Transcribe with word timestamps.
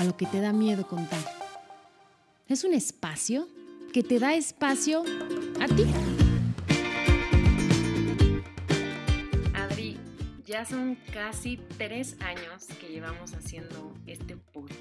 A 0.00 0.04
lo 0.04 0.16
que 0.16 0.24
te 0.24 0.40
da 0.40 0.54
miedo 0.54 0.86
contar. 0.86 1.20
Es 2.48 2.64
un 2.64 2.72
espacio 2.72 3.46
que 3.92 4.02
te 4.02 4.18
da 4.18 4.32
espacio 4.32 5.04
a 5.60 5.66
ti. 5.66 5.84
Adri, 9.52 9.98
ya 10.46 10.64
son 10.64 10.94
casi 11.12 11.58
tres 11.76 12.16
años 12.22 12.64
que 12.80 12.88
llevamos 12.88 13.34
haciendo 13.34 13.92
este 14.06 14.38
podcast. 14.38 14.80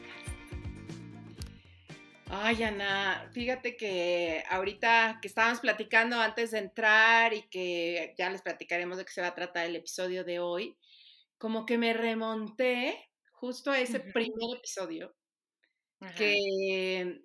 Ay, 2.29 2.63
Ana, 2.63 3.29
fíjate 3.33 3.75
que 3.75 4.45
ahorita 4.49 5.19
que 5.21 5.27
estábamos 5.27 5.59
platicando 5.59 6.15
antes 6.15 6.51
de 6.51 6.59
entrar 6.59 7.33
y 7.33 7.41
que 7.49 8.15
ya 8.17 8.29
les 8.29 8.41
platicaremos 8.41 8.97
de 8.97 9.03
qué 9.03 9.11
se 9.11 9.19
va 9.19 9.27
a 9.27 9.35
tratar 9.35 9.65
el 9.65 9.75
episodio 9.75 10.23
de 10.23 10.39
hoy, 10.39 10.77
como 11.37 11.65
que 11.65 11.77
me 11.77 11.91
remonté 11.91 13.08
justo 13.39 13.71
a 13.71 13.79
ese 13.79 13.99
primer 13.99 14.57
episodio 14.57 15.15
que, 16.15 17.21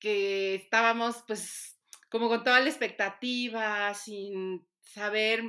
que 0.00 0.54
estábamos 0.54 1.24
pues 1.26 1.78
como 2.10 2.28
con 2.28 2.42
toda 2.42 2.60
la 2.60 2.68
expectativa, 2.68 3.92
sin 3.94 4.66
saber 4.80 5.42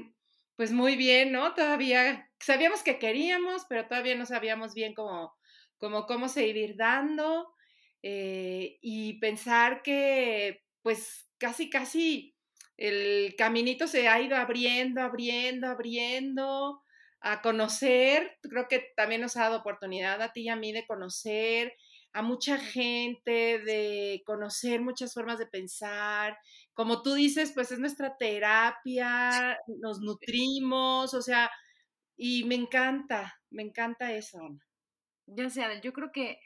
pues 0.55 0.72
muy 0.72 0.97
bien, 0.97 1.31
¿no? 1.31 1.53
Todavía 1.53 2.30
sabíamos 2.39 2.83
que 2.83 3.00
queríamos, 3.00 3.66
pero 3.70 3.88
todavía 3.88 4.16
no 4.16 4.25
sabíamos 4.25 4.73
bien 4.73 4.94
cómo, 4.94 5.33
cómo, 5.77 6.05
cómo 6.05 6.27
se 6.27 6.47
iba 6.47 6.59
a 6.59 6.64
ir 6.64 6.75
dando. 6.75 7.53
Eh, 8.02 8.77
y 8.81 9.20
pensar 9.20 9.81
que 9.81 10.64
pues 10.81 11.30
casi, 11.38 11.70
casi 11.70 12.36
el 12.77 13.36
caminito 13.38 13.88
se 13.88 14.08
ha 14.08 14.22
ido 14.22 14.36
abriendo, 14.36 15.02
abriendo, 15.02 15.67
abriendo, 15.67 16.81
a 17.22 17.42
conocer, 17.42 18.38
creo 18.42 18.67
que 18.67 18.92
también 18.95 19.22
nos 19.22 19.36
ha 19.38 19.42
dado 19.42 19.58
oportunidad 19.58 20.22
a 20.22 20.31
ti 20.31 20.42
y 20.42 20.50
a 20.50 20.56
mí 20.56 20.72
de 20.72 20.86
conocer 20.86 21.73
a 22.14 22.22
mucha 22.22 22.58
gente, 22.58 23.59
de 23.59 24.23
conocer 24.26 24.81
muchas 24.81 25.14
formas 25.14 25.38
de 25.38 25.48
pensar. 25.48 26.38
Como 26.73 27.02
tú 27.02 27.14
dices, 27.14 27.52
pues 27.53 27.72
es 27.72 27.80
nuestra 27.80 28.17
terapia, 28.17 29.58
nos 29.67 30.00
nutrimos, 30.00 31.14
o 31.14 31.22
sea, 31.22 31.52
y 32.17 32.44
me 32.45 32.56
encanta, 32.56 33.36
me 33.50 33.64
encanta 33.64 34.14
eso. 34.14 34.39
Ya 35.28 35.50
sea, 35.50 35.80
yo 35.81 35.94
creo 35.94 36.11
que 36.11 36.39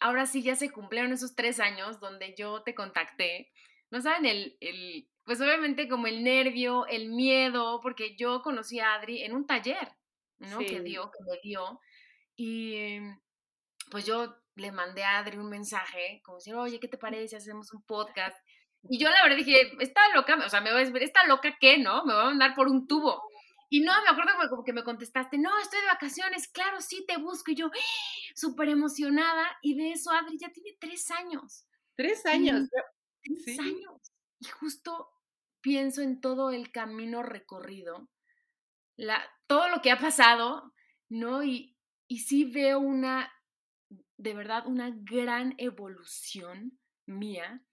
ahora 0.00 0.26
sí 0.26 0.42
ya 0.42 0.56
se 0.56 0.70
cumplieron 0.70 1.12
esos 1.12 1.34
tres 1.34 1.60
años 1.60 2.00
donde 2.00 2.34
yo 2.36 2.62
te 2.62 2.74
contacté. 2.74 3.50
No 3.90 4.00
saben 4.00 4.26
el, 4.26 4.56
el, 4.60 5.08
pues 5.24 5.40
obviamente 5.40 5.88
como 5.88 6.06
el 6.06 6.24
nervio, 6.24 6.86
el 6.86 7.10
miedo, 7.10 7.80
porque 7.82 8.16
yo 8.16 8.42
conocí 8.42 8.80
a 8.80 8.94
Adri 8.94 9.22
en 9.22 9.34
un 9.34 9.46
taller, 9.46 9.88
¿no? 10.38 10.58
Que 10.58 10.80
dio, 10.80 11.10
que 11.10 11.24
me 11.24 11.38
dio. 11.42 11.80
Y 12.36 12.98
pues 13.90 14.04
yo 14.06 14.36
le 14.56 14.72
mandé 14.72 15.04
a 15.04 15.18
Adri 15.18 15.38
un 15.38 15.48
mensaje, 15.48 16.20
como 16.24 16.38
decir, 16.38 16.54
oye, 16.54 16.80
¿qué 16.80 16.88
te 16.88 16.98
parece? 16.98 17.36
Hacemos 17.36 17.72
un 17.72 17.82
podcast. 17.82 18.36
Y 18.90 18.98
yo 18.98 19.08
la 19.10 19.22
verdad 19.22 19.36
dije, 19.36 19.70
está 19.78 20.00
loca, 20.12 20.36
o 20.44 20.48
sea, 20.48 20.60
me 20.60 20.72
va 20.72 20.78
a 20.78 20.80
decir, 20.80 21.00
¿está 21.04 21.24
loca 21.28 21.56
qué, 21.60 21.78
no? 21.78 22.04
Me 22.04 22.14
va 22.14 22.22
a 22.22 22.24
mandar 22.24 22.56
por 22.56 22.66
un 22.66 22.88
tubo. 22.88 23.22
Y 23.68 23.80
no, 23.80 23.92
me 24.02 24.10
acuerdo 24.10 24.32
como 24.50 24.64
que 24.64 24.72
me 24.72 24.82
contestaste, 24.82 25.38
no, 25.38 25.56
estoy 25.60 25.80
de 25.80 25.86
vacaciones, 25.86 26.48
claro, 26.48 26.80
sí, 26.80 27.04
te 27.06 27.16
busco. 27.16 27.52
Y 27.52 27.54
yo, 27.54 27.70
súper 28.34 28.70
emocionada. 28.70 29.56
Y 29.62 29.76
de 29.76 29.92
eso, 29.92 30.10
Adri 30.10 30.36
ya 30.36 30.50
tiene 30.50 30.76
tres 30.80 31.10
años. 31.12 31.64
Tres 31.94 32.26
años. 32.26 32.68
tres 33.22 33.58
años. 33.60 34.11
Y 34.42 34.48
justo 34.48 35.08
pienso 35.60 36.02
en 36.02 36.20
todo 36.20 36.50
el 36.50 36.72
camino 36.72 37.22
recorrido, 37.22 38.10
la, 38.96 39.22
todo 39.46 39.68
lo 39.68 39.80
que 39.82 39.92
ha 39.92 39.98
pasado, 40.00 40.74
¿no? 41.08 41.44
Y, 41.44 41.78
y 42.08 42.18
sí 42.18 42.44
veo 42.44 42.80
una, 42.80 43.32
de 44.16 44.34
verdad, 44.34 44.66
una 44.66 44.90
gran 44.92 45.54
evolución 45.58 46.76
mía, 47.06 47.64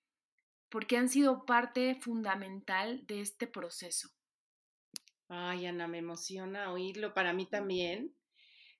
porque 0.69 0.95
han 0.97 1.09
sido 1.09 1.43
parte 1.43 1.95
fundamental 1.95 3.03
de 3.07 3.21
este 3.21 3.47
proceso. 3.47 4.09
Ay, 5.27 5.65
Ana, 5.65 5.87
me 5.87 5.97
emociona 5.97 6.71
oírlo 6.71 7.15
para 7.15 7.33
mí 7.33 7.49
también. 7.49 8.15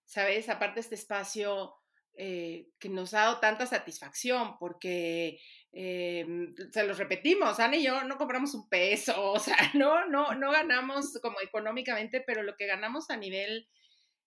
Sabes, 0.06 0.47
aparte 0.47 0.79
este 0.79 0.94
espacio 0.94 1.73
eh, 2.13 2.69
que 2.77 2.89
nos 2.89 3.16
ha 3.16 3.21
dado 3.21 3.39
tanta 3.39 3.66
satisfacción, 3.66 4.59
porque 4.59 5.39
eh, 5.72 6.25
se 6.72 6.84
los 6.84 6.97
repetimos, 6.97 7.59
Ana 7.59 7.78
y 7.78 7.84
yo 7.84 8.03
no 8.03 8.18
compramos 8.18 8.53
un 8.53 8.68
peso, 8.69 9.13
o 9.34 9.40
sea, 9.40 9.57
no, 9.74 10.07
no, 10.07 10.34
no 10.35 10.52
ganamos 10.52 11.19
como 11.22 11.40
económicamente, 11.41 12.22
pero 12.22 12.44
lo 12.44 12.56
que 12.56 12.68
ganamos 12.68 13.09
a 13.09 13.18
nivel 13.18 13.68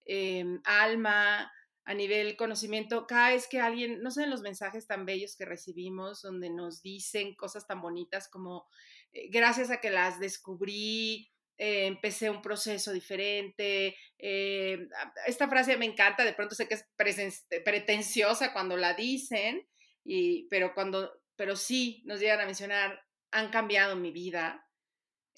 em, 0.04 0.60
alma, 0.64 1.50
a 1.84 1.94
nivel 1.94 2.36
conocimiento, 2.36 3.06
cada 3.06 3.30
vez 3.30 3.48
que 3.48 3.60
alguien, 3.60 4.02
no 4.02 4.10
sé, 4.10 4.26
los 4.26 4.42
mensajes 4.42 4.86
tan 4.86 5.04
bellos 5.04 5.36
que 5.36 5.44
recibimos, 5.44 6.22
donde 6.22 6.48
nos 6.48 6.80
dicen 6.80 7.34
cosas 7.34 7.66
tan 7.66 7.80
bonitas 7.80 8.28
como, 8.28 8.66
eh, 9.12 9.28
gracias 9.30 9.70
a 9.70 9.80
que 9.80 9.90
las 9.90 10.20
descubrí, 10.20 11.32
eh, 11.58 11.86
empecé 11.86 12.30
un 12.30 12.42
proceso 12.42 12.92
diferente. 12.92 13.96
Eh, 14.18 14.88
esta 15.26 15.48
frase 15.48 15.76
me 15.76 15.86
encanta, 15.86 16.24
de 16.24 16.32
pronto 16.32 16.54
sé 16.54 16.66
que 16.66 16.74
es 16.74 16.88
pretenciosa 16.96 18.52
cuando 18.52 18.76
la 18.76 18.94
dicen, 18.94 19.66
y, 20.04 20.48
pero, 20.48 20.74
cuando, 20.74 21.21
pero 21.36 21.56
sí 21.56 22.02
nos 22.04 22.20
llegan 22.20 22.40
a 22.40 22.46
mencionar, 22.46 23.00
han 23.30 23.50
cambiado 23.50 23.96
mi 23.96 24.10
vida. 24.10 24.66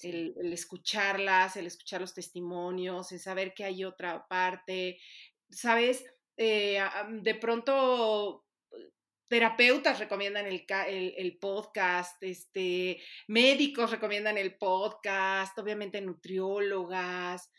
El, 0.01 0.35
escucharlas, 0.51 1.55
el 1.55 1.67
escuchar 1.67 2.01
los 2.01 2.13
testimonios, 2.13 3.11
el 3.13 3.19
saber 3.19 3.53
que 3.53 3.63
hay 3.63 3.85
otra 3.85 4.27
parte, 4.27 4.99
¿sabes? 5.49 6.03
Eh, 6.35 6.81
de 7.21 7.35
pronto 7.35 8.45
terapeutas 9.27 9.99
recomiendan 9.99 10.45
el, 10.45 10.65
el, 10.67 11.37
podcast, 11.39 12.21
este, 12.21 13.01
médicos 13.27 13.91
recomiendan 13.91 14.37
el 14.37 14.57
podcast, 14.57 15.57
obviamente 15.57 16.01
nutriólogas. 16.01 17.49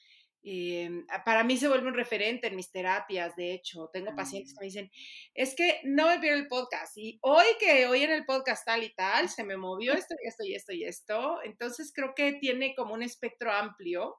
Em, 0.49 1.05
para 1.25 1.43
mí 1.43 1.57
se 1.57 1.67
vuelve 1.67 1.89
un 1.89 1.95
referente 1.95 2.47
en 2.47 2.55
mis 2.55 2.71
terapias, 2.71 3.35
de 3.35 3.53
hecho, 3.53 3.91
tengo 3.93 4.15
pacientes 4.15 4.55
que 4.55 4.61
me 4.61 4.67
dicen, 4.67 4.91
es 5.35 5.57
que 5.57 5.81
no 5.83 6.07
me 6.07 6.21
pierdo 6.21 6.39
el 6.39 6.47
podcast 6.47 6.97
y 6.97 7.19
hoy 7.23 7.47
que 7.59 7.89
hoy 7.89 8.05
en 8.05 8.13
el 8.13 8.25
podcast 8.25 8.65
tal 8.65 8.85
y 8.85 8.95
tal, 8.95 9.29
se 9.29 9.43
me 9.43 9.57
movió 9.57 9.93
esto 10.09 10.15
y 10.23 10.29
esto 10.29 10.45
y 10.45 10.55
esto 10.55 10.73
y 10.73 10.85
esto, 10.85 11.43
entonces 11.43 11.93
creo 11.93 12.15
que 12.15 12.35
tiene 12.35 12.77
como 12.77 12.95
un 12.95 13.03
espectro 13.03 13.51
amplio 13.53 14.15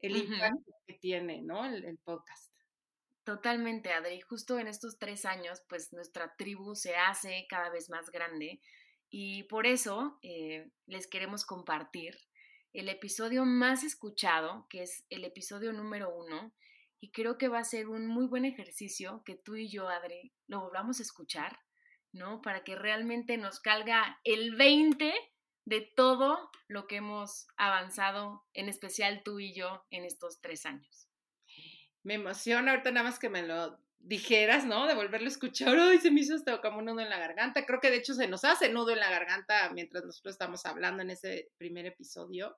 el 0.00 0.16
impacto 0.16 0.72
que 0.86 0.94
tiene, 0.94 1.42
¿no? 1.42 1.66
el 1.66 1.98
podcast. 2.04 2.50
Totalmente, 3.24 3.92
Adri. 3.92 4.20
Justo 4.20 4.58
en 4.58 4.68
estos 4.68 4.98
tres 4.98 5.26
años, 5.26 5.60
pues 5.68 5.92
nuestra 5.92 6.34
tribu 6.38 6.74
se 6.74 6.96
hace 6.96 7.44
cada 7.50 7.68
vez 7.68 7.90
más 7.90 8.10
grande 8.10 8.60
y 9.10 9.42
por 9.42 9.66
eso 9.66 10.18
eh, 10.22 10.70
les 10.86 11.06
queremos 11.06 11.44
compartir 11.44 12.16
el 12.78 12.88
episodio 12.88 13.44
más 13.44 13.84
escuchado, 13.84 14.66
que 14.68 14.82
es 14.82 15.04
el 15.10 15.24
episodio 15.24 15.72
número 15.72 16.14
uno, 16.14 16.54
y 17.00 17.10
creo 17.10 17.38
que 17.38 17.48
va 17.48 17.58
a 17.58 17.64
ser 17.64 17.88
un 17.88 18.06
muy 18.06 18.26
buen 18.26 18.44
ejercicio 18.44 19.22
que 19.24 19.36
tú 19.36 19.56
y 19.56 19.68
yo, 19.68 19.88
Adri, 19.88 20.32
lo 20.46 20.60
volvamos 20.60 20.98
a 20.98 21.02
escuchar, 21.02 21.58
¿no? 22.12 22.40
Para 22.40 22.64
que 22.64 22.74
realmente 22.74 23.36
nos 23.36 23.60
calga 23.60 24.20
el 24.24 24.56
20 24.56 25.12
de 25.64 25.80
todo 25.96 26.50
lo 26.68 26.86
que 26.86 26.96
hemos 26.96 27.46
avanzado, 27.56 28.44
en 28.54 28.68
especial 28.68 29.22
tú 29.24 29.40
y 29.40 29.54
yo, 29.54 29.84
en 29.90 30.04
estos 30.04 30.40
tres 30.40 30.64
años 30.64 31.06
me 32.06 32.14
emociona 32.14 32.70
ahorita 32.70 32.92
nada 32.92 33.02
más 33.08 33.18
que 33.18 33.28
me 33.28 33.42
lo 33.42 33.80
dijeras, 34.06 34.64
¿no? 34.64 34.86
De 34.86 34.94
volverlo 34.94 35.26
a 35.26 35.30
escuchar, 35.30 35.76
ay, 35.76 35.98
se 35.98 36.12
me 36.12 36.20
hizo 36.20 36.36
hasta 36.36 36.60
como 36.60 36.78
un 36.78 36.84
nudo 36.84 37.00
en 37.00 37.10
la 37.10 37.18
garganta. 37.18 37.66
Creo 37.66 37.80
que 37.80 37.90
de 37.90 37.96
hecho 37.96 38.14
se 38.14 38.28
nos 38.28 38.44
hace 38.44 38.68
nudo 38.68 38.92
en 38.92 39.00
la 39.00 39.10
garganta 39.10 39.68
mientras 39.70 40.04
nosotros 40.04 40.34
estamos 40.34 40.64
hablando 40.64 41.02
en 41.02 41.10
ese 41.10 41.50
primer 41.58 41.86
episodio, 41.86 42.56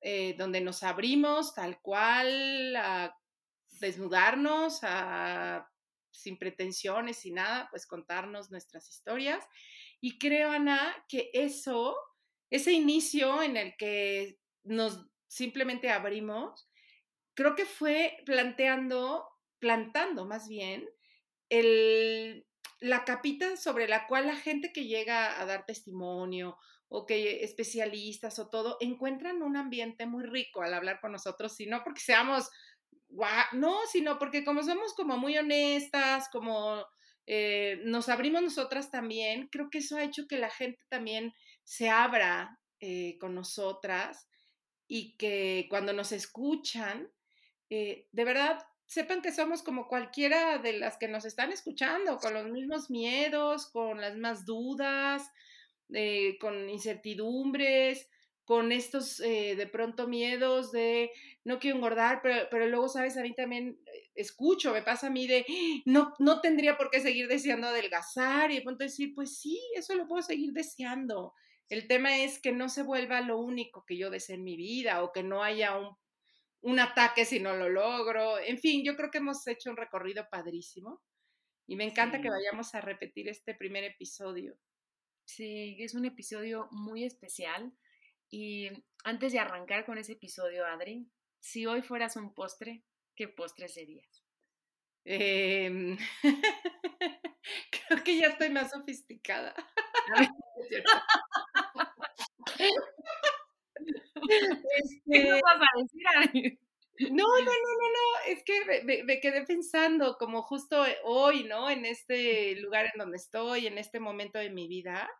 eh, 0.00 0.36
donde 0.38 0.60
nos 0.60 0.84
abrimos 0.84 1.54
tal 1.54 1.80
cual 1.80 2.76
a 2.76 3.18
desnudarnos, 3.80 4.80
sin 6.12 6.38
pretensiones, 6.38 7.18
sin 7.18 7.34
nada, 7.34 7.66
pues 7.70 7.86
contarnos 7.86 8.52
nuestras 8.52 8.88
historias. 8.88 9.44
Y 10.00 10.18
creo, 10.18 10.52
Ana, 10.52 10.94
que 11.08 11.30
eso, 11.34 11.96
ese 12.50 12.72
inicio 12.72 13.42
en 13.42 13.56
el 13.56 13.76
que 13.76 14.38
nos 14.62 15.04
simplemente 15.26 15.90
abrimos, 15.90 16.70
creo 17.34 17.56
que 17.56 17.66
fue 17.66 18.18
planteando, 18.24 19.26
plantando 19.64 20.26
más 20.26 20.46
bien, 20.46 20.86
la 22.80 23.04
capita 23.06 23.56
sobre 23.56 23.88
la 23.88 24.06
cual 24.06 24.26
la 24.26 24.36
gente 24.36 24.74
que 24.74 24.84
llega 24.84 25.40
a 25.40 25.46
dar 25.46 25.64
testimonio 25.64 26.58
o 26.88 27.06
que 27.06 27.42
especialistas 27.44 28.38
o 28.38 28.50
todo 28.50 28.76
encuentran 28.80 29.42
un 29.42 29.56
ambiente 29.56 30.04
muy 30.04 30.24
rico 30.24 30.60
al 30.60 30.74
hablar 30.74 31.00
con 31.00 31.12
nosotros, 31.12 31.56
sino 31.56 31.82
porque 31.82 32.02
seamos, 32.02 32.50
no, 33.52 33.78
sino 33.90 34.18
porque 34.18 34.44
como 34.44 34.62
somos 34.62 34.92
como 34.92 35.16
muy 35.16 35.38
honestas, 35.38 36.28
como 36.30 36.84
eh, 37.26 37.80
nos 37.84 38.10
abrimos 38.10 38.42
nosotras 38.42 38.90
también, 38.90 39.48
creo 39.50 39.70
que 39.70 39.78
eso 39.78 39.96
ha 39.96 40.04
hecho 40.04 40.26
que 40.28 40.36
la 40.36 40.50
gente 40.50 40.82
también 40.90 41.32
se 41.62 41.88
abra 41.88 42.60
eh, 42.80 43.16
con 43.18 43.34
nosotras 43.34 44.28
y 44.86 45.16
que 45.16 45.68
cuando 45.70 45.94
nos 45.94 46.12
escuchan, 46.12 47.10
eh, 47.70 48.08
de 48.12 48.24
verdad 48.24 48.58
sepan 48.94 49.22
que 49.22 49.32
somos 49.32 49.64
como 49.64 49.88
cualquiera 49.88 50.58
de 50.58 50.74
las 50.74 50.98
que 50.98 51.08
nos 51.08 51.24
están 51.24 51.50
escuchando, 51.50 52.18
con 52.18 52.32
los 52.32 52.46
mismos 52.46 52.90
miedos, 52.90 53.66
con 53.66 54.00
las 54.00 54.12
mismas 54.12 54.46
dudas, 54.46 55.28
eh, 55.92 56.38
con 56.38 56.70
incertidumbres, 56.70 58.08
con 58.44 58.70
estos 58.70 59.18
eh, 59.18 59.56
de 59.56 59.66
pronto 59.66 60.06
miedos 60.06 60.70
de 60.70 61.10
no 61.42 61.58
quiero 61.58 61.78
engordar, 61.78 62.20
pero, 62.22 62.46
pero, 62.52 62.68
luego, 62.68 62.88
sabes, 62.88 63.16
a 63.16 63.22
mí 63.22 63.34
también 63.34 63.80
escucho, 64.14 64.72
me 64.72 64.82
pasa 64.82 65.08
a 65.08 65.10
mí 65.10 65.26
de 65.26 65.44
no, 65.86 66.14
no 66.20 66.40
tendría 66.40 66.76
por 66.76 66.88
qué 66.88 67.00
seguir 67.00 67.26
deseando 67.26 67.66
adelgazar 67.66 68.52
y 68.52 68.60
de 68.60 68.76
decir, 68.78 69.12
pues 69.12 69.40
sí, 69.40 69.60
eso 69.74 69.96
lo 69.96 70.06
puedo 70.06 70.22
seguir 70.22 70.52
deseando. 70.52 71.34
El 71.68 71.88
tema 71.88 72.18
es 72.18 72.38
que 72.38 72.52
no 72.52 72.68
se 72.68 72.84
vuelva 72.84 73.22
lo 73.22 73.38
único 73.38 73.84
que 73.84 73.96
yo 73.96 74.08
deseo 74.10 74.36
en 74.36 74.44
mi 74.44 74.56
vida 74.56 75.02
o 75.02 75.10
que 75.10 75.24
no 75.24 75.42
haya 75.42 75.76
un, 75.76 75.96
un 76.64 76.80
ataque 76.80 77.26
si 77.26 77.40
no 77.40 77.54
lo 77.54 77.68
logro. 77.68 78.38
En 78.38 78.58
fin, 78.58 78.82
yo 78.84 78.96
creo 78.96 79.10
que 79.10 79.18
hemos 79.18 79.46
hecho 79.46 79.70
un 79.70 79.76
recorrido 79.76 80.26
padrísimo 80.30 81.02
y 81.66 81.76
me 81.76 81.84
encanta 81.84 82.20
que 82.22 82.30
vayamos 82.30 82.74
a 82.74 82.80
repetir 82.80 83.28
este 83.28 83.54
primer 83.54 83.84
episodio. 83.84 84.56
Sí, 85.26 85.76
es 85.80 85.94
un 85.94 86.06
episodio 86.06 86.68
muy 86.70 87.04
especial. 87.04 87.72
Y 88.30 88.70
antes 89.04 89.32
de 89.32 89.40
arrancar 89.40 89.84
con 89.84 89.98
ese 89.98 90.12
episodio, 90.12 90.64
Adri, 90.64 91.06
si 91.38 91.66
hoy 91.66 91.82
fueras 91.82 92.16
un 92.16 92.32
postre, 92.32 92.82
¿qué 93.14 93.28
postre 93.28 93.68
serías? 93.68 94.24
Em, 95.04 95.98
creo 97.70 98.02
que 98.02 98.18
ya 98.18 98.28
estoy 98.28 98.48
más 98.48 98.70
sofisticada. 98.70 99.54
¿Qué 105.10 105.40
vas 105.42 105.60
a 105.60 105.80
decir? 105.80 106.58
No, 107.00 107.08
no, 107.08 107.44
no, 107.44 107.44
no, 107.44 107.88
no, 107.90 108.32
es 108.32 108.44
que 108.44 108.82
me, 108.84 109.20
quedé 109.20 109.44
pensando 109.44 110.16
como 110.16 110.42
justo 110.42 110.84
hoy, 111.02 111.42
¿no? 111.44 111.68
En 111.68 111.84
este 111.84 112.54
lugar 112.56 112.86
en 112.86 112.98
donde 112.98 113.16
estoy, 113.16 113.66
en 113.66 113.78
este 113.78 113.98
momento 113.98 114.38
de 114.38 114.50
mi 114.50 114.68
vida. 114.68 115.10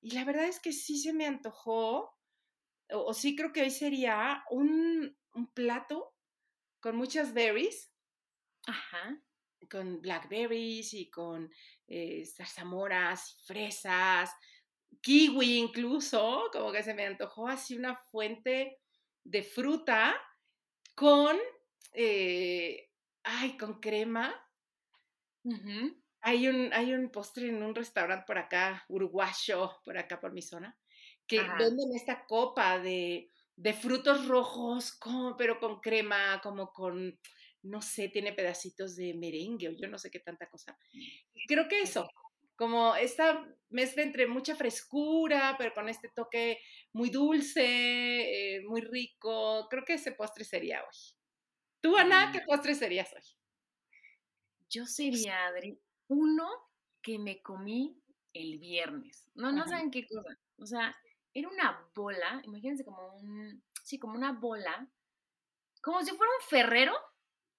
Y 0.00 0.12
la 0.12 0.24
verdad 0.24 0.46
es 0.46 0.60
que 0.60 0.72
sí 0.72 0.98
se 0.98 1.12
me 1.12 1.26
antojó, 1.26 2.16
o, 2.90 3.12
sí 3.12 3.34
creo 3.34 3.52
que 3.52 3.62
hoy 3.62 3.70
sería 3.70 4.44
un, 4.50 5.16
un, 5.34 5.52
plato 5.52 6.14
con 6.78 6.96
muchas 6.96 7.34
berries. 7.34 7.92
Ajá. 8.66 9.20
Con 9.68 10.00
blackberries 10.00 10.94
y 10.94 11.10
con 11.10 11.50
eh, 11.88 12.24
zarzamoras, 12.24 13.42
fresas, 13.46 14.30
kiwi 15.02 15.58
incluso, 15.58 16.48
como 16.52 16.72
que 16.72 16.82
se 16.82 16.94
me 16.94 17.06
antojó 17.06 17.48
así 17.48 17.76
una 17.76 17.96
fuente 17.96 18.78
de 19.24 19.42
fruta 19.42 20.16
con, 20.94 21.36
eh, 21.92 22.90
ay, 23.22 23.56
con 23.56 23.80
crema. 23.80 24.34
hay, 26.20 26.48
un, 26.48 26.72
hay 26.72 26.92
un 26.92 27.10
postre 27.10 27.48
en 27.48 27.62
un 27.62 27.74
restaurante 27.74 28.24
por 28.26 28.38
acá, 28.38 28.84
uruguayo, 28.88 29.80
por 29.84 29.96
acá 29.96 30.20
por 30.20 30.32
mi 30.32 30.42
zona, 30.42 30.76
que 31.26 31.40
venden 31.58 31.94
esta 31.94 32.26
copa 32.26 32.78
de, 32.78 33.30
de 33.56 33.72
frutos 33.72 34.26
rojos, 34.26 34.98
pero 35.38 35.58
con 35.58 35.80
crema, 35.80 36.40
como 36.42 36.72
con, 36.72 37.18
no 37.62 37.82
sé, 37.82 38.08
tiene 38.08 38.32
pedacitos 38.32 38.96
de 38.96 39.14
merengue 39.14 39.68
o 39.68 39.72
yo 39.72 39.88
no 39.88 39.98
sé 39.98 40.10
qué 40.10 40.20
tanta 40.20 40.48
cosa. 40.48 40.76
Creo 41.46 41.68
que 41.68 41.82
eso, 41.82 42.08
como 42.60 42.94
esta 42.94 43.42
mezcla 43.70 44.02
entre 44.02 44.26
mucha 44.26 44.54
frescura, 44.54 45.54
pero 45.56 45.72
con 45.72 45.88
este 45.88 46.10
toque 46.14 46.58
muy 46.92 47.08
dulce, 47.08 47.64
eh, 47.64 48.60
muy 48.66 48.82
rico. 48.82 49.66
Creo 49.70 49.82
que 49.82 49.94
ese 49.94 50.12
postre 50.12 50.44
sería 50.44 50.82
hoy. 50.82 50.96
¿Tú, 51.80 51.96
Ana, 51.96 52.30
qué 52.30 52.40
mm. 52.40 52.46
postre 52.46 52.74
serías 52.74 53.10
hoy? 53.14 53.22
Yo 54.68 54.84
sería, 54.84 55.46
Adri, 55.46 55.80
uno 56.08 56.50
que 57.00 57.18
me 57.18 57.40
comí 57.40 57.98
el 58.34 58.58
viernes. 58.58 59.30
No, 59.34 59.50
no 59.52 59.66
saben 59.66 59.90
qué 59.90 60.06
cosa. 60.06 60.38
O 60.58 60.66
sea, 60.66 60.94
era 61.32 61.48
una 61.48 61.90
bola, 61.94 62.42
imagínense 62.44 62.84
como 62.84 63.14
un, 63.14 63.64
sí, 63.82 63.98
como 63.98 64.16
una 64.16 64.32
bola, 64.32 64.86
como 65.80 66.02
si 66.02 66.10
fuera 66.14 66.30
un 66.42 66.46
ferrero, 66.46 66.92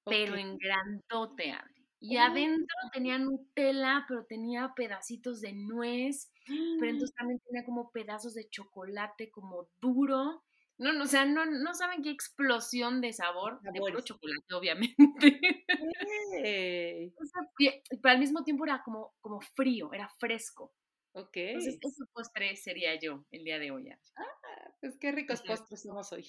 pero 0.06 0.36
en 0.36 0.60
grandote, 0.60 1.54
Adri. 1.54 1.71
Y 2.02 2.18
oh. 2.18 2.22
adentro 2.22 2.76
tenía 2.92 3.20
Nutella, 3.20 4.06
pero 4.08 4.26
tenía 4.26 4.74
pedacitos 4.76 5.40
de 5.40 5.54
nuez, 5.54 6.32
pero 6.80 6.92
entonces 6.92 7.16
también 7.16 7.40
tenía 7.48 7.64
como 7.64 7.92
pedazos 7.92 8.34
de 8.34 8.50
chocolate 8.50 9.30
como 9.30 9.70
duro. 9.80 10.44
No, 10.80 10.94
no, 10.94 11.04
o 11.04 11.08
sea, 11.08 11.26
no, 11.26 11.46
no 11.46 11.76
saben 11.76 12.02
qué 12.02 12.10
explosión 12.10 13.02
de 13.02 13.14
sabor, 13.14 13.62
de 13.62 13.80
puro 13.80 14.02
chocolate, 14.02 14.54
obviamente. 14.56 14.96
pero 18.02 18.12
al 18.12 18.20
mismo 18.20 18.44
tiempo 18.44 18.66
era 18.66 18.82
como, 18.84 19.14
como 19.22 19.40
frío, 19.40 19.94
era 19.94 20.10
fresco. 20.18 20.74
Ok. 21.14 21.36
Entonces, 21.36 21.78
ese 21.80 22.06
postre 22.12 22.56
sería 22.56 23.00
yo 23.00 23.26
el 23.30 23.44
día 23.44 23.60
de 23.60 23.70
hoy. 23.70 23.92
Ah, 23.92 24.74
pues 24.80 24.98
qué 24.98 25.12
ricos 25.12 25.44
postres 25.44 25.84
somos 25.84 26.12
hoy. 26.14 26.28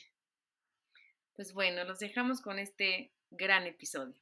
Pues 1.35 1.55
bueno, 1.55 1.85
los 1.85 1.99
dejamos 1.99 2.43
con 2.43 2.59
este 2.59 3.15
gran 3.31 3.67
episodio. 3.67 4.21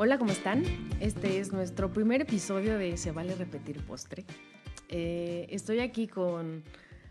Hola, 0.00 0.16
¿cómo 0.16 0.30
están? 0.30 0.62
Este 1.00 1.40
es 1.40 1.52
nuestro 1.52 1.92
primer 1.92 2.20
episodio 2.20 2.78
de 2.78 2.96
Se 2.96 3.10
vale 3.10 3.34
repetir 3.34 3.84
postre. 3.84 4.24
Eh, 4.88 5.48
estoy 5.50 5.80
aquí 5.80 6.06
con 6.06 6.62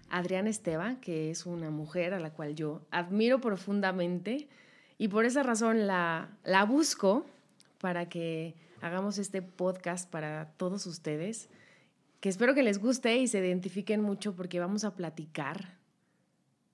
Adriana 0.10 0.50
Esteba, 0.50 0.98
que 1.02 1.30
es 1.30 1.46
una 1.46 1.70
mujer 1.70 2.14
a 2.14 2.22
la 2.22 2.32
cual 2.32 2.56
yo 2.56 2.80
admiro 2.90 3.42
profundamente 3.42 4.48
y 4.98 5.10
por 5.10 5.26
esa 5.26 5.44
razón 5.44 5.86
la, 5.86 6.30
la 6.46 6.64
busco 6.64 7.26
para 7.82 8.08
que 8.08 8.56
hagamos 8.80 9.18
este 9.18 9.42
podcast 9.42 10.10
para 10.10 10.54
todos 10.56 10.86
ustedes, 10.86 11.50
que 12.22 12.30
espero 12.30 12.56
que 12.56 12.64
les 12.64 12.80
guste 12.80 13.18
y 13.18 13.28
se 13.28 13.40
identifiquen 13.40 14.00
mucho 14.00 14.34
porque 14.34 14.62
vamos 14.62 14.86
a 14.86 14.96
platicar 14.96 15.78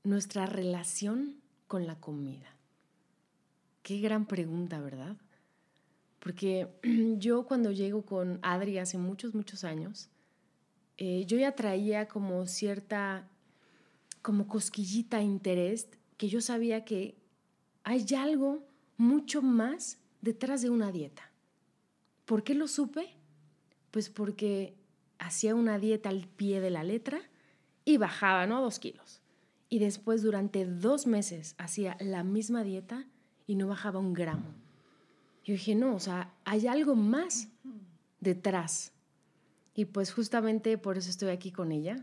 nuestra 0.04 0.46
relación 0.46 1.38
con 1.66 1.88
la 1.88 1.96
comida. 1.96 2.56
Qué 3.82 3.98
gran 3.98 4.28
pregunta, 4.28 4.80
¿verdad? 4.80 5.18
Porque 6.24 6.70
yo 7.18 7.46
cuando 7.46 7.72
llego 7.72 8.06
con 8.06 8.40
Adri 8.44 8.78
hace 8.78 8.98
muchos, 8.98 9.36
muchos 9.36 9.66
años, 9.66 10.10
eh, 10.96 11.26
yo 11.26 11.38
ya 11.38 11.54
traía 11.54 12.08
como 12.08 12.48
cierta, 12.48 13.28
como 14.22 14.48
cosquillita 14.48 15.22
interés, 15.22 15.90
que 16.16 16.30
yo 16.30 16.40
sabía 16.40 16.86
que 16.86 17.18
hay 17.84 18.06
algo 18.18 18.66
mucho 18.96 19.42
más 19.42 20.00
detrás 20.22 20.62
de 20.62 20.70
una 20.70 20.94
dieta. 20.94 21.30
¿Por 22.24 22.44
qué 22.44 22.56
lo 22.56 22.70
supe? 22.70 23.18
Pues 23.92 24.10
porque 24.10 24.76
hacía 25.20 25.56
una 25.56 25.78
dieta 25.78 26.08
al 26.08 26.28
pie 26.30 26.62
de 26.62 26.70
la 26.70 26.84
letra 26.84 27.20
y 27.84 27.98
bajaba, 27.98 28.48
¿no? 28.48 28.62
Dos 28.62 28.80
kilos. 28.80 29.20
Y 29.68 29.80
después 29.80 30.22
durante 30.22 30.66
dos 30.66 31.06
meses 31.06 31.56
hacía 31.58 31.98
la 32.00 32.24
misma 32.24 32.64
dieta 32.64 33.06
y 33.46 33.56
no 33.56 33.68
bajaba 33.68 34.00
un 34.00 34.14
gramo. 34.14 34.63
Yo 35.44 35.54
dije, 35.54 35.76
no, 35.76 35.96
o 35.96 36.00
sea, 36.00 36.34
hay 36.46 36.68
algo 36.68 36.96
más 36.96 37.50
detrás. 38.20 38.94
Y 39.76 39.86
pues 39.86 40.14
justamente 40.14 40.78
por 40.78 40.98
eso 40.98 41.10
estoy 41.10 41.32
aquí 41.32 41.52
con 41.52 41.72
ella. 41.72 41.98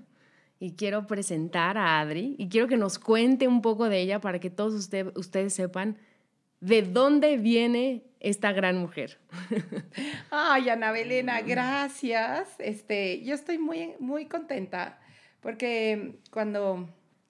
Y 0.58 0.72
quiero 0.72 1.06
presentar 1.06 1.78
a 1.78 2.00
Adri 2.00 2.34
y 2.38 2.48
quiero 2.48 2.68
que 2.68 2.76
nos 2.76 2.98
cuente 2.98 3.48
un 3.48 3.62
poco 3.62 3.88
de 3.88 4.00
ella 4.00 4.20
para 4.20 4.40
que 4.40 4.50
todos 4.50 4.74
ustedes 5.14 5.54
sepan 5.54 5.96
de 6.60 6.82
dónde 6.82 7.38
viene 7.38 8.04
esta 8.20 8.52
gran 8.52 8.76
mujer. 8.76 9.18
Ay, 10.30 10.68
Ana 10.68 10.92
Belena, 10.92 11.40
gracias. 11.40 12.48
Este, 12.58 13.22
yo 13.24 13.34
estoy 13.34 13.56
muy, 13.56 13.94
muy 13.98 14.26
contenta 14.26 15.00
porque 15.40 16.18
cuando, 16.30 16.88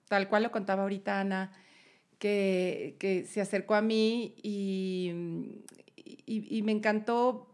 tal 0.09 0.29
cual 0.29 0.43
lo 0.43 0.51
contaba 0.51 0.83
ahorita 0.83 1.21
Ana, 1.21 1.53
que, 2.19 2.97
que 2.99 3.25
se 3.25 3.41
acercó 3.41 3.77
a 3.77 3.81
mí 3.81 4.35
y, 4.43 5.13
y, 6.39 6.63
me 6.63 6.73
encantó 6.73 7.49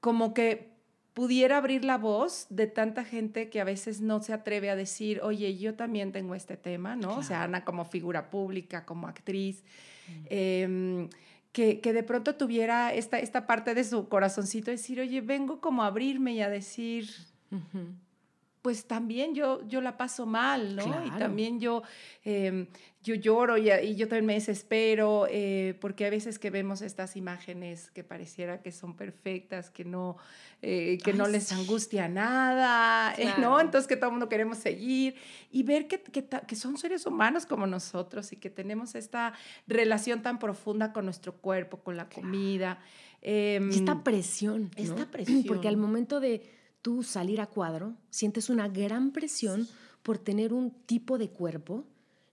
como 0.00 0.32
que 0.32 0.72
pudiera 1.12 1.58
abrir 1.58 1.84
la 1.84 1.98
voz 1.98 2.46
de 2.48 2.66
tanta 2.66 3.04
gente 3.04 3.50
que 3.50 3.60
a 3.60 3.64
veces 3.64 4.00
no 4.00 4.22
se 4.22 4.32
atreve 4.32 4.70
a 4.70 4.76
decir, 4.76 5.20
oye, 5.22 5.58
yo 5.58 5.74
también 5.74 6.12
tengo 6.12 6.34
este 6.34 6.56
tema, 6.56 6.96
¿no? 6.96 7.16
O 7.16 7.22
sea, 7.22 7.42
Ana 7.42 7.64
como 7.64 7.84
figura 7.84 8.30
pública, 8.30 8.84
como 8.86 9.08
actriz, 9.08 9.64
em, 10.26 11.08
que, 11.52 11.80
que 11.80 11.92
de 11.92 12.02
pronto 12.02 12.36
tuviera 12.36 12.94
esta, 12.94 13.18
esta 13.18 13.46
parte 13.46 13.74
de 13.74 13.84
su 13.84 14.08
corazoncito, 14.08 14.70
decir, 14.70 15.00
oye, 15.00 15.20
vengo 15.20 15.60
como 15.60 15.82
a 15.82 15.86
abrirme 15.86 16.34
y 16.34 16.40
a 16.40 16.48
decir. 16.48 17.10
Pues 18.68 18.84
también 18.84 19.34
yo, 19.34 19.66
yo 19.66 19.80
la 19.80 19.96
paso 19.96 20.26
mal, 20.26 20.76
¿no? 20.76 21.06
Y 21.06 21.10
también 21.12 21.58
yo, 21.58 21.82
em, 22.22 22.66
yo 23.02 23.14
lloro 23.14 23.56
y, 23.56 23.70
y 23.70 23.96
yo 23.96 24.08
también 24.08 24.26
me 24.26 24.34
desespero, 24.34 25.26
eh, 25.30 25.74
porque 25.80 26.04
a 26.04 26.10
veces 26.10 26.38
que 26.38 26.50
vemos 26.50 26.82
estas 26.82 27.16
imágenes 27.16 27.90
que 27.92 28.04
pareciera 28.04 28.60
que 28.60 28.70
son 28.70 28.94
perfectas, 28.94 29.70
que 29.70 29.86
no, 29.86 30.18
eh, 30.60 30.98
que 31.02 31.12
Ay, 31.12 31.16
no 31.16 31.26
les 31.28 31.50
angustia 31.50 32.10
nada, 32.10 33.14
eh, 33.16 33.32
¿no? 33.40 33.58
Entonces 33.58 33.88
que 33.88 33.96
todo 33.96 34.08
el 34.10 34.12
mundo 34.12 34.28
queremos 34.28 34.58
seguir 34.58 35.14
y 35.50 35.62
ver 35.62 35.88
que, 35.88 36.02
que, 36.02 36.28
que 36.28 36.54
son 36.54 36.76
seres 36.76 37.06
humanos 37.06 37.46
como 37.46 37.66
nosotros 37.66 38.34
y 38.34 38.36
que 38.36 38.50
tenemos 38.50 38.94
esta 38.96 39.32
relación 39.66 40.20
tan 40.20 40.38
profunda 40.38 40.92
con 40.92 41.06
nuestro 41.06 41.32
cuerpo, 41.38 41.78
con 41.78 41.96
la 41.96 42.10
comida. 42.10 42.80
em, 43.22 43.70
Y 43.72 43.76
esta 43.76 44.04
presión. 44.04 44.70
¿no? 44.76 44.82
esta 44.84 45.06
Porque 45.46 45.68
al 45.68 45.76
presión. 45.76 45.80
momento 45.80 46.20
de 46.20 46.57
tú 46.82 47.02
salir 47.02 47.40
a 47.40 47.46
cuadro, 47.46 47.96
sientes 48.10 48.50
una 48.50 48.68
gran 48.68 49.12
presión 49.12 49.66
por 50.02 50.18
tener 50.18 50.52
un 50.52 50.70
tipo 50.70 51.18
de 51.18 51.30
cuerpo, 51.30 51.84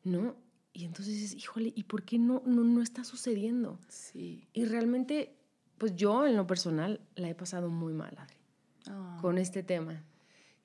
¿no? 0.04 0.36
Y 0.74 0.86
entonces 0.86 1.14
dices, 1.14 1.36
híjole, 1.36 1.72
¿y 1.76 1.84
por 1.84 2.04
qué 2.04 2.20
no, 2.20 2.42
no, 2.46 2.64
no 2.64 2.82
está 2.82 3.04
sucediendo? 3.04 3.80
Sí. 3.88 4.48
Y 4.54 4.66
realmente, 4.66 5.36
pues 5.78 5.96
yo 5.96 6.26
en 6.26 6.36
lo 6.36 6.46
personal 6.46 7.00
la 7.16 7.30
he 7.30 7.36
pasado 7.36 7.70
muy 7.70 7.94
mal, 7.94 8.16
Adri, 8.18 8.36
Ah, 8.88 9.18
con 9.22 9.38
este 9.38 9.64
tema. 9.64 10.04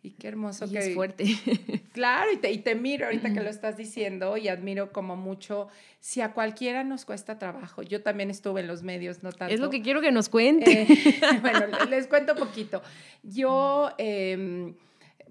Y 0.03 0.13
qué 0.13 0.29
hermoso 0.29 0.65
Y 0.67 0.71
que 0.73 0.79
es 0.79 0.95
fuerte. 0.95 1.25
Claro, 1.93 2.33
y 2.33 2.37
te, 2.37 2.51
y 2.53 2.59
te 2.59 2.75
miro 2.77 3.07
ahorita 3.07 3.33
que 3.35 3.41
lo 3.41 3.51
estás 3.51 3.77
diciendo 3.77 4.37
y 4.37 4.47
admiro 4.49 4.93
como 4.93 5.17
mucho, 5.17 5.69
si 5.99 6.21
a 6.21 6.33
cualquiera 6.33 6.85
nos 6.85 7.05
cuesta 7.05 7.39
trabajo, 7.39 7.83
yo 7.83 8.01
también 8.03 8.31
estuve 8.31 8.61
en 8.61 8.69
los 8.69 8.83
medios, 8.83 9.23
no 9.25 9.33
tanto. 9.33 9.53
es 9.53 9.61
lo 9.61 9.71
que 9.71 9.83
quiero 9.83 10.01
que 10.01 10.13
nos 10.13 10.29
cuente. 10.29 10.83
Eh, 10.83 10.87
bueno, 11.43 11.67
le- 11.67 11.91
les 11.91 12.07
cuento 12.07 12.33
un 12.35 12.39
poquito. 12.39 12.81
Yo, 13.25 13.91
em, 13.99 14.75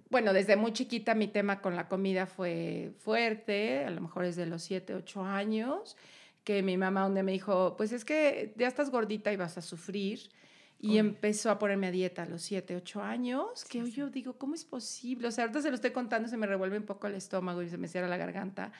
bueno, 0.09 0.33
desde 0.33 0.55
muy 0.57 0.73
chiquita 0.73 1.15
mi 1.15 1.27
tema 1.27 1.61
con 1.61 1.75
la 1.75 1.87
comida 1.87 2.25
fue 2.25 2.91
fuerte, 2.99 3.85
a 3.85 3.89
lo 3.89 4.01
mejor 4.01 4.25
desde 4.25 4.45
los 4.45 4.61
7, 4.63 4.93
8 4.95 5.23
años, 5.23 5.95
que 6.43 6.61
mi 6.61 6.77
mamá 6.77 7.09
día 7.09 7.23
me 7.23 7.31
dijo, 7.31 7.75
pues 7.77 7.91
es 7.93 8.03
que 8.05 8.53
ya 8.57 8.67
estás 8.67 8.89
gordita 8.89 9.31
y 9.31 9.37
vas 9.37 9.57
a 9.57 9.61
sufrir. 9.61 10.19
Y 10.81 10.91
Uy. 10.91 10.97
empezó 10.99 11.51
a 11.51 11.59
ponerme 11.59 11.87
a 11.87 11.91
dieta 11.91 12.23
a 12.23 12.25
los 12.25 12.41
7, 12.41 12.75
8 12.77 13.01
años, 13.03 13.65
que 13.65 13.81
Sí, 13.83 13.87
sí. 13.87 13.97
yo 13.97 14.09
digo, 14.09 14.33
¿cómo 14.37 14.55
es 14.55 14.63
posible? 14.63 15.27
O 15.27 15.31
sea, 15.31 15.43
ahorita 15.43 15.61
se 15.61 15.69
lo 15.69 15.75
estoy 15.75 15.91
contando, 15.91 16.29
se 16.29 16.37
me 16.37 16.47
revuelve 16.47 16.77
un 16.77 16.85
poco 16.85 17.07
el 17.07 17.15
estómago 17.15 17.61
y 17.61 17.69
se 17.69 17.77
me 17.77 17.87
cierra 17.89 18.07
la 18.07 18.15
garganta, 18.15 18.71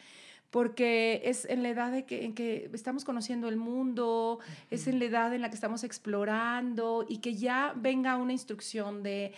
porque 0.50 1.22
es 1.26 1.44
en 1.46 1.62
la 1.62 1.70
edad 1.70 1.92
de 1.92 2.06
que, 2.06 2.24
en 2.24 2.34
que 2.34 2.70
estamos 2.74 3.04
conociendo 3.04 3.50
el 3.50 3.58
mundo, 3.58 4.40
es 4.72 4.88
en 4.88 4.98
la 5.00 5.06
edad 5.06 5.34
en 5.34 5.42
la 5.42 5.50
que 5.50 5.56
estamos 5.56 5.84
explorando 5.84 7.06
y 7.08 7.18
que 7.18 7.36
ya 7.36 7.74
venga 7.76 8.16
una 8.16 8.32
instrucción 8.32 9.04
de, 9.04 9.34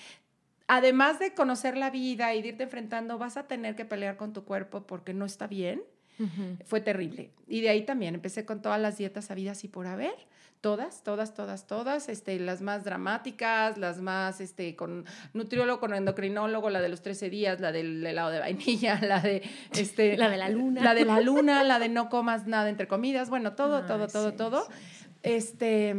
además 0.68 1.18
de 1.20 1.34
conocer 1.34 1.76
la 1.78 1.90
vida 1.90 2.34
y 2.36 2.42
de 2.44 2.50
irte 2.50 2.64
enfrentando, 2.64 3.18
vas 3.18 3.38
a 3.38 3.48
tener 3.48 3.76
que 3.76 3.86
pelear 3.86 4.18
con 4.18 4.34
tu 4.34 4.44
cuerpo 4.46 4.86
porque 4.86 5.14
no 5.16 5.26
está 5.26 5.48
bien. 5.48 5.82
Ujú. 6.20 6.58
Fue 6.66 6.80
terrible. 6.80 7.32
Y 7.48 7.62
de 7.62 7.70
ahí 7.70 7.84
también 7.86 8.14
empecé 8.14 8.46
con 8.46 8.62
todas 8.62 8.80
las 8.80 8.98
dietas 9.00 9.32
habidas 9.32 9.64
y 9.64 9.68
por 9.68 9.88
haber. 9.88 10.14
Todas, 10.62 11.02
todas, 11.04 11.34
todas, 11.34 11.66
todas, 11.66 12.08
este, 12.08 12.40
las 12.40 12.62
más 12.62 12.84
dramáticas, 12.84 13.80
las 13.80 14.00
más, 14.00 14.40
este, 14.42 14.76
con 14.76 15.06
nutriólogo, 15.34 15.80
con 15.80 15.92
endocrinólogo, 15.96 16.70
la 16.70 16.82
de 16.82 16.90
los 16.90 17.02
13 17.02 17.32
días, 17.32 17.60
la 17.60 17.72
del 17.72 18.06
helado 18.06 18.30
de 18.30 18.38
vainilla, 18.38 19.00
la 19.02 19.22
de, 19.22 19.42
este, 19.74 20.16
La 20.18 20.30
de 20.30 20.38
la 20.38 20.50
luna. 20.50 20.84
la 20.84 20.94
de 20.94 21.04
la 21.04 21.20
luna, 21.20 21.64
la 21.64 21.80
de 21.80 21.90
no 21.90 22.10
comas 22.10 22.46
nada 22.46 22.70
entre 22.70 22.88
comidas, 22.88 23.32
bueno, 23.32 23.54
todo, 23.54 23.78
Ay, 23.78 23.84
todo, 23.88 24.08
todo, 24.08 24.30
sí, 24.30 24.38
todo. 24.38 24.66
sí, 24.68 24.74
sí. 25.00 25.01
Este, 25.24 25.96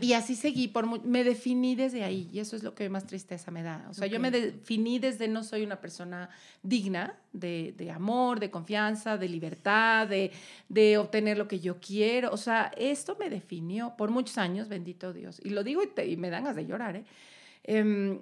y 0.00 0.14
así 0.14 0.36
seguí, 0.36 0.68
por 0.68 1.04
me 1.04 1.22
definí 1.22 1.74
desde 1.74 2.02
ahí 2.02 2.30
y 2.32 2.38
eso 2.38 2.56
es 2.56 2.62
lo 2.62 2.74
que 2.74 2.88
más 2.88 3.06
tristeza 3.06 3.50
me 3.50 3.62
da. 3.62 3.86
O 3.90 3.94
sea, 3.94 4.06
yo 4.06 4.18
me 4.20 4.30
definí 4.30 4.98
desde 4.98 5.28
no 5.28 5.44
soy 5.44 5.62
una 5.64 5.80
persona 5.82 6.30
digna 6.62 7.14
de, 7.34 7.74
de 7.76 7.90
amor, 7.90 8.40
de 8.40 8.50
confianza, 8.50 9.18
de 9.18 9.28
libertad, 9.28 10.08
de, 10.08 10.30
de 10.70 10.96
obtener 10.96 11.36
lo 11.36 11.46
que 11.46 11.60
yo 11.60 11.78
quiero. 11.78 12.30
O 12.32 12.38
sea, 12.38 12.72
esto 12.78 13.16
me 13.20 13.28
definió 13.28 13.94
por 13.98 14.10
muchos 14.10 14.38
años, 14.38 14.68
bendito 14.68 15.12
Dios. 15.12 15.38
Y 15.44 15.50
lo 15.50 15.62
digo 15.62 15.82
y, 15.82 15.88
te- 15.88 16.06
y 16.06 16.16
me 16.16 16.30
dan 16.30 16.44
ganas 16.44 16.56
de 16.56 16.64
llorar, 16.66 16.96
¿eh? 16.96 17.04
Em, 17.64 18.18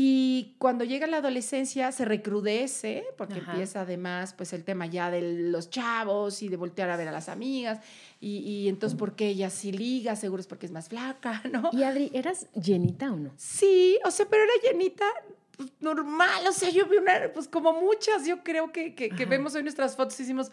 y 0.00 0.54
cuando 0.58 0.84
llega 0.84 1.08
la 1.08 1.16
adolescencia 1.16 1.90
se 1.90 2.04
recrudece, 2.04 3.04
porque 3.16 3.40
Ajá. 3.40 3.50
empieza 3.50 3.80
además 3.80 4.32
pues 4.32 4.52
el 4.52 4.62
tema 4.62 4.86
ya 4.86 5.10
de 5.10 5.20
los 5.50 5.70
chavos 5.70 6.40
y 6.40 6.48
de 6.48 6.56
voltear 6.56 6.88
a 6.90 6.96
ver 6.96 7.08
a 7.08 7.10
las 7.10 7.28
amigas. 7.28 7.80
Y, 8.20 8.36
y 8.38 8.68
entonces, 8.68 8.96
¿por 8.96 9.16
qué 9.16 9.26
ella 9.26 9.50
sí 9.50 9.72
liga? 9.72 10.14
Seguro 10.14 10.38
es 10.38 10.46
porque 10.46 10.66
es 10.66 10.72
más 10.72 10.88
flaca, 10.88 11.42
¿no? 11.50 11.70
Y 11.72 11.82
Adri, 11.82 12.12
¿eras 12.14 12.46
llenita 12.52 13.12
o 13.12 13.16
no? 13.16 13.32
Sí, 13.36 13.98
o 14.04 14.12
sea, 14.12 14.26
pero 14.30 14.44
era 14.44 14.70
llenita 14.70 15.04
pues, 15.56 15.68
normal. 15.80 16.46
O 16.46 16.52
sea, 16.52 16.70
yo 16.70 16.86
vi 16.86 16.98
una, 16.98 17.32
pues 17.34 17.48
como 17.48 17.72
muchas, 17.72 18.24
yo 18.24 18.44
creo 18.44 18.70
que, 18.70 18.94
que, 18.94 19.26
vemos 19.26 19.56
hoy 19.56 19.64
nuestras 19.64 19.96
fotos 19.96 20.14
y 20.20 20.22
decimos, 20.22 20.52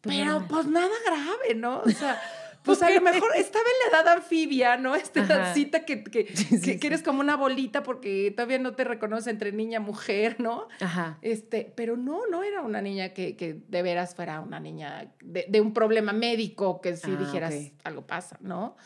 Pues 0.00 0.16
pero 0.16 0.44
pues 0.48 0.66
nada 0.66 0.90
grave, 1.06 1.54
¿no? 1.54 1.82
O 1.82 1.90
sea, 1.90 2.20
pues 2.62 2.82
a 2.82 2.90
lo 2.90 3.00
mejor 3.00 3.30
estaba 3.36 3.64
en 3.64 3.92
la 3.92 3.98
edad 4.00 4.12
anfibia, 4.16 4.76
¿no? 4.76 4.94
Esta 4.94 5.20
edadcita 5.24 5.84
que, 5.84 6.04
que, 6.04 6.26
Sí, 6.36 6.44
que- 6.48 6.58
sí, 6.58 6.78
que 6.78 6.86
eres 6.86 7.02
como 7.02 7.20
una 7.20 7.36
bolita 7.36 7.82
porque 7.82 8.32
todavía 8.36 8.58
no 8.58 8.74
te 8.74 8.84
reconoce 8.84 9.30
entre 9.30 9.52
niña 9.52 9.78
y 9.78 9.82
mujer, 9.82 10.36
¿no? 10.40 10.68
Ajá. 10.80 11.18
Este, 11.22 11.72
pero 11.74 11.96
no, 11.96 12.26
no 12.30 12.42
era 12.42 12.60
una 12.62 12.80
niña 12.82 13.10
que, 13.10 13.36
que 13.36 13.54
de 13.68 13.82
veras 13.82 14.14
fuera 14.14 14.40
una 14.40 14.60
niña 14.60 15.12
de, 15.22 15.46
de 15.48 15.60
un 15.60 15.72
problema 15.72 16.12
médico 16.12 16.80
que 16.80 16.96
si 16.96 17.10
Ah, 17.10 17.16
dijeras 17.16 17.54
algo 17.84 18.06
pasa, 18.06 18.36
¿no? 18.40 18.76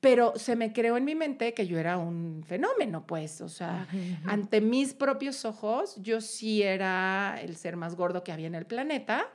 Pero 0.00 0.34
se 0.36 0.54
me 0.54 0.72
creó 0.72 0.96
en 0.96 1.04
mi 1.04 1.16
mente 1.16 1.54
que 1.54 1.66
yo 1.66 1.76
era 1.76 1.98
un 1.98 2.44
fenómeno, 2.46 3.04
pues, 3.04 3.40
o 3.40 3.48
sea, 3.48 3.88
ante 4.26 4.60
mis 4.60 4.94
propios 4.94 5.44
ojos, 5.44 5.96
yo 6.00 6.20
sí 6.20 6.62
era 6.62 7.36
el 7.42 7.56
ser 7.56 7.76
más 7.76 7.96
gordo 7.96 8.22
que 8.22 8.30
había 8.30 8.46
en 8.46 8.54
el 8.54 8.64
planeta. 8.64 9.26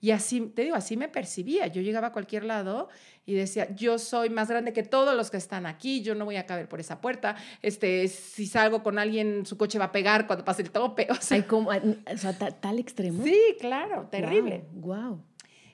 Y 0.00 0.10
así, 0.10 0.40
te 0.54 0.62
digo, 0.62 0.76
así 0.76 0.96
me 0.96 1.08
percibía. 1.08 1.66
Yo 1.68 1.80
llegaba 1.80 2.08
a 2.08 2.12
cualquier 2.12 2.44
lado 2.44 2.88
y 3.24 3.34
decía, 3.34 3.74
yo 3.74 3.98
soy 3.98 4.28
más 4.30 4.48
grande 4.48 4.72
que 4.72 4.82
todos 4.82 5.16
los 5.16 5.30
que 5.30 5.36
están 5.38 5.64
aquí, 5.66 6.02
yo 6.02 6.14
no 6.14 6.24
voy 6.26 6.36
a 6.36 6.44
caber 6.46 6.68
por 6.68 6.80
esa 6.80 7.00
puerta. 7.00 7.34
Este, 7.62 8.06
si 8.08 8.46
salgo 8.46 8.82
con 8.82 8.98
alguien, 8.98 9.46
su 9.46 9.56
coche 9.56 9.78
va 9.78 9.86
a 9.86 9.92
pegar 9.92 10.26
cuando 10.26 10.44
pase 10.44 10.62
el 10.62 10.70
tope. 10.70 11.08
O 11.10 11.14
sea, 11.16 11.36
Ay, 11.38 11.42
¿cómo? 11.44 11.70
O 11.70 12.16
sea, 12.18 12.36
ta- 12.36 12.50
tal 12.52 12.78
extremo. 12.78 13.24
sí, 13.24 13.38
claro, 13.58 14.06
terrible. 14.10 14.64
Wow. 14.74 15.22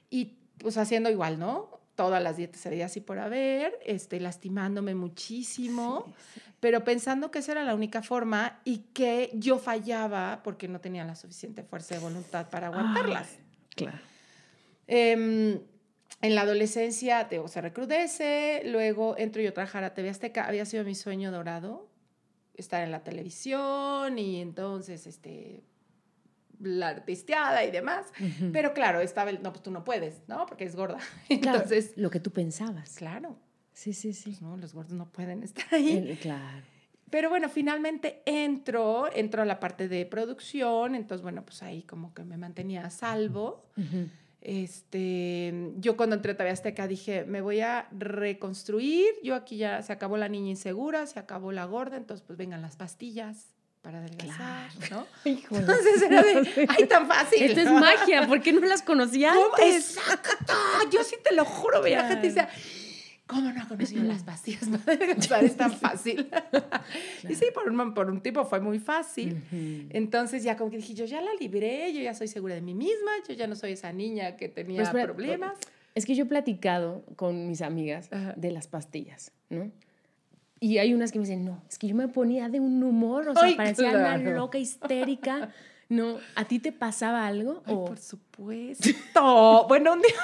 Y 0.08 0.36
pues 0.58 0.76
haciendo 0.78 1.10
igual, 1.10 1.38
¿no? 1.38 1.80
Todas 1.96 2.22
las 2.22 2.36
dietas 2.36 2.64
había 2.66 2.86
así 2.86 3.00
por 3.00 3.18
haber, 3.18 3.78
este, 3.84 4.18
lastimándome 4.20 4.94
muchísimo, 4.94 6.06
pero 6.60 6.84
pensando 6.84 7.30
que 7.30 7.40
esa 7.40 7.52
era 7.52 7.64
la 7.64 7.74
única 7.74 8.02
forma 8.02 8.60
y 8.64 8.78
que 8.94 9.30
yo 9.34 9.58
fallaba 9.58 10.40
porque 10.44 10.68
no 10.68 10.80
tenía 10.80 11.04
la 11.04 11.16
suficiente 11.16 11.64
fuerza 11.64 11.96
de 11.96 12.00
voluntad 12.00 12.48
para 12.48 12.68
aguantarlas. 12.68 13.28
Claro. 13.74 13.98
Em, 14.86 15.60
en 16.20 16.34
la 16.34 16.42
adolescencia, 16.42 17.28
te 17.28 17.36
digo, 17.36 17.48
se 17.48 17.60
recrudece, 17.60 18.62
luego 18.66 19.16
entro 19.18 19.42
yo 19.42 19.50
a 19.50 19.52
trabajar 19.54 19.84
a 19.84 19.94
TV 19.94 20.10
Azteca, 20.10 20.44
había 20.46 20.64
sido 20.64 20.84
mi 20.84 20.94
sueño 20.94 21.32
dorado, 21.32 21.88
estar 22.54 22.82
en 22.84 22.90
la 22.90 23.02
televisión 23.02 24.18
y 24.18 24.40
entonces, 24.40 25.06
este, 25.06 25.64
la 26.60 26.88
artisteada 26.90 27.64
y 27.64 27.70
demás. 27.70 28.06
Ujú. 28.20 28.50
Pero 28.52 28.72
claro, 28.72 29.00
estaba 29.00 29.30
el, 29.30 29.42
no, 29.42 29.52
pues 29.52 29.62
tú 29.64 29.70
no 29.70 29.84
puedes, 29.84 30.22
¿no? 30.28 30.46
Porque 30.46 30.64
es 30.64 30.76
gorda. 30.76 30.98
Claro, 31.28 31.58
Entonces, 31.58 31.92
lo 31.96 32.10
que 32.10 32.20
tú 32.20 32.30
pensabas. 32.30 32.94
claro, 32.96 33.36
Sí, 33.72 33.94
sí, 33.94 34.12
sí. 34.12 34.30
pues 34.30 34.42
no, 34.42 34.56
los 34.58 34.74
gordos 34.74 34.92
no 34.92 35.10
pueden 35.10 35.42
estar 35.42 35.64
ahí. 35.72 35.96
El- 35.96 36.18
claro. 36.18 36.62
Pero 37.10 37.28
bueno, 37.30 37.48
finalmente 37.48 38.22
entro, 38.26 39.06
entro 39.14 39.42
a 39.42 39.44
la 39.44 39.60
parte 39.60 39.86
de 39.88 40.06
producción, 40.06 40.94
entonces 40.94 41.22
bueno, 41.22 41.44
pues 41.44 41.62
ahí 41.62 41.82
como 41.82 42.14
que 42.14 42.22
me 42.24 42.36
mantenía 42.38 42.86
a 42.86 42.90
salvo. 42.90 43.66
Ujú. 43.76 44.08
Este, 44.44 45.54
yo 45.76 45.96
cuando 45.96 46.16
entré 46.16 46.32
a 46.32 46.36
TV 46.36 46.50
Azteca 46.50 46.88
dije, 46.88 47.24
me 47.24 47.40
voy 47.40 47.60
a 47.60 47.86
reconstruir, 47.92 49.06
yo 49.22 49.34
aquí 49.36 49.56
ya 49.56 49.80
se 49.82 49.92
acabó 49.92 50.16
la 50.16 50.28
niña 50.28 50.50
insegura, 50.50 51.06
se 51.06 51.18
acabó 51.20 51.52
la 51.52 51.64
gorda, 51.64 51.96
entonces 51.96 52.24
pues 52.26 52.36
vengan 52.36 52.60
las 52.60 52.76
pastillas 52.76 53.54
para 53.82 53.98
adelgazar, 53.98 54.70
¿no? 54.90 55.06
Híjole. 55.30 55.60
Entonces 55.60 56.02
era 56.02 56.22
de, 56.22 56.66
ay, 56.76 56.86
tan 56.86 57.06
fácil. 57.06 57.42
Esto 57.42 57.60
es 57.60 57.70
magia, 57.80 58.26
¿por 58.26 58.40
qué 58.42 58.52
no 58.52 58.60
las 58.66 58.82
conocía 58.82 59.32
antes? 59.32 59.96
Exacto, 59.96 60.54
yo 60.92 61.04
sí 61.04 61.16
te 61.22 61.34
lo 61.34 61.44
juro, 61.44 61.80
veía 61.80 62.08
gente 62.08 62.26
y 62.26 62.32
Claro. 62.32 62.48
decía, 62.50 62.81
¿cómo 63.26 63.50
no 63.52 63.62
ha 63.62 63.68
conocido 63.68 64.02
las 64.04 64.22
pastillas 64.24 64.68
para? 64.84 65.42
Es 65.42 65.56
tan 65.56 65.72
fácil. 65.72 66.28
Y 67.28 67.34
sí, 67.34 67.46
por 67.54 67.68
un, 67.70 67.94
por 67.94 68.10
un 68.10 68.20
tiempo 68.20 68.44
fue 68.44 68.60
muy 68.60 68.78
fácil. 68.78 69.34
Ujú. 69.34 69.86
Entonces 69.90 70.42
ya 70.42 70.56
como 70.56 70.70
que 70.70 70.76
dije, 70.78 70.94
yo 70.94 71.04
ya 71.04 71.20
la 71.20 71.30
libré, 71.40 71.92
yo 71.94 72.00
ya 72.00 72.14
soy 72.14 72.28
segura 72.28 72.54
de 72.54 72.60
mí 72.60 72.74
misma, 72.74 73.10
yo 73.28 73.34
ya 73.34 73.46
no 73.46 73.54
soy 73.54 73.72
esa 73.72 73.92
niña 73.92 74.36
que 74.36 74.48
tenía 74.48 74.78
Pero 74.78 74.88
espera, 74.88 75.04
problemas. 75.06 75.58
Es 75.94 76.04
que 76.06 76.14
yo 76.14 76.24
he 76.24 76.26
platicado 76.26 77.04
con 77.16 77.46
mis 77.48 77.62
amigas 77.62 78.08
Ajá. 78.12 78.34
de 78.36 78.50
las 78.50 78.66
pastillas, 78.66 79.30
¿no? 79.50 79.70
Y 80.58 80.78
hay 80.78 80.94
unas 80.94 81.12
que 81.12 81.18
me 81.18 81.24
dicen, 81.24 81.44
no, 81.44 81.62
es 81.68 81.78
que 81.78 81.88
yo 81.88 81.94
me 81.94 82.08
ponía 82.08 82.48
de 82.48 82.60
un 82.60 82.82
humor, 82.82 83.28
o 83.28 83.34
sea, 83.34 83.44
Ay, 83.44 83.54
parecía 83.56 83.90
una 83.90 84.16
claro. 84.18 84.36
loca 84.36 84.58
histérica. 84.58 85.50
No, 85.88 86.18
¿a 86.36 86.44
ti 86.46 86.58
te 86.58 86.72
pasaba 86.72 87.26
algo? 87.26 87.62
Ay, 87.66 87.74
o- 87.74 87.84
por 87.84 87.98
supuesto. 87.98 88.88
bueno, 89.68 89.92
un 89.92 90.00
día, 90.00 90.14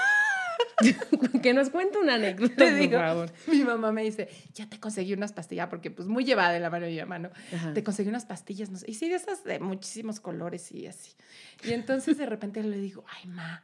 que 1.42 1.54
nos 1.54 1.70
cuente 1.70 1.98
una 1.98 2.14
anécdota, 2.14 2.64
Le 2.70 2.88
por 2.88 3.00
favor. 3.00 3.32
Mi 3.46 3.64
mamá 3.64 3.92
me 3.92 4.02
dice, 4.04 4.28
ya 4.54 4.68
te 4.68 4.78
conseguí 4.78 5.12
unas 5.12 5.32
pastillas, 5.32 5.68
porque 5.68 5.90
pues 5.90 6.08
muy 6.08 6.24
llevada 6.24 6.52
de 6.52 6.60
la 6.60 6.70
mano 6.70 6.86
de 6.86 6.92
mi 6.92 6.98
mamá, 7.00 7.18
¿no? 7.18 7.30
Ajá. 7.54 7.72
Te 7.74 7.82
conseguí 7.82 8.08
unas 8.08 8.26
pastillas, 8.26 8.70
no 8.70 8.78
sé. 8.78 8.90
Y 8.90 8.94
sí, 8.94 9.08
de 9.08 9.16
esas 9.16 9.44
de 9.44 9.58
muchísimos 9.60 10.20
colores 10.20 10.70
y 10.72 10.86
así. 10.86 11.12
Y 11.64 11.72
entonces 11.72 12.18
de 12.18 12.26
repente 12.26 12.62
le 12.62 12.78
digo, 12.78 13.04
ay, 13.16 13.28
ma, 13.30 13.62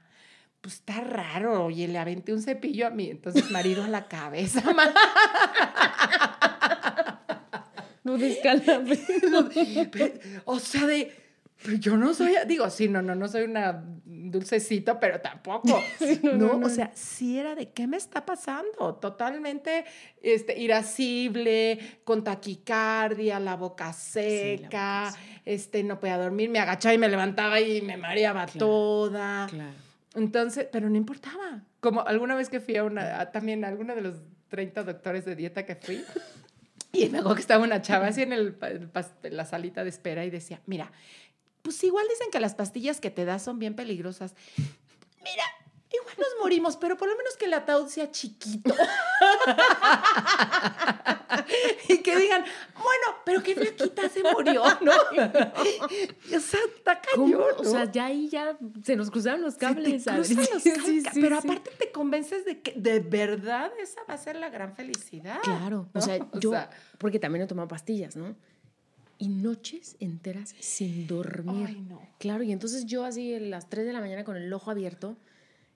pues 0.60 0.74
está 0.76 1.00
raro. 1.02 1.64
Oye, 1.66 1.86
le 1.88 1.98
aventé 1.98 2.32
un 2.32 2.42
cepillo 2.42 2.86
a 2.86 2.90
mi 2.90 3.10
entonces 3.10 3.50
marido 3.50 3.84
a 3.84 3.88
la 3.88 4.06
cabeza, 4.08 4.62
ma. 4.72 4.84
No 8.04 8.18
descalabres. 8.18 9.00
Pe- 9.90 10.20
O 10.44 10.58
sea, 10.58 10.86
de. 10.86 11.12
Yo 11.80 11.96
no 11.96 12.12
soy, 12.12 12.34
digo, 12.46 12.68
sí, 12.68 12.88
no, 12.88 13.00
no, 13.00 13.14
no 13.14 13.26
soy 13.26 13.44
una 13.44 13.82
dulcecito, 14.04 15.00
pero 15.00 15.20
tampoco. 15.20 15.66
no, 16.22 16.32
no, 16.32 16.36
no, 16.48 16.58
no. 16.58 16.66
o 16.66 16.68
sea, 16.68 16.90
sí 16.94 17.38
era 17.38 17.54
de 17.54 17.70
qué 17.70 17.86
me 17.86 17.96
está 17.96 18.26
pasando. 18.26 18.96
Totalmente 18.96 19.84
este, 20.22 20.58
irascible, 20.58 21.78
con 22.04 22.22
taquicardia, 22.22 23.40
la 23.40 23.56
boca 23.56 23.92
Sí, 23.92 24.18
la 24.20 24.22
seca, 24.22 24.64
boca 24.66 25.10
seca. 25.12 25.40
este, 25.44 25.82
no 25.84 25.98
podía 26.00 26.18
dormir, 26.18 26.50
me 26.50 26.58
agachaba 26.58 26.94
y 26.94 26.98
me 26.98 27.08
levantaba 27.08 27.60
y 27.60 27.80
me 27.82 27.96
mareaba 27.96 28.44
Claro, 28.46 28.58
toda. 28.58 29.46
Claro. 29.48 29.72
Entonces, 30.14 30.68
pero 30.70 30.90
no 30.90 30.96
importaba. 30.96 31.62
Como 31.80 32.06
alguna 32.06 32.34
vez 32.34 32.48
que 32.50 32.60
fui 32.60 32.76
a 32.76 32.84
una, 32.84 33.20
a 33.20 33.32
también 33.32 33.64
a 33.64 33.68
alguno 33.68 33.94
de 33.94 34.02
los 34.02 34.16
30 34.48 34.84
doctores 34.84 35.24
de 35.24 35.34
dieta 35.34 35.64
que 35.64 35.76
fui, 35.76 36.04
y 36.92 37.08
me 37.08 37.18
acuerdo 37.18 37.34
que 37.36 37.40
estaba 37.40 37.64
una 37.64 37.82
chava 37.82 38.06
así 38.08 38.22
en, 38.22 38.32
el, 38.32 38.56
el 38.62 39.36
la 39.36 39.44
salita 39.44 39.82
de 39.82 39.90
espera 39.90 40.24
y 40.24 40.30
decía, 40.30 40.60
mira, 40.66 40.92
pues 41.64 41.82
igual 41.82 42.06
dicen 42.10 42.28
que 42.30 42.40
las 42.40 42.54
pastillas 42.54 43.00
que 43.00 43.10
te 43.10 43.24
das 43.24 43.42
son 43.42 43.58
bien 43.58 43.74
peligrosas. 43.74 44.34
Mira, 44.58 45.44
igual 45.90 46.14
nos 46.18 46.28
morimos, 46.42 46.76
pero 46.76 46.98
por 46.98 47.08
lo 47.08 47.16
menos 47.16 47.38
que 47.38 47.46
el 47.46 47.54
ataúd 47.54 47.88
sea 47.88 48.10
chiquito. 48.10 48.74
y 51.88 51.98
que 52.02 52.16
digan, 52.18 52.44
bueno, 52.74 53.16
pero 53.24 53.42
qué 53.42 53.54
flaquita 53.54 54.10
se 54.10 54.22
murió, 54.22 54.62
¿no? 54.82 54.92
o 56.36 56.40
sea, 56.40 56.60
está 56.76 57.00
cañón, 57.00 57.42
O 57.56 57.64
sea, 57.64 57.90
ya 57.90 58.04
ahí 58.04 58.28
ya 58.28 58.58
se 58.82 58.94
nos 58.94 59.10
cruzaron 59.10 59.40
los 59.40 59.54
Se 59.54 59.60
te 59.60 59.66
cables. 59.66 60.06
Adri. 60.06 60.34
cruzan 60.36 60.54
los 60.54 60.62
cables, 60.62 60.84
sí, 60.84 61.00
sí, 61.00 61.08
pero 61.18 61.40
sí. 61.40 61.48
aparte 61.48 61.70
te 61.78 61.90
convences 61.92 62.44
de 62.44 62.60
que 62.60 62.74
de 62.76 63.00
verdad 63.00 63.72
esa 63.80 64.02
va 64.06 64.12
a 64.12 64.18
ser 64.18 64.36
la 64.36 64.50
gran 64.50 64.76
felicidad. 64.76 65.40
Claro, 65.42 65.88
o 65.94 66.00
sea, 66.02 66.16
O 66.30 66.40
yo, 66.40 66.50
sea, 66.50 66.68
porque 66.98 67.18
también 67.18 67.44
he 67.44 67.46
tomado 67.46 67.68
pastillas, 67.68 68.16
¿no? 68.16 68.36
Y 69.18 69.28
noches 69.28 69.96
enteras 70.00 70.54
sin 70.60 71.06
dormir. 71.06 71.66
Ay, 71.68 71.80
no. 71.88 72.00
Claro, 72.18 72.42
y 72.42 72.52
entonces 72.52 72.86
yo 72.86 73.04
así 73.04 73.34
a 73.34 73.40
las 73.40 73.68
3 73.70 73.86
de 73.86 73.92
la 73.92 74.00
mañana 74.00 74.24
con 74.24 74.36
el 74.36 74.52
ojo 74.52 74.70
abierto, 74.70 75.16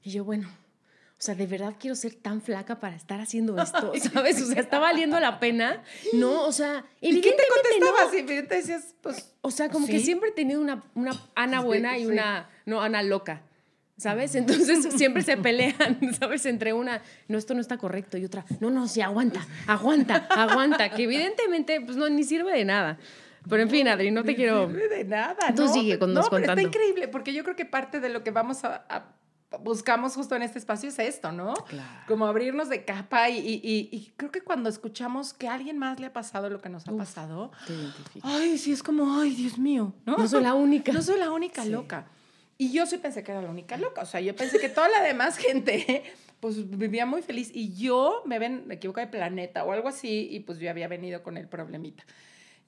y 0.03 0.11
yo, 0.11 0.25
bueno, 0.25 0.49
o 0.49 1.21
sea, 1.21 1.35
de 1.35 1.47
verdad 1.47 1.75
quiero 1.79 1.95
ser 1.97 2.15
tan 2.15 2.41
flaca 2.43 2.79
para 2.81 2.97
estar 2.97 3.21
haciendo 3.21 3.57
esto, 3.63 3.93
¿sabes? 4.13 4.41
O 4.43 4.47
sea, 4.47 4.61
está 4.61 4.79
valiendo 4.79 5.19
la 5.21 5.41
pena, 5.41 5.83
¿no? 6.15 6.45
O 6.45 6.53
sea, 6.53 6.85
¿Y 7.01 7.21
qué 7.21 7.33
te 7.33 7.43
no. 7.43 7.55
contestabas? 7.89 8.15
Y 8.15 8.23
te 8.25 8.43
decías, 8.57 8.95
pues, 9.01 9.33
O 9.41 9.51
sea, 9.51 9.69
como 9.69 9.87
que 9.87 9.99
Sí. 9.99 10.05
siempre 10.07 10.31
he 10.31 10.33
tenido 10.33 10.61
una, 10.61 10.85
una 10.95 11.13
Ana 11.35 11.61
Sí, 11.61 11.67
buena 11.67 11.97
y 11.99 12.03
sí. 12.03 12.07
una, 12.07 12.49
no, 12.67 12.81
Ana 12.83 13.03
loca. 13.03 13.43
¿Sabes? 13.97 14.37
Entonces 14.37 14.87
siempre 14.97 15.25
se 15.25 15.37
pelean, 15.37 15.99
¿sabes? 16.21 16.47
Entre 16.47 16.73
una, 16.73 17.03
no, 17.27 17.37
esto 17.37 17.55
no 17.55 17.61
está 17.61 17.79
correcto, 17.79 18.17
y 18.17 18.25
otra, 18.25 18.45
no, 18.61 18.71
no, 18.71 18.87
sí, 18.87 19.01
aguanta, 19.01 19.45
aguanta, 19.67 20.29
aguanta, 20.31 20.91
que 20.91 21.03
evidentemente, 21.03 21.81
pues 21.81 21.97
no, 21.97 22.09
ni 22.09 22.23
sirve 22.23 22.53
de 22.53 22.65
nada. 22.65 22.97
Pero 23.49 23.63
en 23.63 23.71
fin, 23.71 23.89
Adri, 23.89 24.11
no 24.11 24.23
te 24.25 24.35
quiero... 24.35 24.69
de 24.69 25.05
nada. 25.05 25.55
Tú 25.55 25.65
¿no? 25.67 25.73
sigue 25.73 25.99
con- 25.99 26.11
no, 26.13 26.21
nos 26.21 26.29
pero 26.31 26.43
contando. 26.43 26.61
está 26.61 26.69
increíble, 26.79 27.09
porque 27.09 27.33
yo 27.33 27.43
creo 27.45 27.57
que 27.57 27.65
parte 27.65 28.01
de 28.01 28.09
lo 28.09 28.23
que 28.23 28.31
vamos 28.31 28.65
a, 28.65 28.85
a- 28.89 29.15
buscamos 29.61 30.15
justo 30.15 30.37
en 30.37 30.43
este 30.43 30.59
espacio 30.59 30.91
es 30.91 30.99
esto, 30.99 31.33
¿no? 31.33 31.55
Claro. 31.55 31.89
Como 32.07 32.27
abrirnos 32.27 32.69
de 32.69 32.85
capa 32.85 33.31
y, 33.31 33.39
y- 33.39 33.61
y- 33.63 33.89
y 33.97 34.13
creo 34.17 34.31
que 34.31 34.43
cuando 34.43 34.69
escuchamos 34.69 35.33
que 35.33 35.49
a 35.49 35.55
alguien 35.55 35.79
más 35.79 35.99
le 36.01 36.07
ha 36.07 36.13
pasado 36.13 36.51
lo 36.51 36.61
que 36.61 36.69
nos 36.69 36.87
ha 36.87 36.93
Uf. 36.93 36.99
pasado, 36.99 37.51
Te 37.67 37.75
ay, 38.23 38.59
sí, 38.59 38.73
es 38.73 38.83
como, 38.83 39.19
ay, 39.21 39.35
Dios 39.35 39.59
mío, 39.59 39.95
¿no? 40.05 40.17
No 40.19 40.29
soy 40.29 40.43
la 40.43 40.55
única. 40.55 40.93
No 40.93 41.01
soy 41.01 41.19
la 41.19 41.31
única 41.31 41.63
Sí. 41.63 41.71
loca. 41.71 42.07
Y 42.61 42.73
yo 42.73 42.87
sí 42.87 42.99
pensé 42.99 43.23
que 43.23 43.31
era 43.31 43.41
la 43.41 43.49
única 43.51 43.77
loca. 43.77 44.03
O 44.03 44.07
sea, 44.07 44.21
yo 44.21 44.35
pensé 44.37 44.59
que 44.59 44.69
toda 44.69 44.89
la 44.89 45.01
demás 45.01 45.37
gente, 45.39 46.03
pues 46.41 46.69
vivía 46.69 47.07
muy 47.07 47.23
feliz. 47.23 47.51
Y 47.55 47.73
yo 47.75 48.23
me 48.27 48.39
ven, 48.39 48.65
me 48.67 48.75
equivoco 48.75 49.01
de 49.01 49.07
planeta 49.07 49.65
o 49.65 49.73
algo 49.73 49.89
así, 49.89 50.29
y 50.31 50.41
pues 50.41 50.59
yo 50.59 50.69
había 50.69 50.89
venido 50.89 51.23
con 51.23 51.37
el 51.39 51.49
problemita. 51.49 52.05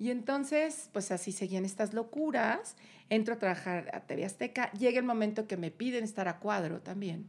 Y 0.01 0.11
entonces, 0.11 0.89
pues 0.93 1.13
así 1.13 1.31
seguían 1.31 1.65
estas 1.65 1.93
locuras. 1.95 2.75
Entro 3.11 3.35
a 3.35 3.39
trabajar 3.39 3.91
a 3.95 4.01
TV 4.01 4.25
Azteca. 4.25 4.73
Llega 4.73 4.99
el 4.99 5.05
momento 5.05 5.47
que 5.47 5.57
me 5.59 5.71
piden 5.71 6.03
estar 6.05 6.27
a 6.27 6.39
cuadro 6.41 6.81
también. 6.81 7.29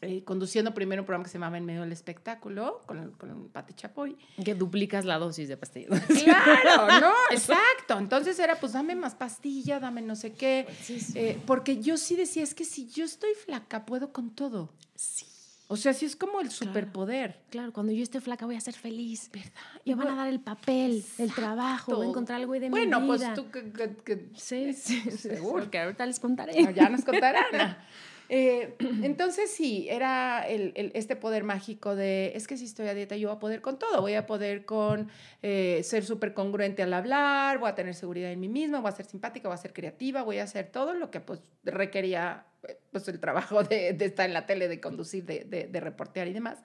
eh, 0.00 0.24
conduciendo 0.24 0.74
primero 0.74 1.02
un 1.02 1.06
programa 1.06 1.22
que 1.24 1.30
se 1.30 1.34
llamaba 1.38 1.58
En 1.58 1.64
Medio 1.64 1.82
del 1.82 1.92
Espectáculo, 1.92 2.82
con, 2.86 3.12
con 3.12 3.50
Pati 3.50 3.74
Chapoy. 3.74 4.16
Que 4.44 4.54
duplicas 4.56 5.04
la 5.04 5.16
dosis 5.18 5.48
de 5.48 5.56
pastillas. 5.56 6.00
Claro, 6.24 7.00
¿no? 7.00 7.12
Exacto. 7.30 7.98
Entonces 7.98 8.36
era, 8.40 8.58
pues 8.58 8.72
dame 8.72 8.96
más 8.96 9.14
pastilla, 9.14 9.78
dame 9.78 10.02
no 10.02 10.16
sé 10.16 10.32
qué. 10.32 10.66
Sí. 10.82 10.98
Eh, 11.14 11.38
porque 11.46 11.80
yo 11.80 11.96
sí 11.98 12.16
decía, 12.16 12.42
es 12.42 12.54
que 12.54 12.64
si 12.64 12.88
yo 12.88 13.04
estoy 13.04 13.34
flaca, 13.34 13.84
puedo 13.86 14.12
con 14.12 14.30
todo. 14.34 14.72
Sí. 14.96 15.26
O 15.68 15.76
sea, 15.76 15.94
sí 15.94 16.04
es 16.04 16.16
como 16.16 16.40
el 16.40 16.50
superpoder. 16.50 17.40
Claro, 17.48 17.72
cuando 17.72 17.92
yo 17.92 18.02
esté 18.02 18.20
flaca 18.20 18.44
voy 18.44 18.56
a 18.56 18.60
ser 18.60 18.74
feliz. 18.74 19.30
¿Verdad? 19.32 19.50
Me 19.86 19.94
van 19.94 20.08
a 20.08 20.16
dar 20.16 20.28
el 20.28 20.40
papel, 20.40 21.02
el 21.18 21.32
trabajo, 21.32 21.96
voy 21.96 22.06
a 22.06 22.08
encontrar 22.10 22.40
algo 22.40 22.52
de 22.52 22.68
mi 22.68 22.78
vida. 22.80 22.98
Bueno, 22.98 23.06
pues 23.06 23.34
tú 23.34 23.50
que, 23.50 23.72
que- 23.72 23.96
que- 24.04 24.28
Sí, 24.36 24.74
sí, 24.74 25.00
seguro. 25.12 25.70
Que 25.70 25.78
ahorita 25.78 26.04
les 26.04 26.20
contaré. 26.20 26.62
Ah, 26.66 26.70
ya 26.72 26.88
nos 26.90 27.04
contarán. 27.04 27.44
Eh, 28.34 28.76
entonces 29.02 29.50
sí, 29.50 29.88
era 29.90 30.48
el, 30.48 30.72
este 30.94 31.16
poder 31.16 31.44
mágico 31.44 31.94
de, 31.94 32.32
es 32.34 32.46
que 32.46 32.56
si 32.56 32.64
estoy 32.64 32.88
a 32.88 32.94
dieta 32.94 33.14
yo 33.14 33.28
voy 33.28 33.36
a 33.36 33.38
poder 33.38 33.60
con 33.60 33.78
todo, 33.78 34.00
voy 34.00 34.14
a 34.14 34.24
poder 34.24 34.64
con 34.64 35.10
eh, 35.42 35.82
ser 35.84 36.02
súper 36.02 36.32
congruente 36.32 36.82
al 36.82 36.94
hablar, 36.94 37.58
voy 37.58 37.68
a 37.68 37.74
tener 37.74 37.94
seguridad 37.94 38.32
en 38.32 38.40
mí 38.40 38.48
misma, 38.48 38.80
voy 38.80 38.88
a 38.88 38.92
ser 38.92 39.04
simpática, 39.04 39.48
voy 39.48 39.54
a 39.56 39.58
ser 39.58 39.74
creativa, 39.74 40.22
voy 40.22 40.38
a 40.38 40.44
hacer 40.44 40.68
todo 40.68 40.94
lo 40.94 41.10
que 41.10 41.20
pues 41.20 41.42
requería 41.62 42.46
eh, 42.66 42.78
pues 42.90 43.06
el 43.08 43.20
trabajo 43.20 43.64
de, 43.64 43.90
estar 44.00 44.24
en 44.24 44.32
la 44.32 44.46
tele, 44.46 44.66
de 44.66 44.80
conducir, 44.80 45.26
de, 45.26 45.44
de- 45.44 45.80
reportear 45.80 46.26
y 46.26 46.32
demás. 46.32 46.62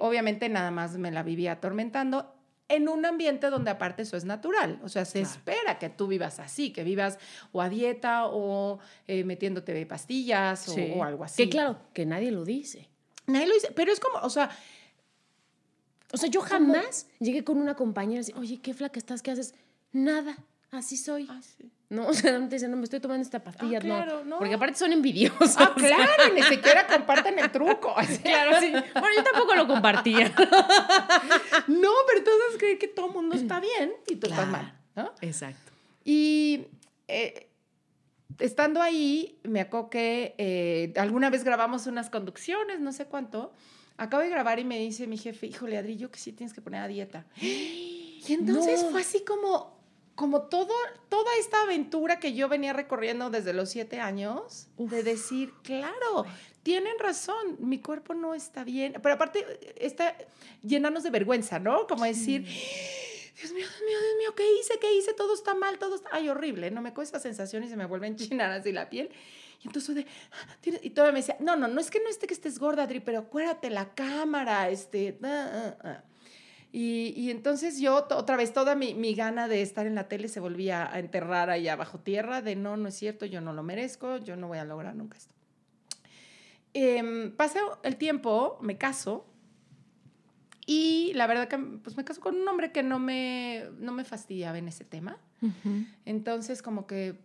Obviamente 0.00 0.48
nada 0.48 0.70
más 0.70 0.96
me 0.96 1.10
la 1.10 1.22
vivía 1.22 1.52
atormentando 1.52 2.39
en 2.70 2.88
un 2.88 3.04
ambiente 3.04 3.50
donde 3.50 3.70
aparte 3.70 4.02
eso 4.02 4.16
es 4.16 4.24
natural. 4.24 4.80
O 4.82 4.88
sea, 4.88 5.04
se 5.04 5.20
Claro. 5.20 5.34
espera 5.34 5.78
que 5.78 5.90
tú 5.90 6.06
vivas 6.06 6.38
así, 6.40 6.72
que 6.72 6.82
vivas 6.84 7.18
o 7.52 7.60
a 7.60 7.68
dieta 7.68 8.26
o 8.26 8.78
eh, 9.06 9.24
metiéndote 9.24 9.84
pastillas 9.86 10.68
o, 10.68 10.72
Sí. 10.72 10.92
o 10.96 11.04
algo 11.04 11.24
así. 11.24 11.42
Que 11.44 11.50
claro, 11.50 11.78
que 11.92 12.06
nadie 12.06 12.30
lo 12.30 12.44
dice. 12.44 12.88
Nadie 13.26 13.46
lo 13.46 13.54
dice, 13.54 13.70
pero 13.74 13.92
es 13.92 14.00
como, 14.00 14.18
o 14.24 14.30
sea, 14.30 14.50
O 16.12 16.16
sea, 16.16 16.28
yo 16.28 16.40
¿Cómo? 16.40 16.50
jamás 16.50 17.06
llegué 17.20 17.44
con 17.44 17.58
una 17.58 17.76
compañera 17.76 18.14
y 18.16 18.24
decía, 18.24 18.34
oye, 18.36 18.60
qué 18.60 18.74
flaca 18.74 18.98
estás, 18.98 19.22
¿qué 19.22 19.30
haces? 19.30 19.54
Nada, 19.92 20.36
así 20.72 20.96
soy. 20.96 21.26
ah, 21.30 21.40
sí. 21.42 21.70
No, 21.88 22.06
o 22.08 22.14
sea, 22.14 22.38
no 22.38 22.48
te 22.48 22.54
dicen, 22.56 22.70
no, 22.70 22.76
me 22.76 22.84
estoy 22.84 23.00
tomando 23.00 23.22
esta 23.22 23.42
pastilla. 23.42 23.78
Ah, 23.78 23.80
claro, 23.80 24.24
no. 24.24 24.38
Porque 24.38 24.54
aparte 24.54 24.76
son 24.78 24.92
envidiosos. 24.92 25.56
Ah, 25.56 25.72
claro, 25.76 26.10
ni 26.34 26.42
siquiera 26.42 26.86
comparten 26.86 27.38
el 27.38 27.50
truco. 27.50 27.94
Claro, 28.22 28.60
sí. 28.60 28.70
Bueno, 28.70 29.08
yo 29.16 29.24
tampoco 29.24 29.54
lo 29.56 29.66
compartía. 29.66 30.32
No, 31.66 31.90
pero 32.06 32.18
entonces 32.18 32.58
creen 32.58 32.78
que 32.78 32.88
todo 32.88 33.06
el 33.08 33.12
mundo 33.14 33.34
está 33.34 33.60
bien 33.60 33.92
y 34.08 34.16
tú 34.16 34.26
estás 34.28 34.46
Claro. 34.48 34.52
mal, 34.52 34.78
¿no? 34.96 35.12
Exacto. 35.20 35.72
Y 36.04 36.66
eh, 37.08 37.48
estando 38.38 38.80
ahí, 38.80 39.38
me 39.42 39.60
acuerdo 39.60 39.90
que 39.90 40.34
eh, 40.38 40.92
alguna 40.96 41.28
vez 41.30 41.44
grabamos 41.44 41.86
unas 41.86 42.08
conducciones, 42.10 42.80
no 42.80 42.92
sé 42.92 43.06
cuánto. 43.06 43.52
Acabo 43.96 44.22
de 44.22 44.30
grabar 44.30 44.58
y 44.58 44.64
me 44.64 44.78
dice 44.78 45.06
mi 45.06 45.18
jefe, 45.18 45.46
híjole, 45.46 45.76
Adri, 45.76 45.96
yo 45.96 46.10
que 46.10 46.18
sí 46.18 46.32
tienes 46.32 46.54
que 46.54 46.60
poner 46.62 46.82
a 46.82 46.88
dieta. 46.88 47.26
Y 47.42 48.34
entonces 48.34 48.82
No. 48.82 48.90
fue 48.90 49.00
así 49.00 49.24
como, 49.24 49.79
como 50.20 50.42
todo, 50.42 50.74
toda 51.08 51.34
esta 51.38 51.62
aventura 51.62 52.20
que 52.20 52.34
yo 52.34 52.46
venía 52.46 52.74
recorriendo 52.74 53.30
desde 53.30 53.54
los 53.54 53.70
siete 53.70 54.00
años, 54.00 54.68
de 54.76 55.02
decir, 55.02 55.54
claro, 55.62 56.26
tienen 56.62 56.98
razón, 56.98 57.56
mi 57.58 57.78
cuerpo 57.80 58.12
no 58.12 58.34
está 58.34 58.62
bien. 58.62 58.92
Pero 59.02 59.14
aparte, 59.14 59.46
está 59.82 60.14
llenarnos 60.60 61.04
de 61.04 61.10
vergüenza, 61.10 61.58
¿no? 61.58 61.86
Como 61.86 62.04
decir, 62.04 62.42
Dios 62.42 63.52
mío, 63.52 63.64
Dios 63.66 63.80
mío, 63.80 63.98
Dios 63.98 64.16
mío, 64.18 64.34
¿qué 64.36 64.44
hice? 64.60 64.78
¿Qué 64.78 64.94
hice? 64.94 65.14
Todo 65.14 65.32
está 65.32 65.54
mal, 65.54 65.78
todo 65.78 65.94
está... 65.94 66.10
Ay, 66.12 66.28
horrible, 66.28 66.70
no 66.70 66.82
me 66.82 66.92
coge 66.92 67.06
esa 67.06 67.18
sensación 67.18 67.64
y 67.64 67.70
se 67.70 67.76
me 67.76 67.86
vuelve 67.86 68.06
a 68.06 68.10
enchinar 68.10 68.52
así 68.52 68.72
la 68.72 68.90
piel. 68.90 69.10
Y 69.62 69.68
entonces 69.68 69.94
de, 69.94 70.06
"Ah, 70.32 70.56
¿tienes-?" 70.60 70.84
y 70.84 70.90
todavía 70.90 71.12
me 71.14 71.20
decía, 71.20 71.38
no, 71.40 71.56
no, 71.56 71.66
no 71.66 71.80
es 71.80 71.90
que 71.90 71.98
no 72.00 72.10
esté 72.10 72.26
que 72.26 72.34
estés 72.34 72.58
gorda, 72.58 72.82
Adri, 72.82 73.00
pero 73.00 73.20
acuérdate, 73.20 73.70
la 73.70 73.94
cámara, 73.94 74.68
este... 74.68 75.18
ah, 75.24 75.76
ah". 75.82 76.02
Y, 76.72 77.12
y 77.16 77.30
entonces 77.30 77.80
yo, 77.80 78.06
otra 78.10 78.36
vez, 78.36 78.52
toda 78.52 78.76
mi, 78.76 78.94
mi 78.94 79.14
gana 79.14 79.48
de 79.48 79.62
estar 79.62 79.86
en 79.86 79.96
la 79.96 80.08
tele 80.08 80.28
se 80.28 80.40
volvía 80.40 80.92
a 80.92 80.98
enterrar 80.98 81.50
ahí 81.50 81.66
abajo 81.68 81.98
tierra, 81.98 82.42
de 82.42 82.54
no, 82.54 82.76
no 82.76 82.88
es 82.88 82.94
cierto, 82.94 83.26
yo 83.26 83.40
no 83.40 83.52
lo 83.52 83.62
merezco, 83.62 84.18
yo 84.18 84.36
no 84.36 84.48
voy 84.48 84.58
a 84.58 84.64
lograr 84.64 84.94
nunca 84.94 85.18
esto. 85.18 85.34
Em, 86.72 87.32
pasa 87.32 87.58
el 87.82 87.96
tiempo, 87.96 88.58
me 88.60 88.78
caso, 88.78 89.26
y 90.72 91.12
la 91.14 91.26
verdad 91.26 91.48
que 91.48 91.58
pues 91.58 91.96
me 91.96 92.04
caso 92.04 92.20
con 92.20 92.36
un 92.36 92.46
hombre 92.46 92.70
que 92.70 92.84
no 92.84 93.00
me, 93.00 93.64
no 93.78 93.92
me 93.92 94.04
fastidiaba 94.04 94.56
en 94.56 94.68
ese 94.68 94.84
tema. 94.84 95.18
Entonces, 96.04 96.62
como 96.62 96.86
que 96.86 97.18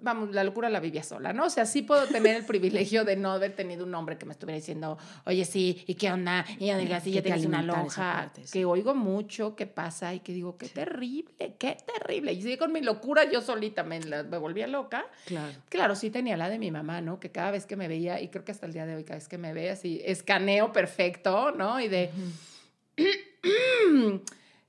vamos, 0.00 0.32
la 0.32 0.44
locura 0.44 0.68
la 0.68 0.80
vivía 0.80 1.02
sola, 1.02 1.32
¿no? 1.32 1.46
O 1.46 1.50
sea, 1.50 1.66
sí 1.66 1.82
puedo 1.82 2.06
tener 2.06 2.36
el 2.36 2.44
privilegio 2.44 3.04
de 3.04 3.16
no 3.16 3.32
haber 3.32 3.54
tenido 3.54 3.84
un 3.84 3.94
hombre 3.94 4.18
que 4.18 4.26
me 4.26 4.32
estuviera 4.32 4.56
diciendo, 4.56 4.98
oye, 5.26 5.44
sí, 5.44 5.84
¿y 5.86 5.94
qué 5.94 6.12
onda? 6.12 6.44
Y 6.58 6.66
ya 6.66 6.78
digas, 6.78 7.02
sí, 7.02 7.12
ya 7.12 7.22
tienes 7.22 7.44
una 7.46 7.62
lonja, 7.62 8.32
que 8.52 8.64
oigo 8.64 8.94
mucho, 8.94 9.56
que 9.56 9.66
pasa 9.66 10.14
y 10.14 10.20
que 10.20 10.32
digo, 10.32 10.56
qué 10.56 10.68
terrible, 10.68 11.56
qué 11.58 11.76
terrible. 11.86 12.32
Y 12.32 12.42
sí, 12.42 12.56
con 12.56 12.72
mi 12.72 12.80
locura 12.80 13.30
yo 13.30 13.40
solita 13.40 13.82
me, 13.82 14.00
me 14.00 14.38
volvía 14.38 14.66
loca. 14.66 15.06
Claro. 15.26 15.52
Claro, 15.68 15.96
sí 15.96 16.10
tenía 16.10 16.36
la 16.36 16.48
de 16.48 16.58
mi 16.58 16.70
mamá, 16.70 17.00
¿no? 17.00 17.20
Que 17.20 17.30
cada 17.30 17.50
vez 17.50 17.66
que 17.66 17.76
me 17.76 17.88
veía, 17.88 18.20
y 18.20 18.28
creo 18.28 18.44
que 18.44 18.52
hasta 18.52 18.66
el 18.66 18.72
día 18.72 18.86
de 18.86 18.96
hoy, 18.96 19.04
cada 19.04 19.16
vez 19.16 19.28
que 19.28 19.38
me 19.38 19.52
ve 19.52 19.70
así, 19.70 20.00
escaneo 20.04 20.72
perfecto, 20.72 21.52
¿no? 21.52 21.80
Y 21.80 21.88
de... 21.88 22.10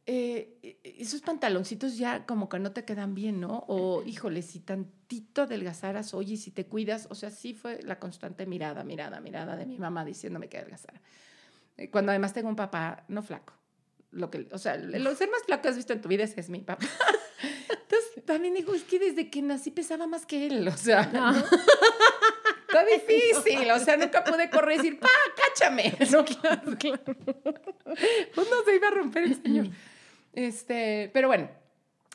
Eh, 0.08 0.78
esos 0.84 1.22
pantaloncitos 1.22 1.98
ya 1.98 2.28
como 2.28 2.48
que 2.48 2.60
no 2.60 2.72
te 2.72 2.86
quedan 2.86 3.16
bien, 3.16 3.42
¿no? 3.42 3.66
O, 3.68 4.04
híjole, 4.04 4.44
si 4.44 4.60
tantito 5.06 5.44
adelgazaras, 5.44 6.14
oye, 6.14 6.36
si 6.36 6.52
te 6.52 6.66
cuidas, 6.66 7.08
o 7.12 7.16
sea, 7.16 7.30
sí 7.30 7.54
fue 7.54 7.80
la 7.84 8.00
constante 8.00 8.46
mirada, 8.46 8.84
mirada, 8.84 9.20
mirada 9.20 9.56
de 9.56 9.66
mi 9.66 9.78
mamá 9.78 10.04
diciéndome 10.04 10.50
que 10.50 10.58
adelgazara. 10.58 11.00
Eh, 11.78 11.92
cuando 11.92 12.12
además 12.12 12.34
tengo 12.34 12.50
un 12.50 12.56
papá 12.56 13.04
no 13.08 13.22
flaco. 13.22 13.54
Lo 14.12 14.32
que, 14.32 14.48
o 14.52 14.58
sea, 14.58 14.76
el 14.76 14.92
ser 15.16 15.30
más 15.30 15.44
flaco 15.46 15.64
que 15.64 15.68
has 15.68 15.76
visto 15.76 15.94
en 15.94 16.02
tu 16.02 16.10
vida 16.10 16.24
es 16.24 16.50
mi 16.50 16.60
papá. 16.62 16.86
Entonces, 17.70 18.26
también 18.26 18.56
digo, 18.56 18.74
es 18.74 18.84
que 18.84 18.98
desde 18.98 19.30
que 19.30 19.42
nací 19.42 19.70
pesaba 19.70 20.08
más 20.08 20.26
que 20.26 20.48
él, 20.48 20.68
o 20.68 20.78
sea, 20.78 21.06
¿no? 21.14 21.32
Está 21.32 22.84
difícil, 22.86 23.70
o 23.72 23.80
sea, 23.80 23.98
nunca 23.98 24.24
pude 24.24 24.50
correr 24.50 24.76
y 24.76 24.78
decir, 24.78 25.00
¡pa, 25.00 25.10
cáchame! 25.36 25.96
No, 26.12 26.26
claro, 26.26 26.78
claro. 26.78 27.16
Pues 28.34 28.50
no 28.50 28.64
se 28.66 28.76
iba 28.76 28.88
a 28.88 28.92
romper 28.92 29.24
el 29.24 29.42
señor. 29.42 29.68
Este, 30.34 31.10
pero 31.14 31.30
bueno, 31.30 31.50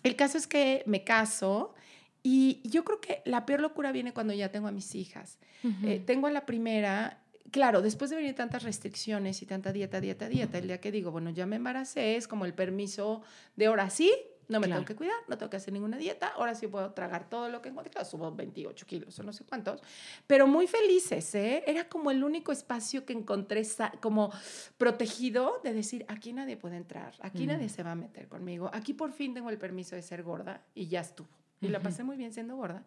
el 0.03 0.14
caso 0.14 0.37
es 0.37 0.46
que 0.46 0.83
me 0.85 1.05
caso 1.05 1.74
y 2.22 2.61
yo 2.64 2.85
creo 2.85 3.00
que 3.00 3.22
la 3.24 3.46
peor 3.46 3.61
locura 3.61 3.92
viene 3.92 4.12
cuando 4.12 4.33
ya 4.33 4.50
tengo 4.50 4.68
a 4.68 4.72
mis 4.72 4.94
hijas. 4.94 5.38
Eh, 5.85 6.02
tengo 6.04 6.26
a 6.26 6.30
la 6.30 6.46
primera, 6.46 7.22
claro, 7.50 7.83
después 7.83 8.11
de 8.11 8.16
venir 8.16 8.35
tantas 8.35 8.62
restricciones 8.62 9.42
y 9.42 9.46
tanta 9.46 9.72
dieta, 9.72 10.00
dieta, 10.00 10.28
dieta, 10.28 10.59
el 10.59 10.66
día 10.66 10.80
que 10.80 10.90
digo, 10.90 11.11
bueno, 11.11 11.30
ya 11.30 11.46
me 11.46 11.56
embaracé, 11.56 12.16
es 12.16 12.28
como 12.28 12.44
el 12.44 12.54
permiso 12.54 13.22
de 13.56 13.66
ahora 13.66 13.90
sí, 13.90 14.12
no 14.48 14.59
me 14.59 14.66
tengo 14.66 14.85
que 14.85 14.96
cuidar, 14.96 15.16
no 15.28 15.38
tengo 15.38 15.48
que 15.48 15.59
hacer 15.59 15.72
ninguna 15.72 15.96
dieta, 15.96 16.28
ahora 16.28 16.54
sí 16.54 16.66
puedo 16.66 16.90
tragar 16.92 17.28
todo 17.28 17.48
lo 17.48 17.62
que 17.62 17.68
encuentre, 17.68 17.92
claro, 17.92 18.09
subo 18.09 18.35
28 18.35 18.85
kilos 18.87 19.18
o 19.18 19.22
no 19.22 19.33
sé 19.33 19.44
cuántos, 19.44 19.80
pero 20.26 20.46
muy 20.46 20.66
felices, 20.66 21.35
¿eh? 21.37 21.62
Era 21.66 21.88
como 21.88 22.11
el 22.11 22.24
único 22.24 22.50
espacio 22.50 23.04
que 23.04 23.12
encontré 23.12 23.62
como 24.00 24.33
protegido 24.76 25.61
de 25.62 25.72
decir, 25.72 26.04
aquí 26.09 26.33
nadie 26.33 26.56
puede 26.56 26.76
entrar, 26.76 27.14
aquí 27.20 27.46
nadie 27.46 27.68
se 27.68 27.83
va 27.83 27.92
a 27.92 27.96
meter 27.96 28.26
conmigo, 28.28 28.70
aquí 28.72 28.92
por 28.92 29.12
fin 29.12 29.35
tengo 29.35 29.50
el 29.50 29.59
permiso 29.59 29.94
de 29.94 30.02
ser 30.02 30.22
gorda 30.22 30.64
y 30.74 30.88
ya 30.88 31.00
estuvo. 31.00 31.39
Y 31.60 31.68
la 31.68 31.80
pasé 31.80 32.04
muy 32.04 32.16
bien 32.16 32.32
siendo 32.32 32.56
gorda. 32.56 32.84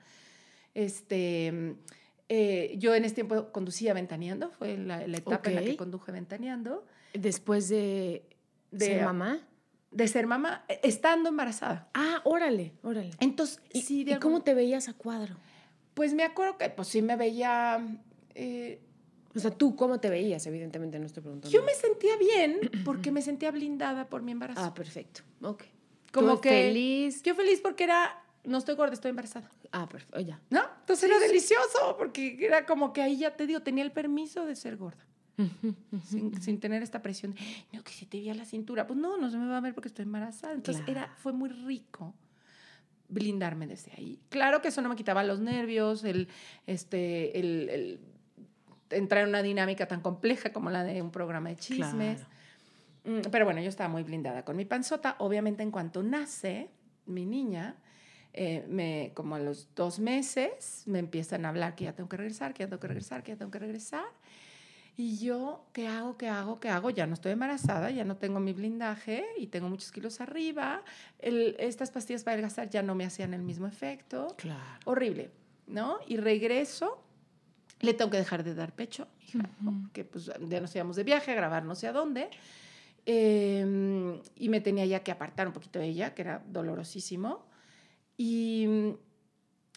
Este... 0.74 1.76
Eh, 2.30 2.76
yo 2.80 2.96
en 2.96 3.04
ese 3.06 3.16
tiempo 3.16 3.52
conducía 3.52 3.94
ventaneando, 3.94 4.50
fue 4.50 4.78
la, 4.78 5.04
etapa 5.04 5.50
en 5.50 5.56
la 5.56 5.62
que 5.62 5.76
conduje 5.76 6.12
ventaneando. 6.12 6.86
Después 7.14 7.70
de, 7.70 8.26
de 8.72 8.86
ser 8.86 9.06
mamá 9.06 9.42
de 9.94 10.08
ser 10.08 10.28
mamá 10.28 10.66
eh, 10.68 10.80
estando 10.84 11.30
embarazada. 11.30 11.90
Ah, 11.94 12.22
órale, 12.24 12.74
órale. 12.82 13.12
Entonces, 13.20 13.62
¿y, 13.72 13.82
sí, 13.82 14.06
¿y 14.08 14.16
cómo 14.16 14.42
te 14.42 14.54
veías 14.54 14.90
a 14.90 14.94
cuadro? 14.94 15.36
Pues 15.94 16.14
me 16.14 16.24
acuerdo 16.24 16.58
que 16.58 16.70
pues 16.70 16.88
sí 16.88 17.02
me 17.02 17.16
veía... 17.16 18.00
Eh, 18.36 18.82
o 19.36 19.40
sea, 19.40 19.52
tú 19.52 19.76
cómo 19.76 20.00
te 20.00 20.10
veías, 20.10 20.46
evidentemente 20.46 21.00
no 21.00 21.06
estoy 21.06 21.24
preguntando. 21.24 21.56
Yo 21.56 21.64
me 21.64 21.74
sentía 21.74 22.16
bien 22.18 22.60
porque 22.86 23.12
me 23.12 23.22
sentía 23.22 23.52
blindada 23.52 24.08
por 24.08 24.22
mi 24.22 24.32
embarazo. 24.32 24.62
Ah, 24.62 24.74
perfecto. 24.74 25.22
Ok. 25.42 25.64
Como 26.12 26.40
que 26.42 26.50
feliz. 26.50 27.24
Yo 27.24 27.34
feliz 27.34 27.60
porque 27.62 27.86
era 27.86 28.23
no 28.44 28.58
estoy 28.58 28.76
gorda, 28.76 28.94
estoy 28.94 29.10
embarazada. 29.10 29.50
Ah, 29.72 29.88
perfecto, 29.88 30.20
ya. 30.20 30.40
¿No? 30.50 30.62
Entonces 30.82 31.10
era 31.10 31.20
delicioso 31.20 31.96
porque 31.98 32.38
era 32.40 32.66
como 32.66 32.94
que 32.94 33.02
ahí 33.02 33.18
ya 33.18 33.36
te 33.36 33.48
digo, 33.48 33.62
tenía 33.62 33.84
el 33.84 33.92
permiso 33.92 34.46
de 34.46 34.56
ser 34.56 34.78
gorda 34.78 35.06
sin, 36.42 36.60
tener 36.60 36.84
esta 36.84 37.02
presión, 37.02 37.36
no, 37.72 37.84
que 37.84 37.92
si 37.92 38.06
te 38.06 38.18
veía 38.18 38.36
la 38.36 38.46
cintura, 38.46 38.86
pues 38.86 39.00
no, 39.00 39.18
no 39.18 39.30
se 39.32 39.38
me 39.38 39.48
va 39.48 39.58
a 39.58 39.62
ver 39.62 39.74
porque 39.74 39.88
estoy 39.88 40.04
embarazada. 40.04 40.54
Entonces 40.54 40.84
era, 40.88 41.14
fue 41.18 41.34
muy 41.34 41.50
rico 41.50 42.14
blindarme 43.10 43.68
desde 43.68 43.92
ahí. 43.98 44.20
Claro 44.30 44.62
que 44.62 44.70
eso 44.70 44.82
no 44.82 44.90
me 44.90 44.96
quitaba 44.96 45.24
los 45.24 45.40
nervios, 45.40 46.04
el, 46.04 46.28
este, 46.68 47.40
el, 47.40 48.00
entrar 48.90 49.24
en 49.24 49.30
una 49.30 49.42
dinámica 49.42 49.88
tan 49.88 50.02
compleja 50.02 50.54
como 50.54 50.70
la 50.70 50.84
de 50.84 51.02
un 51.02 51.12
programa 51.12 51.50
de 51.50 51.56
chismes. 51.56 52.22
Mm, 53.04 53.22
pero 53.32 53.46
bueno, 53.46 53.62
yo 53.62 53.70
estaba 53.70 53.90
muy 53.90 54.04
blindada 54.04 54.46
con 54.46 54.56
mi 54.56 54.66
panzota. 54.66 55.16
Obviamente 55.20 55.64
en 55.64 55.72
cuanto 55.72 56.04
nace 56.04 56.70
mi 57.06 57.26
niña, 57.26 57.76
eh, 58.34 58.66
me, 58.68 59.12
como 59.14 59.36
a 59.36 59.40
los 59.40 59.68
dos 59.76 60.00
meses 60.00 60.84
me 60.88 61.00
empiezan 61.00 61.46
a 61.46 61.50
hablar 61.50 61.76
que 61.76 61.86
ya 61.86 61.94
tengo 61.94 62.10
que 62.10 62.18
regresar, 62.18 62.54
que 62.54 62.64
ya 62.64 62.68
tengo 62.68 62.80
que 62.80 62.88
regresar, 62.88 63.24
que 63.24 63.32
ya 63.34 63.38
tengo 63.38 63.52
que 63.52 63.60
regresar. 63.60 64.06
Y 64.96 65.18
yo, 65.18 65.66
¿qué 65.74 65.88
hago? 65.88 66.18
¿Qué 66.18 66.30
hago? 66.30 66.60
¿Qué 66.60 66.70
hago? 66.70 66.90
Ya 66.92 67.08
no 67.08 67.16
estoy 67.16 67.32
embarazada, 67.32 67.90
ya 67.90 68.04
no 68.06 68.18
tengo 68.18 68.40
mi 68.40 68.54
blindaje 68.54 69.26
y 69.38 69.48
tengo 69.48 69.70
muchos 69.70 69.92
kilos 69.92 70.22
arriba. 70.22 70.84
estas 71.20 71.92
pastillas 71.92 72.24
para 72.24 72.34
adelgazar 72.34 72.70
ya 72.70 72.84
no 72.84 72.94
me 72.94 73.06
hacían 73.06 73.34
el 73.34 73.42
mismo 73.42 73.66
efecto. 73.68 74.36
Claro. 74.38 74.80
Horrible, 74.86 75.32
¿no? 75.66 75.98
Y 76.08 76.18
regreso, 76.18 77.04
le 77.82 77.94
tengo 77.94 78.12
que 78.12 78.18
dejar 78.18 78.44
de 78.44 78.54
dar 78.54 78.74
pecho, 78.74 79.08
hija, 79.28 79.50
que 79.94 80.04
pues 80.04 80.32
ya 80.48 80.62
nos 80.62 80.76
íbamos 80.76 80.96
de 80.96 81.04
viaje 81.04 81.32
a 81.32 81.36
grabar 81.36 81.66
no 81.66 81.74
sé 81.76 81.88
a 81.88 81.92
dónde. 81.92 82.30
Em, 83.06 84.22
y 84.38 84.50
me 84.50 84.62
tenía 84.62 84.86
ya 84.86 85.02
que 85.02 85.12
apartar 85.12 85.48
un 85.48 85.54
poquito 85.54 85.80
de 85.80 85.88
ella, 85.88 86.14
que 86.14 86.22
era 86.22 86.44
dolorosísimo. 86.48 87.46
Y 88.18 88.96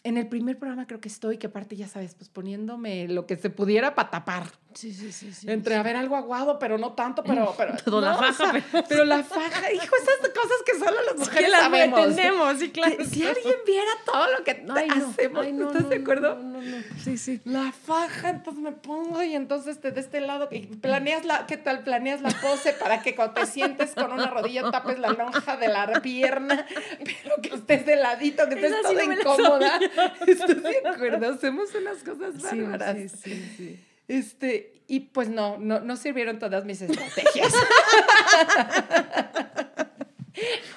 en 0.03 0.17
el 0.17 0.27
primer 0.27 0.57
programa 0.57 0.87
creo 0.87 1.01
que 1.01 1.09
estoy, 1.09 1.37
que 1.37 1.47
aparte 1.47 1.75
ya 1.75 1.87
sabes, 1.87 2.15
pues 2.15 2.29
poniéndome 2.29 3.07
lo 3.07 3.25
que 3.25 3.35
se 3.35 3.49
pudiera 3.49 3.95
para 3.95 4.09
tapar. 4.09 4.47
Sí, 4.77 4.93
sí, 4.93 5.11
sí, 5.11 5.33
sí. 5.33 5.49
Entre 5.49 5.73
haber 5.73 5.95
algo 5.95 6.15
aguado, 6.15 6.59
pero 6.59 6.77
no 6.77 6.93
tanto, 6.93 7.23
pero... 7.23 7.51
pero 7.57 7.75
Todo 7.83 7.99
la 7.99 8.13
faja. 8.13 8.53
pero... 8.87 9.05
la 9.05 9.23
faja, 9.23 9.73
hijo, 9.73 9.95
esas 9.95 10.29
cosas 10.29 10.57
que 10.63 10.77
solo 10.77 11.01
las 11.03 11.17
mujeres 11.17 11.49
las 11.49 11.61
sabemos. 11.61 11.99
entendemos, 11.99 12.59
sí, 12.59 12.69
claro. 12.69 12.95
si 13.03 13.25
alguien 13.25 13.55
viera 13.65 13.89
todo 14.05 14.37
lo 14.37 14.43
que 14.43 14.51
hacemos, 14.51 15.47
¿estás 15.47 15.89
de 15.89 15.95
acuerdo? 15.95 16.35
No, 16.35 16.61
no, 16.61 16.61
no, 16.61 16.77
sí, 17.03 17.17
sí. 17.17 17.41
La 17.43 17.71
faja, 17.71 18.29
entonces 18.29 18.61
me 18.61 18.71
pongo 18.71 19.23
y 19.23 19.33
entonces 19.33 19.81
te 19.81 19.89
de 19.89 19.99
este 19.99 20.21
lado, 20.21 20.47
y 20.51 20.67
planeas 20.67 21.25
la, 21.25 21.47
¿qué 21.47 21.57
tal? 21.57 21.79
Planeas 21.79 22.21
la 22.21 22.29
pose 22.29 22.73
para 22.73 23.01
que 23.01 23.15
cuando 23.15 23.33
te 23.33 23.47
sientes 23.47 23.95
con 23.95 24.11
una 24.11 24.27
rodilla 24.27 24.69
tapes 24.69 24.99
la 24.99 25.09
lonja 25.09 25.57
de 25.57 25.69
la 25.69 25.87
pierna, 26.03 26.67
pero 26.99 27.41
que 27.41 27.55
estés 27.55 27.83
de 27.83 27.95
ladito, 27.95 28.47
que 28.47 28.53
estés 28.53 28.79
toda 28.83 29.03
incómoda. 29.03 29.79
¿Estás 30.27 30.61
de 30.61 30.87
acuerdo? 30.87 31.33
Hacemos 31.33 31.73
unas 31.73 31.97
cosas 32.03 32.39
bárbaras. 32.43 32.95
Sí, 32.95 33.09
sí, 33.09 33.53
sí. 33.57 33.79
Este, 34.07 34.83
y 34.87 35.01
pues 35.01 35.29
no, 35.29 35.57
no, 35.57 35.79
no 35.81 35.97
sirvieron 35.97 36.39
todas 36.39 36.65
mis 36.65 36.81
estrategias. 36.81 37.53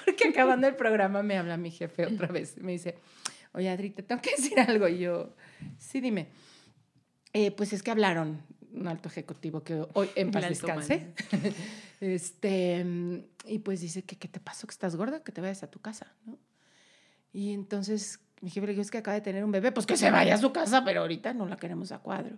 Porque 0.05 0.27
acabando 0.29 0.67
el 0.67 0.75
programa 0.75 1.23
me 1.23 1.37
habla 1.37 1.57
mi 1.57 1.71
jefe 1.71 2.05
otra 2.05 2.27
vez. 2.27 2.57
Me 2.57 2.73
dice, 2.73 2.95
oye 3.53 3.69
Adri, 3.69 3.91
te 3.91 4.03
tengo 4.03 4.21
que 4.21 4.31
decir 4.31 4.59
algo. 4.59 4.87
Y 4.87 4.99
yo, 4.99 5.33
sí, 5.77 6.01
dime. 6.01 6.27
Eh, 7.33 7.51
pues 7.51 7.71
es 7.73 7.81
que 7.81 7.91
hablaron 7.91 8.41
un 8.73 8.87
alto 8.87 9.09
ejecutivo 9.09 9.63
que 9.63 9.85
hoy 9.93 10.09
en 10.15 10.31
paz 10.31 10.49
descanse. 10.49 11.13
este, 12.01 12.85
y 13.45 13.59
pues 13.59 13.81
dice 13.81 14.03
que 14.03 14.17
qué 14.17 14.27
te 14.27 14.39
pasó, 14.39 14.67
que 14.67 14.71
estás 14.71 14.95
gorda, 14.95 15.23
que 15.23 15.31
te 15.31 15.41
vayas 15.41 15.63
a 15.63 15.71
tu 15.71 15.79
casa, 15.79 16.13
¿no? 16.25 16.37
Y 17.33 17.53
entonces 17.53 18.19
mi 18.41 18.49
jefe 18.49 18.65
le 18.67 18.73
dijo, 18.73 18.81
es 18.81 18.91
que 18.91 18.97
acaba 18.97 19.15
de 19.15 19.21
tener 19.21 19.43
un 19.45 19.51
bebé, 19.51 19.71
pues 19.71 19.85
que 19.85 19.95
se 19.95 20.11
vaya 20.11 20.35
a 20.35 20.37
su 20.37 20.51
casa, 20.51 20.83
pero 20.83 21.01
ahorita 21.01 21.33
no 21.33 21.45
la 21.45 21.57
queremos 21.57 21.91
a 21.91 21.99
cuadro. 21.99 22.37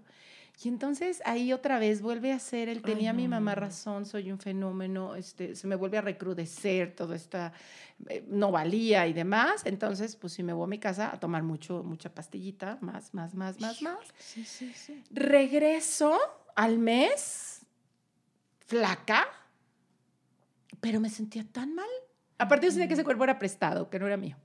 Y 0.61 0.69
entonces 0.69 1.21
ahí 1.25 1.51
otra 1.51 1.79
vez 1.79 2.01
vuelve 2.01 2.31
a 2.31 2.39
ser, 2.39 2.69
él 2.69 2.81
tenía 2.81 3.11
mi 3.11 3.27
mamá 3.27 3.55
razón, 3.55 4.05
soy 4.05 4.31
un 4.31 4.39
fenómeno, 4.39 5.15
este, 5.15 5.55
se 5.55 5.67
me 5.67 5.75
vuelve 5.75 5.97
a 5.97 6.01
recrudecer 6.01 6.95
toda 6.95 7.15
esta 7.15 7.51
eh, 8.07 8.23
no 8.29 8.51
valía 8.51 9.07
y 9.07 9.13
demás. 9.13 9.63
Entonces, 9.65 10.15
pues 10.15 10.33
sí 10.33 10.43
me 10.43 10.53
voy 10.53 10.65
a 10.65 10.67
mi 10.67 10.79
casa 10.79 11.11
a 11.11 11.19
tomar 11.19 11.43
mucho, 11.43 11.83
mucha 11.83 12.13
pastillita, 12.13 12.77
más, 12.81 13.13
más, 13.13 13.33
más, 13.33 13.59
más, 13.59 13.81
más. 13.81 13.99
Sí, 14.19 14.45
sí, 14.45 14.71
sí. 14.73 15.03
Regreso 15.11 16.17
al 16.55 16.77
mes, 16.77 17.61
flaca, 18.65 19.27
pero 20.79 20.99
me 20.99 21.09
sentía 21.09 21.43
tan 21.43 21.73
mal. 21.73 21.89
Aparte, 22.37 22.67
yo 22.67 22.71
sentía 22.71 22.87
que 22.87 22.93
ese 22.93 23.03
cuerpo 23.03 23.23
era 23.23 23.39
prestado, 23.39 23.89
que 23.89 23.99
no 23.99 24.05
era 24.07 24.17
mío. 24.17 24.37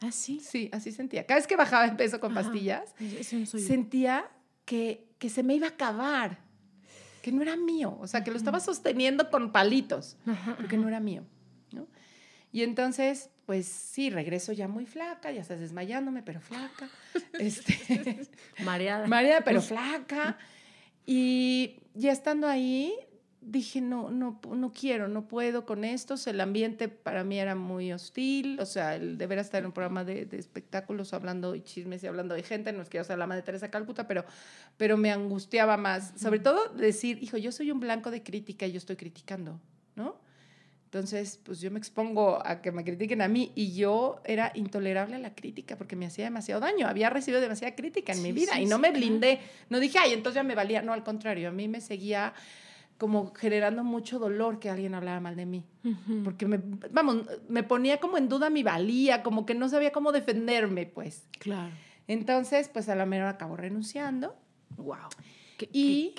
¿Ah, 0.00 0.10
sí? 0.10 0.40
Sí, 0.40 0.68
así 0.72 0.92
sentía. 0.92 1.26
Cada 1.26 1.40
vez 1.40 1.46
que 1.46 1.56
bajaba 1.56 1.88
de 1.88 1.96
peso 1.96 2.20
con 2.20 2.34
pastillas, 2.34 2.94
sentía 3.46 4.30
que, 4.64 5.06
que 5.18 5.28
se 5.28 5.42
me 5.42 5.54
iba 5.54 5.66
a 5.66 5.70
acabar, 5.70 6.38
que 7.22 7.32
no 7.32 7.42
era 7.42 7.56
mío, 7.56 7.96
o 8.00 8.06
sea, 8.06 8.22
que 8.22 8.30
lo 8.30 8.36
estaba 8.36 8.60
sosteniendo 8.60 9.30
con 9.30 9.52
palitos, 9.52 10.16
porque 10.56 10.76
no 10.76 10.88
era 10.88 11.00
mío. 11.00 11.24
¿no? 11.72 11.86
Y 12.52 12.62
entonces, 12.62 13.30
pues 13.46 13.66
sí, 13.66 14.10
regreso 14.10 14.52
ya 14.52 14.68
muy 14.68 14.86
flaca, 14.86 15.32
ya 15.32 15.40
estás 15.40 15.60
desmayándome, 15.60 16.22
pero 16.22 16.40
flaca. 16.40 16.88
este, 17.38 18.28
mareada. 18.62 19.06
Mareada, 19.08 19.42
pero 19.42 19.62
flaca. 19.62 20.38
Y 21.06 21.80
ya 21.94 22.12
estando 22.12 22.46
ahí, 22.46 22.94
dije, 23.44 23.80
no, 23.80 24.10
no, 24.10 24.40
no 24.50 24.72
quiero, 24.72 25.08
no 25.08 25.28
puedo 25.28 25.66
con 25.66 25.84
esto. 25.84 26.14
El 26.26 26.40
ambiente 26.40 26.88
para 26.88 27.24
mí 27.24 27.38
era 27.38 27.54
muy 27.54 27.92
hostil, 27.92 28.58
o 28.60 28.66
sea, 28.66 28.96
el 28.96 29.18
deber 29.18 29.38
estar 29.38 29.60
en 29.60 29.66
un 29.66 29.72
programa 29.72 30.04
de, 30.04 30.24
de 30.24 30.38
espectáculos 30.38 31.12
hablando 31.12 31.54
y 31.54 31.62
chismes 31.62 32.02
y 32.02 32.06
hablando 32.06 32.34
de 32.34 32.42
gente, 32.42 32.72
no 32.72 32.82
es 32.82 32.88
que 32.88 32.98
yo 32.98 33.04
sea 33.04 33.16
la 33.16 33.26
madre 33.26 33.42
Teresa 33.42 33.70
Calcuta, 33.70 34.08
pero, 34.08 34.24
pero 34.76 34.96
me 34.96 35.10
angustiaba 35.10 35.76
más. 35.76 36.12
Sobre 36.16 36.40
todo 36.40 36.68
decir, 36.70 37.22
hijo, 37.22 37.36
yo 37.36 37.52
soy 37.52 37.70
un 37.70 37.80
blanco 37.80 38.10
de 38.10 38.22
crítica 38.22 38.66
y 38.66 38.72
yo 38.72 38.78
estoy 38.78 38.96
criticando, 38.96 39.60
¿no? 39.94 40.24
Entonces, 40.94 41.40
pues 41.42 41.60
yo 41.60 41.72
me 41.72 41.80
expongo 41.80 42.40
a 42.46 42.62
que 42.62 42.70
me 42.70 42.84
critiquen 42.84 43.20
a 43.20 43.26
mí 43.26 43.50
y 43.56 43.74
yo 43.74 44.22
era 44.24 44.52
intolerable 44.54 45.16
a 45.16 45.18
la 45.18 45.34
crítica 45.34 45.76
porque 45.76 45.96
me 45.96 46.06
hacía 46.06 46.24
demasiado 46.24 46.60
daño. 46.60 46.86
Había 46.86 47.10
recibido 47.10 47.40
demasiada 47.40 47.74
crítica 47.74 48.12
en 48.12 48.22
mi 48.22 48.30
vida 48.30 48.60
y 48.60 48.66
no 48.66 48.78
me 48.78 48.92
blindé. 48.92 49.40
No 49.70 49.80
dije, 49.80 49.98
ay, 49.98 50.12
entonces 50.12 50.36
ya 50.36 50.44
me 50.44 50.54
valía. 50.54 50.82
No, 50.82 50.92
al 50.92 51.02
contrario, 51.02 51.48
a 51.48 51.50
mí 51.50 51.66
me 51.66 51.80
seguía 51.80 52.32
como 53.04 53.34
generando 53.34 53.84
mucho 53.84 54.18
dolor 54.18 54.58
que 54.58 54.70
alguien 54.70 54.94
hablara 54.94 55.20
mal 55.20 55.36
de 55.36 55.44
mí. 55.44 55.66
Porque, 56.24 56.46
me, 56.46 56.58
vamos, 56.90 57.26
me 57.50 57.62
ponía 57.62 58.00
como 58.00 58.16
en 58.16 58.30
duda 58.30 58.48
mi 58.48 58.62
valía, 58.62 59.22
como 59.22 59.44
que 59.44 59.54
no 59.54 59.68
sabía 59.68 59.92
cómo 59.92 60.10
defenderme, 60.10 60.86
pues. 60.86 61.26
Claro. 61.38 61.70
Entonces, 62.08 62.70
pues 62.70 62.88
a 62.88 62.94
la 62.94 63.04
mera 63.04 63.28
acabo 63.28 63.58
renunciando. 63.58 64.34
Wow. 64.78 65.10
y 65.70 66.14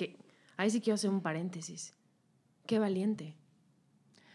ahí 0.56 0.70
sí 0.70 0.80
quiero 0.80 0.94
hacer 0.94 1.10
un 1.10 1.22
paréntesis. 1.22 1.92
Qué 2.66 2.78
valiente. 2.78 3.34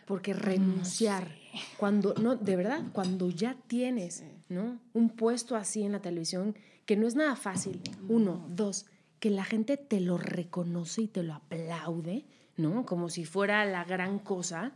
Porque 0.06 0.34
renunciar, 0.34 1.34
cuando, 1.78 2.14
no, 2.16 2.36
de 2.36 2.58
verdad, 2.58 2.84
cuando 2.92 3.30
ya 3.30 3.56
tienes, 3.68 4.26
¿no? 4.50 4.78
Un 4.92 5.08
puesto 5.12 5.56
así 5.56 5.84
en 5.84 5.94
la 5.94 6.02
televisión, 6.02 6.58
que 6.86 6.98
no 6.98 7.08
es 7.08 7.16
nada 7.16 7.38
fácil. 7.38 7.80
Uno, 8.10 8.46
dos, 8.50 8.88
que 9.22 9.30
la 9.30 9.46
gente 9.46 9.78
te 9.78 10.02
lo 10.02 10.18
reconoce 10.18 11.04
y 11.04 11.08
te 11.08 11.24
lo 11.24 11.36
aplaude, 11.36 12.26
¿no? 12.62 12.86
Como 12.86 13.10
si 13.10 13.26
fuera 13.26 13.66
la 13.66 13.84
gran 13.84 14.20
cosa, 14.20 14.74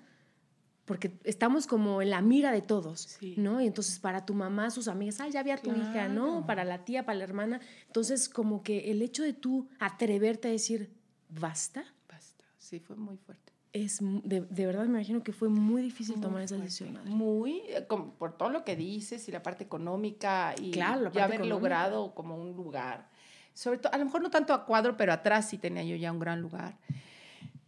porque 0.85 1.17
estamos 1.23 1.67
como 1.67 2.01
en 2.01 2.09
la 2.09 2.21
mira 2.21 2.51
de 2.51 2.61
todos, 2.61 3.17
¿no? 3.37 3.61
Y 3.61 3.67
entonces 3.67 3.99
para 3.99 4.25
tu 4.25 4.33
mamá, 4.33 4.69
sus 4.69 4.87
amigas, 4.87 5.19
ah, 5.21 5.27
ya 5.29 5.43
vi 5.43 5.51
a 5.51 5.57
tu 5.57 5.71
hija, 5.71 6.07
¿no? 6.07 6.45
Para 6.45 6.63
la 6.63 6.85
tía, 6.85 7.05
para 7.05 7.17
la 7.17 7.23
hermana. 7.23 7.61
Entonces, 7.87 8.29
como 8.29 8.63
que 8.63 8.91
el 8.91 9.01
hecho 9.01 9.23
de 9.23 9.33
tú 9.33 9.67
atreverte 9.79 10.47
a 10.47 10.51
decir, 10.51 10.91
basta. 11.29 11.83
Basta, 12.07 12.43
sí, 12.57 12.79
fue 12.79 12.95
muy 12.95 13.17
fuerte 13.17 13.55
es 13.75 13.99
de, 14.01 14.39
de, 14.39 14.65
verdad 14.65 14.83
me 14.83 14.99
imagino 14.99 15.21
que 15.21 15.33
fue 15.33 15.49
muy 15.49 15.81
difícil 15.81 16.21
tomar 16.21 16.41
esa 16.41 16.55
decisión. 16.55 16.97
Muy, 17.07 17.59
eh, 17.67 17.85
como 17.87 18.13
por 18.13 18.37
todo 18.37 18.49
lo 18.49 18.63
que 18.63 18.77
dices 18.77 19.27
y 19.27 19.33
la 19.33 19.43
parte 19.43 19.65
económica 19.65 20.55
y 20.57 20.71
claro, 20.71 21.11
ya 21.11 21.25
haber 21.25 21.45
logrado 21.45 22.15
como 22.15 22.37
un 22.37 22.55
lugar. 22.55 23.09
Sobre 23.53 23.79
todo, 23.79 23.93
a 23.93 23.97
lo 23.97 24.05
mejor 24.05 24.21
no 24.21 24.29
tanto 24.29 24.53
a 24.53 24.65
cuadro, 24.65 24.95
pero 24.95 25.11
atrás 25.11 25.49
sí 25.49 25.57
tenía 25.57 25.83
yo 25.83 25.97
ya 25.97 26.09
un 26.13 26.19
gran 26.19 26.41
lugar. 26.41 26.77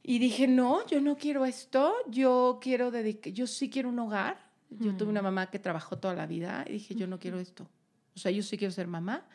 Y 0.10 0.20
dije, 0.20 0.48
no, 0.48 0.88
yo 0.88 1.02
no 1.02 1.18
quiero 1.18 1.46
esto, 1.46 1.94
yo 2.08 2.60
quiero 2.62 2.92
dedicar, 2.92 3.34
yo 3.34 3.46
sí 3.46 3.70
quiero 3.70 3.90
un 3.90 4.00
hogar. 4.00 4.48
Yo 4.70 4.96
tuve 4.96 5.10
una 5.10 5.22
mamá 5.22 5.50
que 5.50 5.60
trabajó 5.60 5.98
toda 5.98 6.14
la 6.14 6.26
vida 6.26 6.64
y 6.66 6.74
dije, 6.74 6.96
yo 6.96 7.08
no 7.08 7.20
quiero 7.20 7.40
esto. 7.40 7.68
O 8.16 8.20
sea, 8.20 8.32
yo 8.32 8.42
sí 8.42 8.58
quiero 8.58 8.72
ser 8.74 8.88
mamá. 8.88 9.26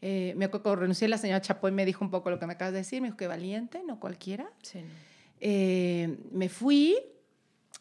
Eh, 0.00 0.32
me 0.36 0.46
acuerdo 0.46 0.76
renuncié, 0.76 1.08
la 1.08 1.18
señora 1.18 1.42
Chapoy 1.42 1.72
me 1.72 1.84
dijo 1.84 2.02
un 2.02 2.10
poco 2.10 2.30
lo 2.30 2.38
que 2.38 2.46
me 2.46 2.54
acabas 2.54 2.72
de 2.72 2.78
decir, 2.78 3.02
me 3.02 3.08
dijo 3.08 3.18
que 3.18 3.26
valiente, 3.26 3.82
no 3.86 4.00
cualquiera. 4.00 4.50
Sí. 4.62 4.80
Eh, 5.40 6.16
me 6.32 6.48
fui 6.48 6.96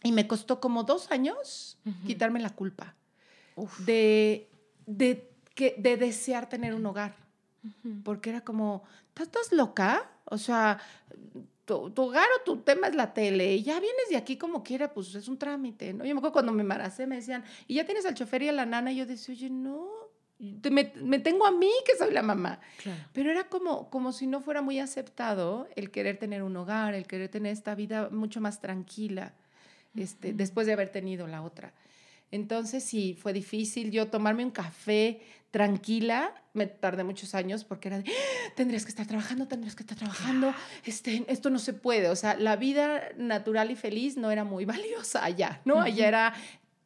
y 0.03 0.11
me 0.11 0.27
costó 0.27 0.59
como 0.59 0.83
dos 0.83 1.11
años 1.11 1.77
quitarme 2.05 2.41
la 2.41 2.49
culpa 2.49 2.93
de, 3.85 4.49
de, 4.85 5.29
que, 5.55 5.75
de 5.77 5.95
desear 5.95 6.49
tener 6.49 6.73
un 6.73 6.85
hogar. 6.85 7.15
Porque 8.03 8.31
era 8.31 8.41
como, 8.41 8.83
¿estás 9.15 9.53
loca? 9.53 10.11
O 10.25 10.37
sea, 10.37 10.79
tu, 11.65 11.89
tu, 11.91 12.03
hogar 12.03 12.27
o 12.39 12.43
tu 12.43 12.57
tema 12.57 12.87
es 12.87 12.95
la 12.95 13.13
tele, 13.13 13.55
y 13.55 13.63
ya 13.63 13.79
vienes 13.79 14.09
de 14.09 14.17
aquí 14.17 14.37
como 14.37 14.63
quiera, 14.63 14.93
pues 14.93 15.15
es 15.15 15.27
un 15.27 15.37
trámite, 15.37 15.93
¿no? 15.93 16.05
Yo 16.05 16.13
me 16.13 16.19
acuerdo 16.19 16.33
cuando 16.33 16.51
me 16.51 16.61
embaracé, 16.61 17.07
me 17.07 17.15
decían, 17.15 17.43
¿y 17.67 17.75
ya 17.75 17.85
tienes 17.85 18.05
al 18.05 18.15
chofer 18.15 18.43
y 18.43 18.49
a 18.49 18.51
la 18.51 18.65
nana? 18.65 18.91
Y 18.91 18.97
yo 18.97 19.05
decía, 19.05 19.33
oye, 19.33 19.49
no, 19.49 19.89
me, 20.71 21.19
tengo 21.19 21.45
a 21.45 21.51
mí 21.51 21.71
que 21.85 21.95
soy 21.97 22.13
la 22.13 22.21
mamá. 22.21 22.59
Pero 23.13 23.31
era 23.31 23.45
como, 23.45 23.89
como 23.89 24.11
si 24.11 24.27
no 24.27 24.41
fuera 24.41 24.61
muy 24.61 24.79
aceptado 24.79 25.67
el 25.75 25.91
querer 25.91 26.17
tener 26.17 26.43
un 26.43 26.55
hogar, 26.57 26.93
el 26.93 27.07
querer 27.07 27.29
tener 27.29 27.53
esta 27.53 27.75
vida 27.75 28.09
mucho 28.09 28.41
más 28.41 28.59
tranquila, 28.59 29.33
este, 29.95 30.33
después 30.33 30.67
de 30.67 30.73
haber 30.73 30.89
tenido 30.89 31.27
la 31.27 31.43
otra. 31.43 31.73
Entonces 32.33 32.83
sí, 32.83 33.15
fue 33.21 33.31
difícil 33.31 33.91
yo 33.91 34.07
tomarme 34.07 34.43
un 34.43 34.49
café 34.49 35.21
tranquila, 35.51 36.33
me 36.53 36.65
tardé 36.65 37.03
muchos 37.03 37.35
años 37.35 37.63
porque 37.63 37.89
era 37.89 37.99
de, 37.99 38.09
¡Ah! 38.09 38.53
tendrías 38.55 38.85
que 38.85 38.89
estar 38.89 39.05
trabajando, 39.05 39.47
tendrías 39.47 39.75
que 39.75 39.83
estar 39.83 39.95
trabajando, 39.95 40.51
este, 40.83 41.23
esto 41.27 41.51
no 41.51 41.59
se 41.59 41.73
puede, 41.73 42.09
o 42.09 42.15
sea, 42.15 42.33
la 42.33 42.55
vida 42.55 43.03
natural 43.17 43.69
y 43.69 43.75
feliz 43.75 44.17
no 44.17 44.31
era 44.31 44.43
muy 44.43 44.65
valiosa 44.73 45.23
allá, 45.23 45.61
¿no? 45.63 45.79
Allá 45.79 46.07
era, 46.07 46.33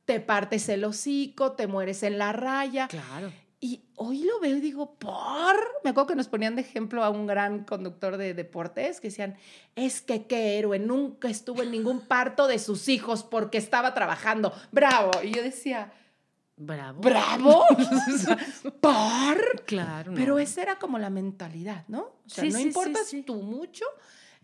te 0.03 0.19
partes 0.19 0.67
el 0.67 0.83
hocico, 0.83 1.53
te 1.53 1.65
mueres 1.65 2.03
en 2.03 2.17
la 2.17 2.33
raya. 2.33 2.89
Claro. 2.89 3.31
Y 3.59 3.85
hoy 3.95 4.23
lo 4.23 4.39
veo 4.39 4.57
y 4.57 4.61
digo, 4.61 4.95
¿por? 4.95 5.55
Me 5.83 5.89
acuerdo 5.89 6.07
que 6.07 6.15
nos 6.15 6.27
ponían 6.27 6.55
de 6.55 6.61
ejemplo 6.61 7.03
a 7.03 7.09
un 7.09 7.25
gran 7.25 7.63
conductor 7.63 8.17
de 8.17 8.35
deportes 8.35 9.01
que 9.01 9.07
decían, 9.07 9.35
es 9.75 10.01
que 10.01 10.27
qué 10.27 10.59
héroe, 10.59 10.77
nunca 10.77 11.27
estuvo 11.27 11.63
en 11.63 11.71
ningún 11.71 12.01
parto 12.07 12.47
de 12.47 12.59
sus 12.59 12.87
hijos 12.87 13.23
porque 13.23 13.57
estaba 13.57 13.93
trabajando. 13.95 14.53
Bravo. 14.71 15.11
Y 15.23 15.31
yo 15.31 15.41
decía, 15.41 15.91
Bravo. 16.57 17.01
Bravo. 17.01 17.65
¿Por? 18.81 19.63
Claro. 19.65 20.13
Pero 20.15 20.39
esa 20.39 20.63
era 20.63 20.79
como 20.79 20.97
la 20.97 21.11
mentalidad, 21.11 21.85
¿no? 21.87 21.99
O 21.99 22.29
sea, 22.29 22.43
no 22.45 22.59
importa 22.59 22.99
tú 23.25 23.35
mucho, 23.43 23.85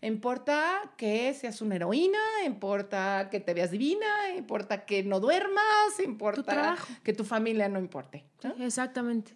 Importa 0.02 0.92
que 0.96 1.32
seas 1.34 1.60
una 1.62 1.76
heroína, 1.76 2.18
importa 2.44 3.28
que 3.30 3.40
te 3.40 3.54
veas 3.54 3.70
divina, 3.70 4.34
importa 4.36 4.84
que 4.84 5.02
no 5.02 5.20
duermas, 5.20 5.98
importa 6.04 6.76
que 7.02 7.12
tu 7.12 7.24
familia 7.24 7.68
no 7.68 7.78
importe. 7.78 8.24
Exactamente. 8.58 9.34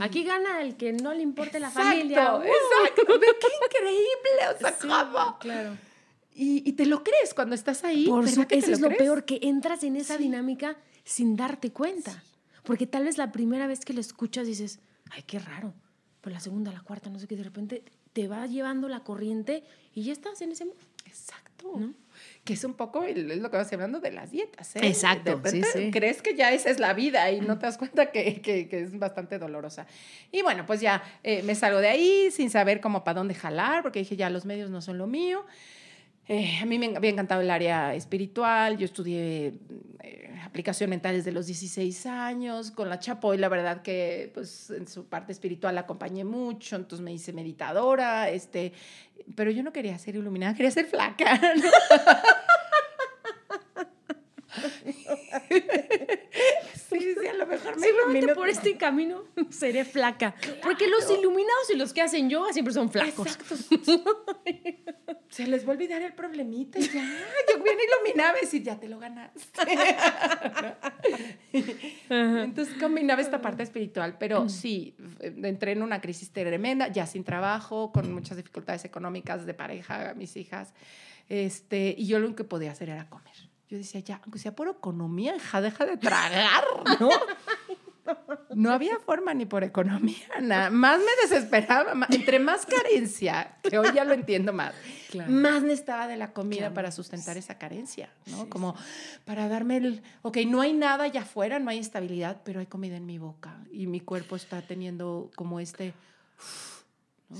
Aquí 0.00 0.22
gana 0.22 0.62
el 0.62 0.76
que 0.76 0.92
no 0.92 1.14
le 1.14 1.22
importe 1.22 1.60
la 1.60 1.70
familia. 1.70 2.34
¡Uh! 2.36 2.42
Exacto, 2.42 3.02
qué 3.06 3.46
increíble, 3.66 4.54
o 4.54 4.58
sea, 4.58 4.76
¿cómo? 4.78 5.38
Claro. 5.38 5.76
Y, 6.40 6.72
te 6.74 6.86
lo 6.86 7.02
crees 7.02 7.34
cuando 7.34 7.56
estás 7.56 7.82
ahí. 7.84 8.06
Por 8.06 8.24
eso, 8.24 8.46
eso 8.48 8.72
es 8.72 8.80
lo 8.80 8.90
peor, 8.90 9.24
que 9.24 9.40
entras 9.42 9.82
en 9.82 9.96
esa 9.96 10.16
dinámica 10.16 10.76
sin 11.04 11.36
darte 11.36 11.72
cuenta. 11.72 12.22
Porque 12.62 12.86
tal 12.86 13.04
vez 13.04 13.18
la 13.18 13.32
primera 13.32 13.66
vez 13.66 13.80
que 13.80 13.92
lo 13.92 14.00
escuchas 14.00 14.46
dices, 14.46 14.78
ay, 15.10 15.24
qué 15.26 15.38
raro. 15.38 15.74
Pero 16.20 16.34
la 16.34 16.40
segunda, 16.40 16.70
la 16.70 16.82
cuarta, 16.82 17.10
no 17.10 17.18
sé 17.18 17.26
qué, 17.26 17.34
de 17.34 17.42
repente 17.42 17.82
te 18.12 18.28
va 18.28 18.46
llevando 18.46 18.88
la 18.88 19.00
corriente 19.00 19.64
y 19.94 20.04
ya 20.04 20.12
estás 20.12 20.40
en 20.42 20.52
ese 20.52 20.64
mood. 20.64 20.74
Exacto. 21.06 21.72
¿no? 21.76 21.94
Que 22.44 22.54
es 22.54 22.64
un 22.64 22.74
poco 22.74 23.02
es 23.04 23.16
lo 23.16 23.50
que 23.50 23.56
vas 23.56 23.72
hablando 23.72 24.00
de 24.00 24.10
las 24.10 24.30
dietas. 24.30 24.76
¿eh? 24.76 24.80
Exacto. 24.82 25.40
sí, 25.44 25.62
sí. 25.72 25.90
Crees 25.90 26.22
que 26.22 26.34
ya 26.34 26.52
esa 26.52 26.70
es 26.70 26.78
la 26.78 26.92
vida 26.94 27.30
y 27.30 27.40
no 27.40 27.58
te 27.58 27.66
das 27.66 27.78
cuenta 27.78 28.10
que, 28.10 28.40
que, 28.40 28.68
que 28.68 28.82
es 28.82 28.98
bastante 28.98 29.38
dolorosa. 29.38 29.86
Y 30.32 30.42
bueno, 30.42 30.64
pues 30.66 30.80
ya 30.80 31.02
eh, 31.22 31.42
me 31.42 31.54
salgo 31.54 31.80
de 31.80 31.88
ahí 31.88 32.30
sin 32.30 32.50
saber 32.50 32.80
cómo 32.80 33.04
para 33.04 33.18
dónde 33.18 33.34
jalar, 33.34 33.82
porque 33.82 34.00
dije 34.00 34.16
ya 34.16 34.30
los 34.30 34.44
medios 34.44 34.70
no 34.70 34.80
son 34.80 34.98
lo 34.98 35.06
mío. 35.06 35.44
Eh, 36.28 36.58
a 36.60 36.66
mí 36.66 36.78
me 36.78 36.94
había 36.94 37.10
encantado 37.10 37.40
el 37.40 37.50
área 37.50 37.94
espiritual, 37.94 38.76
yo 38.76 38.84
estudié 38.84 39.54
eh, 40.02 40.38
aplicación 40.44 40.90
mental 40.90 41.16
desde 41.16 41.32
los 41.32 41.46
16 41.46 42.04
años, 42.04 42.70
con 42.70 42.90
la 42.90 42.98
Chapoy, 42.98 43.38
la 43.38 43.48
verdad 43.48 43.80
que 43.80 44.30
pues 44.34 44.68
en 44.68 44.86
su 44.86 45.06
parte 45.06 45.32
espiritual 45.32 45.74
la 45.74 45.80
acompañé 45.82 46.24
mucho, 46.24 46.76
entonces 46.76 47.02
me 47.02 47.14
hice 47.14 47.32
meditadora, 47.32 48.28
este, 48.28 48.74
pero 49.34 49.50
yo 49.50 49.62
no 49.62 49.72
quería 49.72 49.98
ser 49.98 50.16
iluminada, 50.16 50.52
quería 50.52 50.70
ser 50.70 50.84
flaca. 50.84 51.40
sí, 56.74 57.00
sí, 57.00 57.26
a 57.26 57.34
lo 57.34 57.46
mejor 57.46 57.76
me 57.76 57.86
Seguramente 57.86 58.34
por 58.34 58.50
este 58.50 58.76
camino 58.76 59.24
seré 59.48 59.86
flaca. 59.86 60.34
Porque 60.62 60.88
los 60.88 61.10
iluminados 61.10 61.70
y 61.72 61.76
los 61.76 61.94
que 61.94 62.02
hacen 62.02 62.28
yoga 62.28 62.52
siempre 62.52 62.74
son 62.74 62.90
flacos. 62.90 63.28
Exacto. 63.28 64.26
Se 65.38 65.46
les 65.46 65.64
va 65.64 65.68
a 65.68 65.72
olvidar 65.74 66.02
el 66.02 66.14
problemita 66.14 66.80
ya. 66.80 66.90
Yo 66.90 67.62
bien 67.62 67.76
iluminaba 68.04 68.36
y 68.38 68.40
decir, 68.40 68.60
ya 68.60 68.74
te 68.80 68.88
lo 68.88 68.98
ganaste. 68.98 69.38
Entonces 72.10 72.74
combinaba 72.80 73.22
esta 73.22 73.40
parte 73.40 73.62
espiritual, 73.62 74.16
pero 74.18 74.48
sí, 74.48 74.96
entré 75.20 75.70
en 75.70 75.84
una 75.84 76.00
crisis 76.00 76.32
tremenda, 76.32 76.88
ya 76.88 77.06
sin 77.06 77.22
trabajo, 77.22 77.92
con 77.92 78.12
muchas 78.12 78.36
dificultades 78.36 78.84
económicas 78.84 79.46
de 79.46 79.54
pareja, 79.54 80.12
mis 80.16 80.36
hijas. 80.36 80.74
Este, 81.28 81.94
y 81.96 82.08
yo 82.08 82.18
lo 82.18 82.34
que 82.34 82.42
podía 82.42 82.72
hacer 82.72 82.88
era 82.88 83.08
comer. 83.08 83.36
Yo 83.68 83.78
decía, 83.78 84.00
ya, 84.00 84.20
aunque 84.24 84.40
sea 84.40 84.56
por 84.56 84.66
economía, 84.66 85.36
hija, 85.36 85.60
deja 85.60 85.86
de 85.86 85.98
tragar, 85.98 86.64
¿no? 86.98 87.10
No 88.54 88.72
había 88.72 88.98
forma 88.98 89.34
ni 89.34 89.46
por 89.46 89.64
economía, 89.64 90.16
nada. 90.40 90.70
Más 90.70 90.98
me 90.98 91.22
desesperaba, 91.22 91.92
entre 92.10 92.38
más 92.38 92.66
carencia, 92.66 93.56
que 93.62 93.78
hoy 93.78 93.88
ya 93.94 94.04
lo 94.04 94.14
entiendo 94.14 94.52
más, 94.52 94.74
más 95.28 95.62
necesitaba 95.62 96.06
de 96.06 96.16
la 96.16 96.32
comida 96.32 96.72
para 96.72 96.90
sustentar 96.90 97.36
esa 97.36 97.58
carencia, 97.58 98.10
¿no? 98.26 98.48
Como 98.48 98.74
para 99.24 99.48
darme 99.48 99.76
el, 99.78 100.02
ok, 100.22 100.38
no 100.46 100.60
hay 100.60 100.72
nada 100.72 101.04
allá 101.04 101.22
afuera, 101.22 101.58
no 101.58 101.70
hay 101.70 101.78
estabilidad, 101.78 102.40
pero 102.44 102.60
hay 102.60 102.66
comida 102.66 102.96
en 102.96 103.06
mi 103.06 103.18
boca 103.18 103.56
y 103.70 103.86
mi 103.86 104.00
cuerpo 104.00 104.36
está 104.36 104.62
teniendo 104.62 105.30
como 105.34 105.60
este, 105.60 105.94
¿no? 107.28 107.38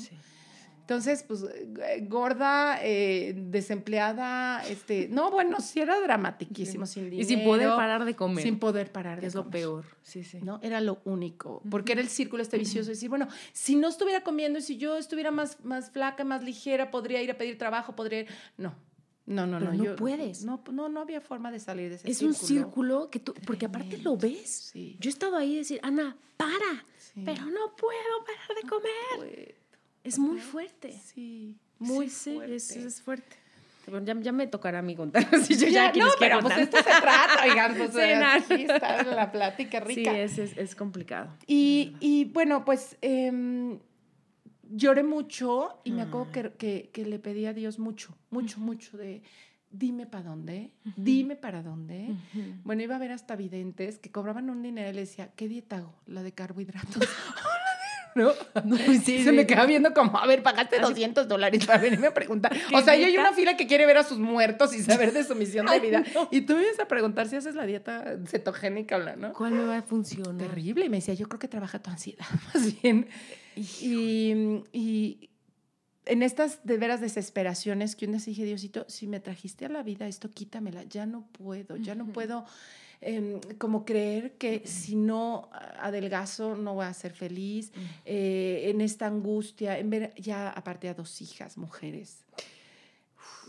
Entonces, 0.88 1.22
pues, 1.22 1.42
eh, 1.44 2.06
gorda, 2.08 2.78
eh, 2.82 3.34
desempleada, 3.36 4.66
este, 4.66 5.06
no, 5.10 5.30
bueno, 5.30 5.60
sí 5.60 5.80
era 5.80 6.00
dramatiquísimo, 6.00 6.86
sin 6.86 7.10
dinero. 7.10 7.22
Y 7.22 7.24
sin 7.26 7.44
poder 7.44 7.68
parar 7.68 8.06
de 8.06 8.16
comer. 8.16 8.42
Sin 8.42 8.58
poder 8.58 8.90
parar 8.90 9.20
de 9.20 9.26
es 9.26 9.34
lo 9.34 9.42
comer. 9.44 9.52
peor. 9.60 9.84
Sí, 10.02 10.24
sí. 10.24 10.38
¿no? 10.40 10.58
Era 10.62 10.80
lo 10.80 11.02
único, 11.04 11.60
porque 11.70 11.92
era 11.92 12.00
el 12.00 12.08
círculo 12.08 12.42
este 12.42 12.56
vicioso, 12.56 12.86
de 12.86 12.94
decir, 12.94 13.10
bueno, 13.10 13.28
si 13.52 13.76
no 13.76 13.86
estuviera 13.88 14.22
comiendo 14.22 14.60
y 14.60 14.62
si 14.62 14.78
yo 14.78 14.96
estuviera 14.96 15.30
más, 15.30 15.62
más 15.62 15.90
flaca, 15.90 16.24
más 16.24 16.42
ligera, 16.42 16.90
podría 16.90 17.20
ir 17.22 17.30
a 17.30 17.36
pedir 17.36 17.58
trabajo, 17.58 17.94
podría 17.94 18.20
ir... 18.20 18.28
No, 18.56 18.74
no, 19.26 19.46
no, 19.46 19.58
Pero 19.58 19.72
no. 19.72 19.76
no 19.78 19.84
yo- 19.84 19.96
puedes. 19.96 20.42
No, 20.44 20.64
no, 20.72 20.88
no 20.88 21.02
había 21.02 21.20
forma 21.20 21.50
de 21.50 21.60
salir 21.60 21.90
de 21.90 21.96
ese 21.96 22.10
Es 22.10 22.16
círculo. 22.16 22.30
un 22.40 22.46
círculo 22.46 23.10
que 23.10 23.18
tú, 23.20 23.34
porque 23.46 23.66
aparte 23.66 23.98
lo 23.98 24.16
ves. 24.16 24.70
Sí. 24.72 24.96
Yo 25.00 25.10
he 25.10 25.12
estado 25.12 25.36
ahí 25.36 25.52
y 25.52 25.56
decir, 25.58 25.80
Ana, 25.82 26.16
para, 26.38 26.86
Sí. 26.96 27.20
pero 27.26 27.44
no 27.44 27.76
puedo 27.76 28.24
parar 28.24 28.62
de 28.62 28.66
comer. 28.70 29.54
Es 30.08 30.18
muy 30.18 30.38
fuerte. 30.40 30.92
Sí, 30.92 31.56
muy 31.78 32.08
Sí, 32.08 32.30
sí, 32.30 32.34
fuerte. 32.36 32.54
es, 32.56 32.70
es 32.76 33.02
fuerte. 33.02 33.36
Bueno, 33.90 34.04
ya, 34.04 34.20
ya 34.20 34.32
me 34.32 34.46
tocará 34.46 34.80
a 34.80 34.82
mí 34.82 34.94
contar. 34.94 35.24
Si 35.44 35.54
yo 35.56 35.66
ya, 35.66 35.70
Ya, 35.70 35.88
aquí 35.88 35.98
no, 36.00 36.06
pero 36.18 36.40
pues 36.40 36.54
contar. 36.54 36.60
esto 36.62 36.76
se 36.78 37.00
trata, 37.00 37.42
oigan, 37.50 37.74
pues 37.76 37.90
Sí, 37.94 38.00
aquí 38.00 38.62
está 38.64 39.02
la 39.04 39.32
plática 39.32 39.78
Sí, 39.86 39.94
rica. 39.94 40.18
es, 40.18 40.36
es, 40.38 40.56
es 40.58 40.74
complicado. 40.74 41.30
Y, 41.46 41.94
y, 42.00 42.26
bueno, 42.26 42.64
pues 42.66 42.98
em, 43.00 43.78
lloré 44.70 45.02
mucho 45.04 45.80
y 45.84 45.92
me 45.92 46.02
acuerdo 46.02 46.28
Ah. 46.28 46.32
que, 46.32 46.52
que- 46.58 46.90
que 46.92 47.06
le 47.06 47.18
pedí 47.18 47.46
a 47.46 47.54
Dios 47.54 47.78
mucho, 47.78 48.14
mucho, 48.30 48.60
mucho 48.60 48.98
de 48.98 49.22
dime 49.70 50.06
para 50.06 50.24
dónde, 50.30 50.70
dime 50.96 51.36
para 51.36 51.62
dónde. 51.62 52.14
Bueno, 52.64 52.82
iba 52.82 52.96
a 52.96 52.98
ver 52.98 53.12
hasta 53.12 53.36
videntes 53.36 53.98
que 53.98 54.10
cobraban 54.10 54.50
un 54.50 54.62
dinero 54.62 54.90
y 54.90 54.92
le 54.94 55.00
decía, 55.00 55.30
¿qué 55.36 55.46
dieta 55.48 55.76
hago? 55.78 55.94
La 56.06 56.22
de 56.22 56.32
carbohidratos. 56.32 56.96
¿No? 58.18 58.32
sí, 59.04 59.22
se 59.24 59.32
me 59.32 59.46
queda 59.46 59.64
viendo 59.66 59.94
como, 59.94 60.18
a 60.18 60.26
ver, 60.26 60.42
pagaste 60.42 60.78
200 60.78 61.28
dólares 61.28 61.64
para 61.66 61.78
venirme 61.78 62.08
a 62.08 62.14
preguntar. 62.14 62.52
O 62.74 62.82
sea, 62.82 62.96
yo 62.96 63.06
hay 63.06 63.16
una 63.16 63.32
fila 63.32 63.56
que 63.56 63.66
quiere 63.66 63.86
ver 63.86 63.98
a 63.98 64.04
sus 64.04 64.18
muertos 64.18 64.74
y 64.74 64.82
saber 64.82 65.12
de 65.12 65.24
su 65.24 65.34
misión 65.34 65.66
de 65.66 65.72
Ay, 65.74 65.80
vida. 65.80 66.04
no. 66.14 66.28
Y 66.30 66.42
tú 66.42 66.54
me 66.54 66.62
ibas 66.62 66.78
a 66.80 66.86
preguntar 66.86 67.28
si 67.28 67.36
haces 67.36 67.54
la 67.54 67.66
dieta 67.66 68.16
cetogénica 68.26 68.96
o 68.96 68.98
la, 69.00 69.16
¿no? 69.16 69.32
¿Cuál 69.32 69.52
me 69.52 69.64
va 69.64 69.78
a 69.78 69.82
funcionar? 69.82 70.36
Terrible. 70.36 70.86
Y 70.86 70.88
me 70.88 70.98
decía, 70.98 71.14
yo 71.14 71.28
creo 71.28 71.38
que 71.38 71.48
trabaja 71.48 71.78
tu 71.80 71.90
ansiedad, 71.90 72.26
más 72.54 72.80
bien. 72.82 73.08
Y, 73.56 74.62
y 74.72 75.30
en 76.08 76.22
estas 76.22 76.64
de 76.64 76.78
veras 76.78 77.00
desesperaciones 77.00 77.94
que 77.94 78.06
un 78.06 78.12
día 78.12 78.20
dije, 78.24 78.44
Diosito, 78.44 78.84
si 78.88 79.06
me 79.06 79.20
trajiste 79.20 79.66
a 79.66 79.68
la 79.68 79.82
vida 79.82 80.08
esto, 80.08 80.30
quítamela. 80.30 80.82
Ya 80.84 81.06
no 81.06 81.26
puedo, 81.32 81.76
ya 81.76 81.94
no 81.94 82.06
puedo 82.06 82.44
em, 83.00 83.40
como 83.58 83.84
creer 83.84 84.32
que 84.38 84.66
si 84.66 84.96
no 84.96 85.48
adelgazo 85.80 86.56
no 86.56 86.74
voy 86.74 86.86
a 86.86 86.92
ser 86.94 87.12
feliz. 87.12 87.72
Eh, 88.04 88.70
en 88.70 88.80
esta 88.80 89.06
angustia, 89.06 89.78
en 89.78 89.90
ver 89.90 90.14
ya 90.16 90.50
aparte 90.50 90.88
a 90.88 90.94
dos 90.94 91.20
hijas, 91.22 91.56
mujeres, 91.56 92.24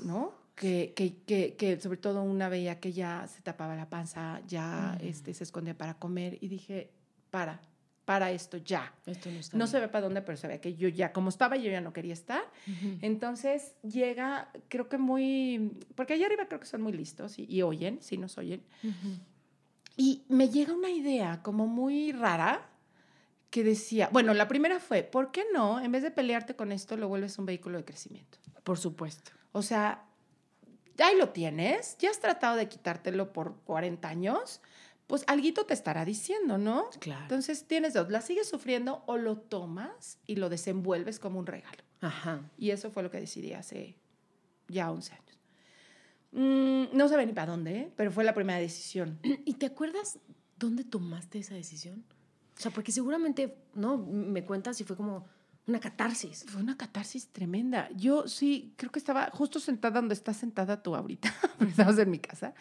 ¿no? 0.04 0.34
Que, 0.56 0.94
que, 0.96 1.16
que, 1.26 1.56
que 1.56 1.80
sobre 1.80 1.98
todo 1.98 2.22
una 2.22 2.50
veía 2.50 2.80
que 2.82 2.92
ya 2.92 3.28
se 3.28 3.42
tapaba 3.42 3.76
la 3.76 3.90
panza, 3.90 4.42
ya 4.48 4.98
Mm. 5.02 5.06
este, 5.08 5.34
se 5.34 5.44
escondía 5.46 5.78
para 5.78 5.94
comer 5.94 6.38
y 6.42 6.50
dije, 6.50 6.90
para, 7.32 7.62
para 8.04 8.32
esto 8.32 8.58
ya. 8.58 8.94
Esto 9.06 9.32
no 9.32 9.40
está 9.40 9.58
No 9.58 9.68
se 9.68 9.80
ve 9.80 9.88
para 9.88 10.02
dónde, 10.04 10.22
pero 10.22 10.36
se 10.38 10.48
ve 10.50 10.60
que 10.60 10.76
yo 10.76 10.90
ya, 10.90 11.14
como 11.14 11.30
estaba, 11.30 11.56
yo 11.56 11.72
ya 11.72 11.80
no 11.80 11.94
quería 11.94 12.12
estar. 12.14 12.42
Entonces 13.02 13.76
llega, 13.84 14.50
creo 14.68 14.90
que 14.90 14.98
muy, 14.98 15.72
porque 15.96 16.14
allá 16.14 16.26
arriba 16.26 16.48
creo 16.48 16.60
que 16.60 16.66
son 16.66 16.82
muy 16.82 16.92
listos 16.92 17.40
y, 17.40 17.46
y 17.46 17.62
oyen, 17.62 18.00
sí 18.02 18.18
nos 18.18 18.38
oyen. 18.38 18.62
Y 20.00 20.24
me 20.30 20.48
llega 20.48 20.72
una 20.72 20.90
idea 20.90 21.42
como 21.44 21.68
muy 21.68 22.14
rara 22.14 22.70
que 23.50 23.66
decía, 23.66 24.08
bueno, 24.14 24.34
la 24.34 24.48
primera 24.48 24.80
fue, 24.80 25.04
¿por 25.04 25.30
qué 25.32 25.44
no, 25.54 25.82
en 25.82 25.92
vez 25.92 26.04
de 26.04 26.10
pelearte 26.10 26.56
con 26.56 26.72
esto, 26.72 26.96
lo 26.96 27.10
vuelves 27.10 27.38
un 27.38 27.46
vehículo 27.46 27.80
de 27.80 27.84
crecimiento? 27.84 28.38
Por 28.64 28.78
supuesto. 28.78 29.32
O 29.52 29.62
sea, 29.62 30.06
ya 30.96 31.08
ahí 31.08 31.18
lo 31.18 31.30
tienes, 31.30 31.98
ya 31.98 32.12
has 32.12 32.22
tratado 32.22 32.56
de 32.56 32.70
quitártelo 32.70 33.34
por 33.34 33.58
40 33.66 34.08
años, 34.08 34.62
pues 35.06 35.26
alguito 35.28 35.66
te 35.66 35.74
estará 35.74 36.06
diciendo, 36.06 36.58
¿no? 36.58 36.90
Claro. 37.02 37.24
Entonces 37.24 37.68
tienes 37.68 37.94
dos, 37.94 38.10
la 38.10 38.22
sigues 38.22 38.48
sufriendo 38.48 39.04
o 39.06 39.18
lo 39.18 39.36
tomas 39.36 40.18
y 40.26 40.38
lo 40.38 40.48
desenvuelves 40.48 41.20
como 41.20 41.40
un 41.40 41.46
regalo. 41.46 41.84
Ajá. 42.00 42.50
Y 42.58 42.70
eso 42.72 42.90
fue 42.90 43.04
lo 43.04 43.12
que 43.12 43.20
decidí 43.20 43.52
hace 43.52 43.98
ya 44.70 44.90
11 44.92 45.14
años. 45.14 45.29
Mm, 46.32 46.86
no 46.94 47.08
sabía 47.08 47.26
ni 47.26 47.34
para 47.34 47.52
dónde, 47.52 47.78
¿eh? 47.78 47.94
pero 47.96 48.12
fue 48.12 48.24
la 48.24 48.34
primera 48.34 48.60
decisión. 48.60 49.20
¿Y 49.46 49.54
te 49.54 49.66
acuerdas 49.66 50.20
dónde 50.58 50.84
tomaste 50.84 51.40
esa 51.40 51.56
decisión? 51.56 52.04
O 52.58 52.62
sea, 52.62 52.72
porque 52.72 52.92
seguramente, 52.92 53.58
¿no? 53.74 53.98
Me 53.98 54.44
cuentas 54.44 54.80
y 54.82 54.84
fue 54.84 54.96
como 54.96 55.26
una 55.70 55.80
catarsis. 55.80 56.46
Fue 56.48 56.62
una 56.62 56.76
catarsis 56.76 57.28
tremenda. 57.30 57.90
Yo 57.96 58.28
sí, 58.28 58.74
creo 58.76 58.92
que 58.92 59.00
estaba 59.00 59.30
justo 59.32 59.60
sentada 59.60 60.02
donde 60.02 60.16
estás 60.16 60.38
sentada 60.38 60.84
tú 60.84 60.96
ahorita, 60.96 61.34
estabas 61.68 61.98
en 62.00 62.12
mi 62.12 62.20
casa, 62.20 62.54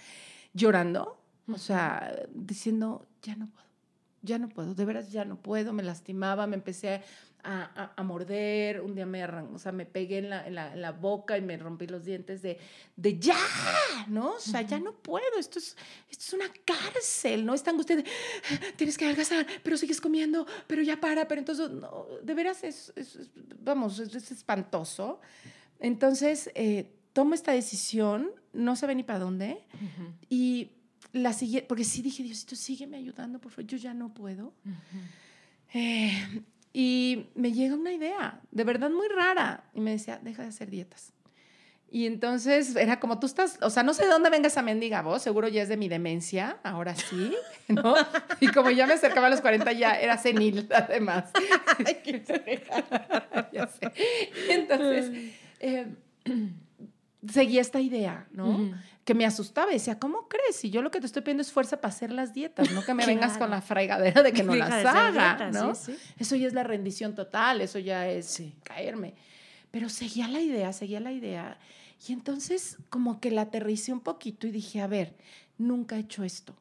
llorando, 0.53 1.21
o 1.49 1.59
sea, 1.59 2.15
diciendo, 2.35 3.09
ya 3.23 3.35
no 3.35 3.49
puedo, 3.49 3.67
ya 4.23 4.39
no 4.39 4.49
puedo, 4.49 4.75
de 4.75 4.85
veras 4.85 5.11
ya 5.11 5.25
no 5.25 5.37
puedo, 5.37 5.73
me 5.73 5.83
lastimaba, 5.83 6.47
me 6.47 6.57
empecé 6.57 6.95
a, 6.95 7.03
a- 7.43 7.93
a 7.97 8.03
morder, 8.03 8.81
un 8.81 8.95
día 8.95 9.07
me 9.07 9.23
arran- 9.23 9.55
o 9.55 9.59
sea, 9.59 9.73
me 9.73 9.87
pegué 9.87 10.19
en 10.19 10.31
la, 10.31 10.47
en 10.47 10.55
la- 10.55 10.73
en 10.73 10.83
la 10.83 10.93
boca 10.93 11.39
y 11.39 11.41
me 11.41 11.57
rompí 11.57 11.87
los 11.87 12.05
dientes 12.05 12.43
de, 12.43 12.59
de 12.97 13.19
ya, 13.19 13.37
¿no? 14.09 14.33
O 14.33 14.41
sea, 14.41 14.63
ya 14.63 14.79
no 14.81 14.93
puedo, 14.93 15.39
esto 15.39 15.59
es, 15.59 15.77
esto 16.11 16.25
es 16.27 16.33
una 16.35 16.53
cárcel, 16.65 17.47
¿no? 17.47 17.55
Esta 17.55 17.71
angustia 17.71 17.97
de, 17.97 18.05
tienes 18.77 18.99
que 18.99 19.05
adelgazar, 19.07 19.47
pero 19.63 19.77
sigues 19.77 20.01
comiendo, 20.01 20.47
pero 20.67 20.83
ya 20.83 21.01
para, 21.01 21.29
pero 21.29 21.41
entonces, 21.41 21.71
no, 21.71 22.07
de 22.23 22.35
veras 22.35 22.65
es, 22.65 22.93
es- 22.97 23.17
es- 23.17 23.31
vamos, 23.63 23.99
es, 23.99 24.15
es 24.15 24.31
espantoso. 24.33 25.21
Entonces, 25.81 26.51
eh, 26.55 26.93
tomo 27.13 27.35
esta 27.35 27.53
decisión, 27.53 28.31
no 28.53 28.75
sabe 28.77 28.95
ni 28.95 29.03
para 29.05 29.21
dónde, 29.21 29.65
Ujú. 29.75 30.13
y 30.29 30.73
la 31.13 31.33
siguiente, 31.33 31.67
porque 31.69 31.85
sí 31.85 32.03
dije, 32.03 32.23
Diosito, 32.23 32.57
sígueme 32.57 32.97
ayudando, 32.97 33.41
por 33.41 33.53
favor, 33.53 33.67
yo 33.67 33.79
ya 33.79 33.95
no 33.95 34.13
puedo. 34.13 34.49
Ujú. 34.65 34.99
Eh, 35.75 36.43
y 36.81 37.27
me 37.35 37.51
llega 37.51 37.75
una 37.75 37.91
idea, 37.91 38.41
de 38.53 38.63
verdad 38.63 38.89
muy 38.89 39.09
rara, 39.09 39.65
y 39.75 39.81
me 39.81 39.91
decía, 39.91 40.21
deja 40.23 40.43
de 40.43 40.51
hacer 40.51 40.71
dietas. 40.71 41.13
Y 41.91 42.07
entonces 42.07 42.77
era 42.77 43.01
como 43.01 43.19
tú 43.19 43.27
estás, 43.27 43.59
o 43.63 43.71
sea, 43.71 43.83
no 43.83 43.95
sé 43.95 44.05
de 44.05 44.11
dónde 44.11 44.31
venga 44.31 44.47
esa 44.47 44.63
mendiga 44.63 45.03
voz, 45.03 45.23
seguro 45.23 45.49
ya 45.49 45.63
es 45.63 45.69
de 45.69 45.77
mi 45.77 45.89
demencia, 45.89 46.59
ahora 46.63 46.95
sí, 46.95 47.35
¿no? 47.69 47.97
Y 48.39 48.47
como 48.53 48.71
ya 48.71 48.87
me 48.87 48.93
acercaba 48.93 49.27
a 49.27 49.31
los 49.31 49.41
40, 49.41 49.73
ya 49.73 49.99
era 49.99 50.19
senil, 50.19 50.69
además. 50.73 51.33
ya 53.53 53.67
sé. 53.67 53.93
Y 54.49 54.53
entonces, 54.53 55.33
eh, 55.59 55.87
seguí 57.27 57.59
esta 57.59 57.81
idea, 57.81 58.27
¿no? 58.31 58.71
Que 59.05 59.15
me 59.15 59.25
asustaba 59.25 59.71
y 59.71 59.75
decía, 59.75 59.99
¿cómo 59.99 60.29
crees? 60.29 60.57
Si 60.57 60.71
yo 60.71 60.83
lo 60.83 60.91
que 60.91 61.01
te 61.01 61.07
estoy 61.07 61.23
pidiendo 61.23 61.41
es 61.43 61.51
fuerza 61.51 61.81
para 61.81 61.93
hacer 61.93 62.13
las 62.13 62.35
dietas, 62.35 62.71
no 62.73 62.85
que 62.85 62.95
me 62.95 63.07
vengas 63.07 63.39
con 63.39 63.51
la 63.51 63.61
fregadera 63.63 64.23
de 64.23 64.33
que 64.33 64.43
no 64.43 64.53
Deja 64.55 64.69
las 64.69 64.95
haga, 64.95 65.51
¿no? 65.51 65.75
sí, 65.75 65.93
sí. 65.93 65.99
Eso 66.19 66.37
ya 66.37 66.47
es 66.47 66.53
la 66.53 66.63
rendición 66.65 67.15
total, 67.15 67.61
eso 67.61 67.79
ya 67.79 68.09
es 68.09 68.27
Sí. 68.27 68.55
caerme. 68.63 69.15
Pero 69.71 69.89
seguía 69.89 70.29
la 70.29 70.41
idea, 70.41 70.73
seguía 70.73 71.01
la 71.01 71.13
idea. 71.13 71.59
Y 72.07 72.13
entonces 72.13 72.77
como 72.91 73.21
que 73.21 73.31
la 73.31 73.43
aterricé 73.43 73.93
un 73.93 74.01
poquito 74.01 74.47
y 74.47 74.51
dije, 74.51 74.81
a 74.81 74.87
ver, 74.87 75.17
nunca 75.59 75.97
he 75.97 76.01
hecho 76.01 76.23
esto. 76.25 76.55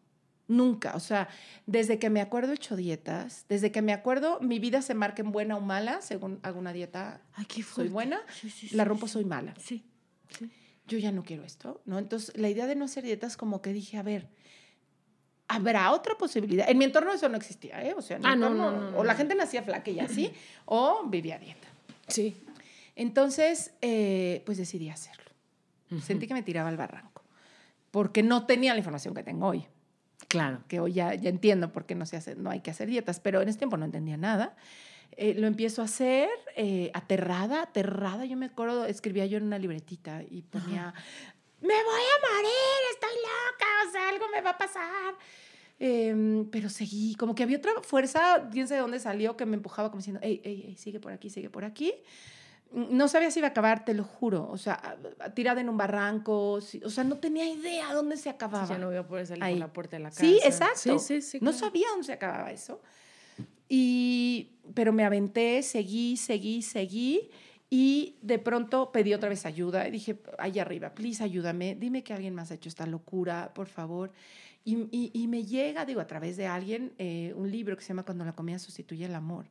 Nunca. 0.49 0.95
O 0.95 0.99
sea, 1.01 1.27
desde 1.65 1.99
que 1.99 2.09
me 2.09 2.21
acuerdo 2.21 2.53
he 2.53 2.55
hecho 2.55 2.75
dietas, 2.77 3.45
desde 3.49 3.71
que 3.71 3.81
me 3.81 3.91
acuerdo 3.93 4.39
mi 4.39 4.59
vida 4.59 4.81
se 4.81 4.93
marca 4.93 5.21
en 5.21 5.31
buena 5.33 5.57
o 5.57 5.61
mala, 5.61 6.01
según 6.01 6.39
hago 6.41 6.57
una 6.57 6.71
dieta, 6.73 7.19
Ay, 7.33 7.45
qué 7.45 7.61
soy 7.63 7.89
buena, 7.89 8.21
la 8.71 8.85
rompo, 8.85 9.07
soy 9.09 9.25
mala. 9.25 9.53
Sí, 9.59 9.83
sí. 10.37 10.49
Yo 10.87 10.97
ya 10.97 11.11
no 11.11 11.23
quiero 11.23 11.43
esto, 11.43 11.81
¿no? 11.85 11.99
Entonces 11.99 12.37
la 12.37 12.49
idea 12.49 12.65
de 12.65 12.75
no 12.75 12.85
hacer 12.85 13.03
dietas 13.03 13.35
como 13.35 13.61
que 13.61 13.73
dije, 13.73 13.97
a 13.97 14.03
ver, 14.03 14.27
¿habrá 15.49 15.91
otra 15.91 16.15
posibilidad? 16.15 16.69
En 16.69 16.77
mi 16.77 16.85
entorno 16.85 17.11
eso 17.11 17.27
no 17.29 17.37
existía, 17.37 17.83
¿eh? 17.83 17.93
O 17.97 18.01
sea, 18.01 18.17
en 18.17 18.23
mi 18.23 18.29
Ah, 18.29 18.35
no, 18.35 18.47
entorno, 18.47 18.71
no, 18.71 18.91
no, 18.91 18.97
o 18.97 19.03
la 19.03 19.15
gente 19.15 19.35
nacía 19.35 19.63
flaca 19.63 19.91
y 19.91 19.99
así, 19.99 20.31
o 20.65 21.03
vivía 21.07 21.37
dieta. 21.39 21.67
Sí. 22.07 22.37
Entonces, 22.95 23.73
eh, 23.81 24.41
pues 24.45 24.57
decidí 24.57 24.89
hacerlo. 24.89 25.23
Sentí 26.01 26.27
que 26.27 26.33
me 26.33 26.43
tiraba 26.43 26.67
al 26.69 26.75
barranco, 26.77 27.21
porque 27.91 28.23
no 28.23 28.45
tenía 28.45 28.73
la 28.73 28.79
información 28.79 29.13
que 29.13 29.23
tengo 29.23 29.47
hoy, 29.47 29.65
Claro. 30.27 30.63
que 30.67 30.81
hoy 30.81 30.93
ya, 30.93 31.13
ya 31.13 31.29
entiendo 31.29 31.71
por 31.71 31.85
qué 31.85 31.95
no, 31.95 32.05
se 32.05 32.17
hace, 32.17 32.35
no 32.35 32.49
hay 32.49 32.59
que 32.59 32.71
hacer 32.71 32.89
dietas, 32.89 33.21
pero 33.21 33.41
en 33.41 33.47
ese 33.47 33.57
tiempo 33.57 33.77
no 33.77 33.85
entendía 33.85 34.17
nada. 34.17 34.55
Eh, 35.11 35.33
lo 35.33 35.47
empiezo 35.47 35.81
a 35.81 35.85
hacer 35.85 36.29
eh, 36.55 36.91
aterrada, 36.93 37.63
aterrada. 37.63 38.25
Yo 38.25 38.37
me 38.37 38.45
acuerdo, 38.47 38.85
escribía 38.85 39.25
yo 39.25 39.37
en 39.37 39.45
una 39.45 39.57
libretita 39.57 40.21
y 40.29 40.43
ponía, 40.43 40.93
me 41.61 41.67
voy 41.67 42.01
a 42.01 42.35
morir, 42.35 42.81
estoy 42.93 43.09
loca, 43.09 43.65
o 43.87 43.91
sea, 43.91 44.09
algo 44.09 44.25
me 44.29 44.41
va 44.41 44.51
a 44.51 44.57
pasar. 44.57 45.15
Em, 45.79 46.49
pero 46.49 46.69
seguí, 46.69 47.15
como 47.15 47.35
que 47.35 47.43
había 47.43 47.57
otra 47.57 47.71
fuerza, 47.83 48.47
quién 48.51 48.67
de 48.67 48.77
dónde 48.77 48.99
salió, 48.99 49.37
que 49.37 49.45
me 49.45 49.55
empujaba 49.55 49.89
como 49.89 49.99
diciendo, 49.99 50.19
hey, 50.23 50.41
hey, 50.43 50.63
hey, 50.65 50.75
sigue 50.77 50.99
por 50.99 51.11
aquí, 51.11 51.29
sigue 51.29 51.49
por 51.49 51.65
aquí. 51.65 51.93
No 52.71 53.07
sabía 53.07 53.31
si 53.31 53.39
iba 53.39 53.47
a 53.47 53.51
acabar, 53.51 53.85
te 53.85 53.93
lo 53.93 54.03
juro. 54.03 54.49
O 54.49 54.57
sea, 54.57 54.97
tirada 55.33 55.61
en 55.61 55.69
un 55.69 55.77
barranco. 55.77 56.53
o 56.53 56.61
sea, 56.61 57.03
no 57.05 57.17
tenía 57.17 57.45
idea 57.47 57.93
dónde 57.93 58.17
se 58.17 58.29
acababa. 58.29 58.67
Sí, 58.67 58.73
ya 58.73 58.77
no 58.77 58.87
voy 58.87 58.97
a 58.97 59.07
poder 59.07 59.25
salir 59.25 59.43
Ahí. 59.43 59.53
por 59.53 59.59
la 59.59 59.73
puerta 59.73 59.97
de 59.97 60.03
la 60.03 60.09
casa. 60.09 60.21
Sí, 60.21 60.39
exacto. 60.43 60.99
Sí, 60.99 61.21
sí. 61.21 61.39
No 61.41 61.53
sabía 61.53 61.87
dónde 61.89 62.05
se 62.05 62.13
acababa 62.13 62.51
eso. 62.51 62.81
Y, 63.69 64.56
pero 64.73 64.93
me 64.93 65.03
aventé, 65.03 65.61
seguí, 65.63 66.17
seguí, 66.17 66.61
seguí. 66.61 67.29
Y 67.69 68.15
de 68.21 68.39
pronto 68.39 68.91
pedí 68.91 69.13
otra 69.13 69.27
vez 69.29 69.45
ayuda 69.45 69.87
y 69.87 69.91
dije, 69.91 70.17
ahí 70.37 70.57
arriba, 70.57 70.93
please 70.93 71.21
ayúdame, 71.23 71.75
dime 71.75 72.01
que 72.01 72.13
alguien 72.13 72.33
más 72.33 72.49
ha 72.51 72.55
hecho 72.55 72.69
esta 72.69 72.85
locura, 72.85 73.51
por 73.53 73.67
favor. 73.67 74.11
Y, 74.63 75.11
y, 75.13 75.27
me 75.27 75.45
llega, 75.45 75.85
digo, 75.85 76.01
a 76.01 76.07
través 76.07 76.35
de 76.35 76.45
alguien, 76.45 76.93
eh, 76.97 77.33
un 77.37 77.49
libro 77.49 77.75
que 77.77 77.81
se 77.81 77.89
llama 77.89 78.03
Cuando 78.03 78.25
la 78.25 78.33
comida 78.33 78.59
sustituye 78.59 79.05
el 79.05 79.15
amor, 79.15 79.45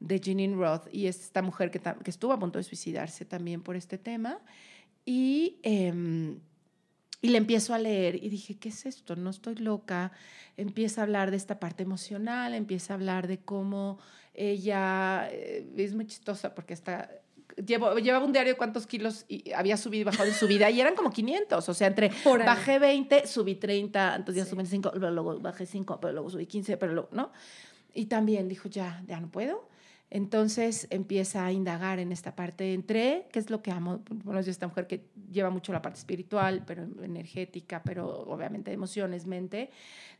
de 0.00 0.18
Jeanine 0.18 0.56
Roth, 0.56 0.88
y 0.92 1.06
es 1.06 1.20
esta 1.20 1.40
mujer 1.40 1.70
que, 1.70 1.80
que 1.80 2.10
estuvo 2.10 2.32
a 2.32 2.38
punto 2.38 2.58
de 2.58 2.64
suicidarse 2.64 3.24
también 3.24 3.62
por 3.62 3.76
este 3.76 3.96
tema. 3.96 4.38
Y, 5.04 5.58
eh, 5.62 6.36
y 7.22 7.28
le 7.28 7.38
empiezo 7.38 7.74
a 7.74 7.78
leer 7.78 8.16
y 8.16 8.28
dije, 8.30 8.56
¿qué 8.56 8.70
es 8.70 8.86
esto? 8.86 9.14
No 9.14 9.30
estoy 9.30 9.56
loca. 9.56 10.12
Empieza 10.56 11.00
a 11.00 11.04
hablar 11.04 11.30
de 11.30 11.36
esta 11.36 11.60
parte 11.60 11.82
emocional, 11.82 12.54
empieza 12.54 12.94
a 12.94 12.96
hablar 12.96 13.28
de 13.28 13.38
cómo 13.38 13.98
ella 14.40 15.28
eh, 15.30 15.70
es 15.76 15.94
muy 15.94 16.06
chistosa 16.06 16.54
porque 16.54 16.74
está 16.74 17.10
Llevo, 17.66 17.98
llevaba 17.98 18.24
un 18.24 18.32
diario 18.32 18.56
cuántos 18.56 18.86
kilos 18.86 19.26
y 19.28 19.52
había 19.52 19.76
subido 19.76 20.02
y 20.02 20.04
bajado 20.04 20.28
en 20.28 20.34
su 20.34 20.46
vida 20.46 20.70
y 20.70 20.80
eran 20.80 20.94
como 20.94 21.10
500, 21.10 21.68
o 21.68 21.74
sea, 21.74 21.88
entre 21.88 22.10
bajé 22.24 22.78
20, 22.78 23.26
subí 23.26 23.56
30, 23.56 24.16
entonces 24.16 24.44
ya 24.44 24.48
subí 24.48 24.64
5, 24.64 24.92
pero 24.94 25.10
luego 25.10 25.38
bajé 25.40 25.66
5, 25.66 25.98
pero 26.00 26.12
luego 26.14 26.30
subí 26.30 26.46
15, 26.46 26.78
pero 26.78 26.94
luego, 26.94 27.08
¿no? 27.12 27.32
Y 27.92 28.06
también 28.06 28.48
dijo, 28.48 28.68
ya, 28.68 29.02
ya 29.06 29.20
no 29.20 29.30
puedo. 29.30 29.68
Entonces 30.10 30.88
empieza 30.90 31.46
a 31.46 31.52
indagar 31.52 32.00
en 32.00 32.10
esta 32.10 32.34
parte. 32.34 32.74
Entré, 32.74 33.28
que 33.32 33.38
es 33.38 33.48
lo 33.48 33.62
que 33.62 33.70
amo. 33.70 34.02
Bueno, 34.24 34.40
es 34.40 34.48
esta 34.48 34.66
mujer 34.66 34.86
que 34.88 35.06
lleva 35.30 35.50
mucho 35.50 35.72
la 35.72 35.80
parte 35.80 35.98
espiritual, 36.00 36.64
pero 36.66 36.82
energética, 37.02 37.82
pero 37.84 38.08
obviamente 38.26 38.72
emociones, 38.72 39.26
mente, 39.26 39.70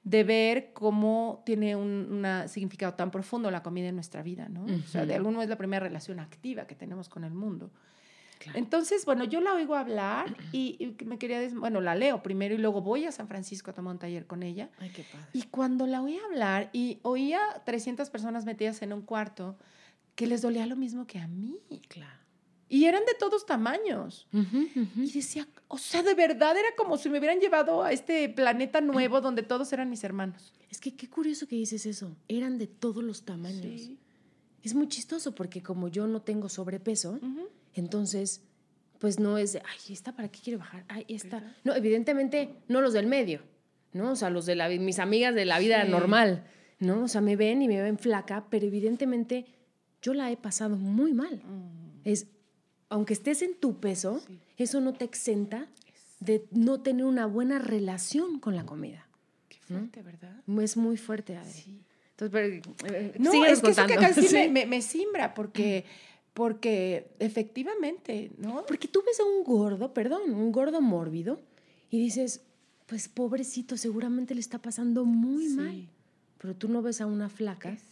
de 0.04 0.22
ver 0.24 0.72
cómo 0.72 1.42
tiene 1.44 1.74
un 1.74 2.24
significado 2.46 2.94
tan 2.94 3.10
profundo 3.10 3.50
la 3.50 3.62
comida 3.64 3.88
en 3.88 3.96
nuestra 3.96 4.22
vida, 4.22 4.48
¿no? 4.48 4.64
O 4.64 4.86
sea, 4.86 5.04
de 5.04 5.18
modo 5.18 5.42
es 5.42 5.48
la 5.48 5.58
primera 5.58 5.84
relación 5.84 6.20
activa 6.20 6.66
que 6.66 6.76
tenemos 6.76 7.08
con 7.08 7.24
el 7.24 7.34
mundo. 7.34 7.70
Claro. 8.38 8.58
Entonces, 8.58 9.04
bueno, 9.04 9.24
yo 9.24 9.42
la 9.42 9.52
oigo 9.52 9.74
hablar 9.74 10.34
y, 10.50 10.76
y 10.98 11.04
me 11.04 11.18
quería, 11.18 11.38
des- 11.40 11.54
bueno, 11.54 11.82
la 11.82 11.94
leo 11.94 12.22
primero 12.22 12.54
y 12.54 12.58
luego 12.58 12.80
voy 12.80 13.04
a 13.04 13.12
San 13.12 13.28
Francisco 13.28 13.70
a 13.70 13.74
tomar 13.74 13.92
un 13.92 13.98
taller 13.98 14.26
con 14.26 14.42
ella. 14.42 14.70
Ay, 14.78 14.88
qué 14.90 15.02
padre. 15.02 15.26
Y 15.34 15.42
cuando 15.42 15.86
la 15.86 16.00
oí 16.00 16.16
hablar 16.16 16.70
y 16.72 17.00
oía 17.02 17.38
300 17.66 18.08
personas 18.08 18.46
metidas 18.46 18.80
en 18.80 18.94
un 18.94 19.02
cuarto 19.02 19.58
que 20.20 20.26
les 20.26 20.42
dolía 20.42 20.66
lo 20.66 20.76
mismo 20.76 21.06
que 21.06 21.18
a 21.18 21.26
mí. 21.26 21.58
Claro. 21.88 22.20
Y 22.68 22.84
eran 22.84 23.06
de 23.06 23.14
todos 23.18 23.46
tamaños. 23.46 24.28
Y 24.96 25.10
decía, 25.10 25.48
o 25.66 25.78
sea, 25.78 26.02
de 26.02 26.12
verdad 26.14 26.54
era 26.58 26.68
como 26.76 26.98
si 26.98 27.08
me 27.08 27.18
hubieran 27.18 27.40
llevado 27.40 27.82
a 27.82 27.90
este 27.90 28.28
planeta 28.28 28.82
nuevo 28.82 29.22
donde 29.22 29.42
todos 29.42 29.72
eran 29.72 29.88
mis 29.88 30.04
hermanos. 30.04 30.52
Es 30.68 30.78
que 30.78 30.94
qué 30.94 31.08
curioso 31.08 31.46
que 31.48 31.56
dices 31.56 31.86
eso. 31.86 32.14
Eran 32.28 32.58
de 32.58 32.66
todos 32.66 33.02
los 33.02 33.24
tamaños. 33.24 33.62
Sí. 33.80 33.98
Es 34.62 34.74
muy 34.74 34.88
chistoso 34.88 35.34
porque 35.34 35.62
como 35.62 35.88
yo 35.88 36.06
no 36.06 36.20
tengo 36.20 36.50
sobrepeso, 36.50 37.18
entonces, 37.72 38.42
pues 38.98 39.18
no 39.18 39.38
es 39.38 39.54
de, 39.54 39.60
ay, 39.60 39.94
¿esta 39.94 40.12
para 40.14 40.28
qué 40.28 40.38
quiere 40.38 40.58
bajar? 40.58 40.84
Ay, 40.88 41.06
esta. 41.08 41.40
¿Verdad? 41.40 41.56
No, 41.64 41.74
evidentemente, 41.74 42.56
no 42.68 42.82
los 42.82 42.92
del 42.92 43.06
medio, 43.06 43.40
¿no? 43.94 44.10
O 44.12 44.16
sea, 44.16 44.28
los 44.28 44.44
de 44.44 44.54
la, 44.54 44.68
mis 44.68 44.98
amigas 44.98 45.34
de 45.34 45.46
la 45.46 45.58
vida 45.58 45.82
Sí. 45.86 45.90
normal, 45.90 46.44
¿no? 46.78 47.04
O 47.04 47.08
sea, 47.08 47.22
me 47.22 47.36
ven 47.36 47.62
y 47.62 47.68
me 47.68 47.80
ven 47.80 47.98
flaca, 47.98 48.44
pero 48.50 48.66
evidentemente 48.66 49.46
yo 50.02 50.14
la 50.14 50.30
he 50.30 50.36
pasado 50.36 50.76
muy 50.76 51.12
mal. 51.12 51.36
Mm, 51.44 51.90
Es, 52.04 52.26
aunque 52.88 53.12
estés 53.12 53.42
en 53.42 53.54
tu 53.54 53.78
peso, 53.78 54.20
Sí. 54.26 54.38
eso 54.56 54.80
no 54.80 54.94
te 54.94 55.04
exenta 55.04 55.68
de 56.20 56.46
no 56.50 56.80
tener 56.80 57.04
una 57.04 57.26
buena 57.26 57.58
relación 57.58 58.40
con 58.40 58.56
la 58.56 58.64
comida. 58.66 59.06
Qué 59.48 59.58
fuerte, 59.58 60.02
¿verdad? 60.02 60.42
Es 60.62 60.76
muy 60.76 60.96
fuerte, 60.96 61.36
Adri. 61.36 61.52
Sí. 61.52 61.80
Entonces, 62.18 62.62
pero, 62.78 62.94
eh, 62.94 63.14
No, 63.18 63.44
es 63.44 63.60
que 63.60 63.70
eso 63.70 63.86
que 63.86 63.96
de 63.98 64.06
decir 64.06 64.24
Sí. 64.28 64.48
me, 64.50 64.66
me, 64.66 64.82
simbra 64.82 65.34
porque, 65.34 65.84
porque 66.34 67.10
efectivamente, 67.18 68.32
¿no? 68.38 68.64
Porque 68.66 68.88
tú 68.88 69.02
ves 69.06 69.20
a 69.20 69.24
un 69.24 69.44
gordo, 69.44 69.92
perdón, 69.94 70.32
un 70.34 70.52
gordo 70.52 70.80
mórbido, 70.80 71.40
y 71.90 71.98
dices, 71.98 72.42
pues 72.86 73.08
pobrecito, 73.08 73.76
seguramente 73.76 74.34
le 74.34 74.40
está 74.40 74.58
pasando 74.58 75.04
muy 75.04 75.48
Sí. 75.48 75.54
mal. 75.56 75.88
Pero 76.38 76.54
tú 76.56 76.68
no 76.68 76.80
ves 76.82 77.00
a 77.00 77.06
una 77.06 77.28
flaca 77.28 77.70
Exacto. 77.70 77.90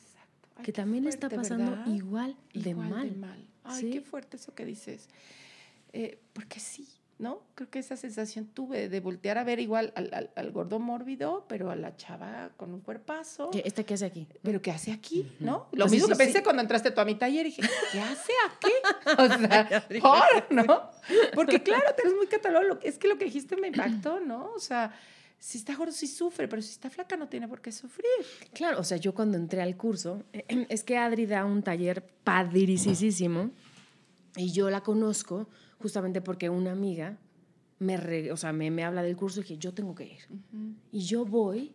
Ay, 0.58 0.64
que 0.64 0.72
también 0.72 1.04
le 1.04 1.10
está 1.10 1.28
fuerte, 1.30 1.48
pasando 1.48 1.70
¿verdad? 1.70 1.86
igual, 1.86 2.36
de 2.52 2.70
Igual 2.70 2.88
mal. 3.16 3.46
Ay, 3.64 3.80
¿Sí? 3.80 3.90
qué 3.90 4.00
fuerte 4.00 4.36
eso 4.36 4.54
que 4.54 4.64
dices. 4.64 5.08
Eh, 5.92 6.18
porque 6.32 6.60
sí, 6.60 6.86
¿no? 7.18 7.42
Creo 7.54 7.68
que 7.70 7.78
esa 7.78 7.96
sensación 7.96 8.46
tuve 8.46 8.88
de 8.88 9.00
voltear 9.00 9.38
a 9.38 9.44
ver 9.44 9.58
igual 9.58 9.92
al, 9.96 10.10
al- 10.12 10.30
al 10.36 10.50
gordo 10.52 10.78
mórbido, 10.78 11.46
pero 11.48 11.70
a 11.70 11.76
la 11.76 11.96
chava 11.96 12.50
con 12.56 12.72
un 12.74 12.80
cuerpazo. 12.80 13.50
¿Qué- 13.50 13.62
¿Esta 13.64 13.82
qué 13.84 13.94
hace 13.94 14.04
aquí? 14.06 14.26
Pero 14.42 14.60
¿qué 14.62 14.70
hace 14.70 14.92
aquí? 14.92 15.20
Ujú. 15.36 15.44
¿No? 15.44 15.66
Ah, 15.66 15.68
Lo 15.72 15.88
sí, 15.88 15.92
mismo 15.94 16.06
sí, 16.08 16.12
que 16.12 16.18
pensé 16.18 16.38
sí. 16.38 16.44
cuando 16.44 16.62
entraste 16.62 16.90
tú 16.90 17.00
a 17.00 17.04
mi 17.04 17.14
taller 17.14 17.46
y 17.46 17.50
dije, 17.50 17.62
¿qué 17.92 18.00
hace 18.00 18.32
aquí? 18.50 18.72
O 19.18 19.26
sea, 19.26 19.84
¿por? 20.00 20.52
¿no? 20.54 20.90
Porque 21.34 21.62
claro, 21.62 21.84
tienes 21.96 22.14
muy 22.14 22.26
que- 22.26 22.36
Es 22.82 22.98
que 22.98 23.08
lo 23.08 23.16
que 23.18 23.24
dijiste 23.24 23.56
me 23.56 23.68
impactó, 23.68 24.20
¿no? 24.20 24.52
O 24.54 24.58
sea, 24.60 24.92
si 25.38 25.58
está 25.58 25.76
gordo 25.76 25.92
sí 25.92 26.06
sufre, 26.06 26.48
pero 26.48 26.60
si 26.62 26.70
está 26.70 26.90
flaca 26.90 27.16
no 27.16 27.28
tiene 27.28 27.46
por 27.48 27.60
qué 27.60 27.70
sufrir. 27.72 28.06
Claro, 28.52 28.80
o 28.80 28.84
sea, 28.84 28.96
yo 28.98 29.14
cuando 29.14 29.36
entré 29.38 29.62
al 29.62 29.76
curso, 29.76 30.24
es 30.68 30.82
que 30.84 30.96
Adri 30.98 31.26
da 31.26 31.44
un 31.44 31.62
taller 31.62 32.04
padricísimo 32.24 33.50
y 34.36 34.52
yo 34.52 34.70
la 34.70 34.82
conozco 34.82 35.48
justamente 35.80 36.20
porque 36.20 36.48
una 36.48 36.72
amiga 36.72 37.18
me, 37.78 37.96
re- 37.96 38.32
o 38.32 38.36
sea, 38.36 38.52
me, 38.52 38.70
me 38.70 38.84
habla 38.84 39.02
del 39.02 39.16
curso 39.16 39.40
y 39.40 39.42
dije, 39.44 39.58
yo 39.58 39.72
tengo 39.72 39.94
que 39.94 40.04
ir. 40.04 40.22
Y 40.92 41.00
yo 41.02 41.24
voy 41.24 41.72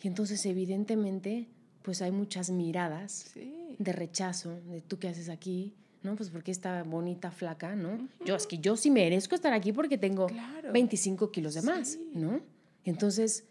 y 0.00 0.06
entonces 0.08 0.44
evidentemente 0.46 1.48
pues 1.82 2.00
hay 2.02 2.12
muchas 2.12 2.50
miradas 2.50 3.30
Sí. 3.34 3.76
de 3.78 3.92
rechazo, 3.92 4.60
de 4.70 4.80
tú 4.80 4.98
qué 4.98 5.08
haces 5.08 5.28
aquí, 5.28 5.74
¿no? 6.02 6.14
Pues 6.16 6.30
porque 6.30 6.50
esta 6.50 6.82
bonita 6.84 7.30
flaca, 7.30 7.74
¿no? 7.74 8.08
Yo 8.24 8.36
es 8.36 8.46
que 8.46 8.58
yo 8.58 8.76
sí 8.76 8.90
merezco 8.90 9.34
estar 9.34 9.52
aquí 9.52 9.72
porque 9.72 9.98
tengo 9.98 10.26
Claro. 10.26 10.72
25 10.72 11.30
kilos 11.30 11.54
de 11.54 11.62
más, 11.62 11.88
Sí. 11.92 12.10
¿no? 12.14 12.40
Entonces, 12.84 13.44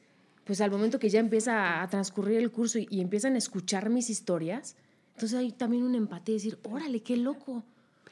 pues 0.44 0.62
al 0.62 0.72
momento 0.72 1.00
que 1.00 1.10
ya 1.10 1.20
empieza 1.20 1.82
a 1.82 1.88
transcurrir 1.88 2.38
el 2.38 2.52
curso 2.52 2.80
y, 2.80 2.88
y 2.90 3.02
empiezan 3.02 3.36
a 3.36 3.38
escuchar 3.38 3.90
mis 3.90 4.10
historias, 4.10 4.76
entonces 5.16 5.38
hay 5.38 5.52
también 5.52 5.84
una 5.84 5.98
empatía, 5.98 6.34
decir, 6.36 6.58
órale, 6.64 7.02
qué 7.02 7.18
loco. 7.18 7.64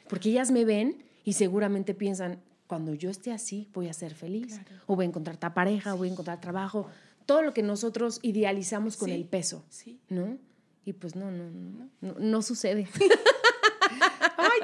Porque 0.08 0.30
ellas 0.30 0.50
me 0.50 0.64
ven 0.64 1.02
y 1.24 1.34
seguramente 1.34 1.94
piensan, 1.94 2.40
cuando 2.66 2.94
yo 2.94 3.10
esté 3.10 3.32
así, 3.32 3.68
voy 3.74 3.88
a 3.88 3.92
ser 3.92 4.14
feliz. 4.14 4.54
Claro. 4.58 4.82
O 4.86 4.96
voy 4.96 5.04
a 5.04 5.08
encontrar 5.08 5.36
ta 5.36 5.52
pareja, 5.54 5.94
o 5.94 5.98
voy 5.98 6.08
a 6.08 6.12
encontrar 6.12 6.40
trabajo. 6.40 6.86
Todo 7.26 7.42
lo 7.42 7.52
que 7.54 7.62
nosotros 7.62 8.18
idealizamos 8.22 8.96
con 8.96 9.08
Sí. 9.10 9.14
el 9.14 9.24
peso, 9.26 9.64
Sí. 9.68 10.00
¿no? 10.08 10.38
Y 10.84 10.94
pues 10.94 11.14
no, 11.14 11.30
no, 11.30 11.48
no, 11.50 11.88
no, 12.00 12.14
no 12.18 12.42
sucede. 12.42 12.88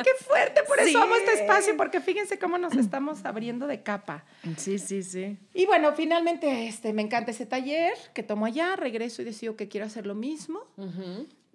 Qué 0.03 0.11
fuerte, 0.25 0.63
por 0.67 0.79
eso 0.79 0.89
Sí. 0.89 0.97
amo 0.97 1.15
este 1.17 1.33
espacio, 1.35 1.77
porque 1.77 2.01
fíjense 2.01 2.39
cómo 2.39 2.59
nos 2.59 2.75
estamos 2.77 3.25
abriendo 3.25 3.67
de 3.67 3.83
capa. 3.83 4.25
Sí, 4.57 4.79
sí, 4.79 5.03
sí. 5.03 5.39
Y 5.55 5.67
bueno, 5.67 5.93
finalmente 5.95 6.67
este, 6.69 6.93
me 6.93 7.03
encanta 7.03 7.31
ese 7.31 7.47
taller 7.47 7.95
que 8.15 8.23
tomo 8.23 8.47
allá, 8.47 8.77
regreso 8.77 9.23
y 9.23 9.25
decido 9.25 9.57
que 9.57 9.69
quiero 9.69 9.87
hacer 9.87 10.07
lo 10.07 10.15
mismo. 10.15 10.61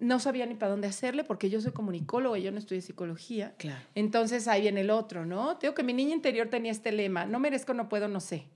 No 0.00 0.18
sabía 0.18 0.44
ni 0.44 0.54
para 0.54 0.70
dónde 0.72 0.88
hacerle 0.88 1.24
porque 1.24 1.48
yo 1.50 1.60
soy 1.60 1.72
comunicóloga, 1.72 2.36
yo 2.38 2.50
no 2.52 2.58
estudié 2.58 2.82
psicología. 2.82 3.54
Claro. 3.58 3.80
Entonces 3.94 4.48
ahí 4.48 4.62
viene 4.62 4.80
el 4.82 4.90
otro, 4.90 5.24
¿no? 5.24 5.56
Tengo 5.56 5.74
que 5.74 5.82
mi 5.84 5.92
niña 5.94 6.12
interior 6.14 6.48
tenía 6.48 6.72
este 6.72 6.90
lema, 6.92 7.26
no 7.26 7.38
merezco, 7.38 7.74
no 7.74 7.88
puedo, 7.88 8.08
no 8.08 8.20
sé. 8.20 8.46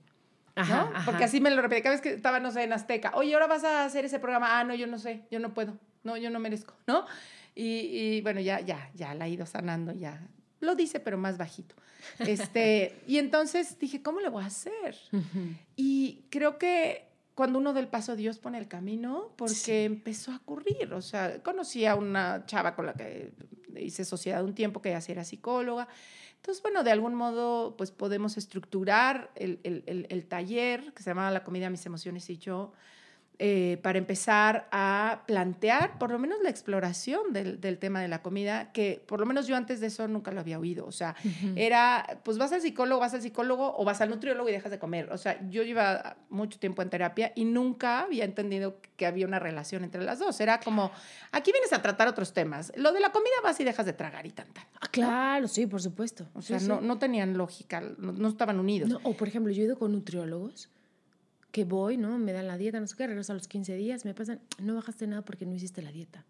¿no? 0.55 0.61
Ajá, 0.63 0.91
ajá. 0.93 1.05
Porque 1.05 1.23
así 1.23 1.39
me 1.39 1.49
lo 1.49 1.61
repetía 1.61 1.83
cada 1.83 1.95
vez 1.95 2.01
que 2.01 2.09
estaba, 2.13 2.41
no 2.41 2.51
sé, 2.51 2.63
en 2.63 2.73
Azteca. 2.73 3.11
Oye, 3.15 3.33
ahora 3.33 3.47
vas 3.47 3.63
a 3.63 3.85
hacer 3.85 4.03
ese 4.03 4.19
programa. 4.19 4.59
Ah, 4.59 4.63
no, 4.65 4.75
yo 4.75 4.85
no 4.87 4.99
sé, 4.99 5.21
yo 5.31 5.39
no 5.39 5.53
puedo. 5.53 5.77
No, 6.03 6.17
yo 6.17 6.29
no 6.29 6.39
merezco, 6.39 6.73
¿no? 6.87 7.05
Y, 7.59 8.15
y, 8.17 8.21
bueno, 8.21 8.39
ya, 8.39 8.61
ya, 8.61 8.89
ya 8.95 9.13
la 9.13 9.27
he 9.27 9.31
ido 9.31 9.45
sanando, 9.45 9.91
ya. 9.91 10.25
Lo 10.61 10.75
dice, 10.75 10.99
pero 10.99 11.17
más 11.17 11.37
bajito. 11.37 11.75
Este, 12.19 12.95
y 13.07 13.17
entonces 13.17 13.77
dije, 13.79 14.01
¿cómo 14.01 14.19
le 14.21 14.29
voy 14.29 14.43
a 14.43 14.47
hacer? 14.47 14.95
Y 15.75 16.23
creo 16.29 16.57
que 16.57 17.07
cuando 17.35 17.59
uno 17.59 17.73
del 17.73 17.87
paso 17.87 18.15
Dios 18.15 18.37
pone 18.39 18.57
el 18.57 18.67
camino, 18.67 19.33
porque 19.37 19.53
Sí. 19.55 19.71
empezó 19.71 20.31
a 20.31 20.37
ocurrir. 20.37 20.93
O 20.93 21.01
sea, 21.01 21.41
conocí 21.43 21.85
a 21.85 21.95
una 21.95 22.45
chava 22.45 22.75
con 22.75 22.85
la 22.85 22.93
que 22.93 23.31
hice 23.77 24.03
sociedad 24.05 24.43
un 24.43 24.53
tiempo, 24.53 24.81
que 24.81 24.89
ella 24.89 25.01
era 25.07 25.23
psicóloga. 25.23 25.87
Entonces, 26.35 26.61
bueno, 26.61 26.83
de 26.83 26.91
algún 26.91 27.15
modo, 27.15 27.75
pues 27.77 27.91
podemos 27.91 28.37
estructurar 28.37 29.31
el, 29.35 29.59
el- 29.63 29.83
el- 29.87 30.07
el 30.09 30.25
taller 30.25 30.93
que 30.93 31.03
se 31.03 31.09
llamaba 31.09 31.31
La 31.31 31.43
comida, 31.43 31.69
mis 31.69 31.85
emociones 31.85 32.29
y 32.29 32.37
yo, 32.37 32.71
eh, 33.41 33.79
para 33.81 33.97
empezar 33.97 34.67
a 34.69 35.23
plantear 35.25 35.97
por 35.97 36.11
lo 36.11 36.19
menos 36.19 36.39
la 36.43 36.49
exploración 36.49 37.31
del, 37.31 37.61
del 37.61 37.77
tema 37.77 38.01
de 38.01 38.09
la 38.09 38.21
comida, 38.21 38.73
que 38.73 39.01
por 39.07 39.21
lo 39.21 39.25
menos 39.25 39.47
yo 39.47 39.55
antes 39.55 39.79
de 39.79 39.87
eso 39.87 40.05
nunca 40.09 40.31
lo 40.31 40.41
había 40.41 40.59
oído. 40.59 40.85
O 40.85 40.91
sea, 40.91 41.15
era, 41.55 42.19
pues 42.25 42.37
vas 42.37 42.51
al 42.51 42.59
psicólogo, 42.59 42.99
vas 42.99 43.13
al 43.13 43.21
psicólogo 43.21 43.75
o 43.77 43.85
vas 43.85 44.01
al 44.01 44.09
nutriólogo 44.09 44.49
y 44.49 44.51
dejas 44.51 44.71
de 44.71 44.77
comer. 44.77 45.09
O 45.13 45.17
sea, 45.17 45.39
yo 45.49 45.63
lleva 45.63 46.17
mucho 46.29 46.59
tiempo 46.59 46.81
en 46.81 46.89
terapia 46.89 47.31
y 47.33 47.45
nunca 47.45 48.01
había 48.01 48.25
entendido 48.25 48.81
que 48.97 49.05
había 49.05 49.25
una 49.25 49.39
relación 49.39 49.85
entre 49.85 50.03
las 50.03 50.19
dos. 50.19 50.37
Era 50.41 50.59
como, 50.59 50.91
aquí 51.31 51.53
vienes 51.53 51.71
a 51.71 51.81
tratar 51.81 52.09
otros 52.09 52.33
temas. 52.33 52.73
Lo 52.75 52.91
de 52.91 52.99
la 52.99 53.13
comida 53.13 53.31
vas 53.41 53.57
y 53.61 53.63
dejas 53.63 53.85
de 53.85 53.93
tragar 53.93 54.25
y 54.25 54.31
tan, 54.31 54.51
tan. 54.51 54.65
Ah, 54.81 54.87
claro, 54.91 55.47
sí, 55.47 55.65
por 55.65 55.81
supuesto. 55.81 56.27
O 56.33 56.41
sea, 56.41 56.59
sí. 56.59 56.67
No, 56.67 56.81
no 56.81 56.99
tenían 56.99 57.37
lógica, 57.37 57.79
no, 57.79 58.11
no 58.11 58.27
estaban 58.27 58.59
unidos. 58.59 58.89
No, 58.89 58.99
o 59.03 59.15
por 59.15 59.29
ejemplo, 59.29 59.53
yo 59.53 59.61
he 59.61 59.65
ido 59.65 59.79
con 59.79 59.93
nutriólogos 59.93 60.69
que 61.51 61.65
voy, 61.65 61.97
¿no? 61.97 62.17
Me 62.19 62.33
dan 62.33 62.47
la 62.47 62.57
dieta, 62.57 62.79
no 62.79 62.87
sé 62.87 62.95
qué, 62.95 63.07
regreso 63.07 63.31
a 63.33 63.35
los 63.35 63.47
15 63.47 63.75
días, 63.75 64.05
me 64.05 64.13
pasan, 64.13 64.39
no 64.59 64.75
bajaste 64.75 65.07
nada 65.07 65.23
porque 65.23 65.45
no 65.45 65.55
hiciste 65.55 65.81
la 65.81 65.91
dieta. 65.91 66.25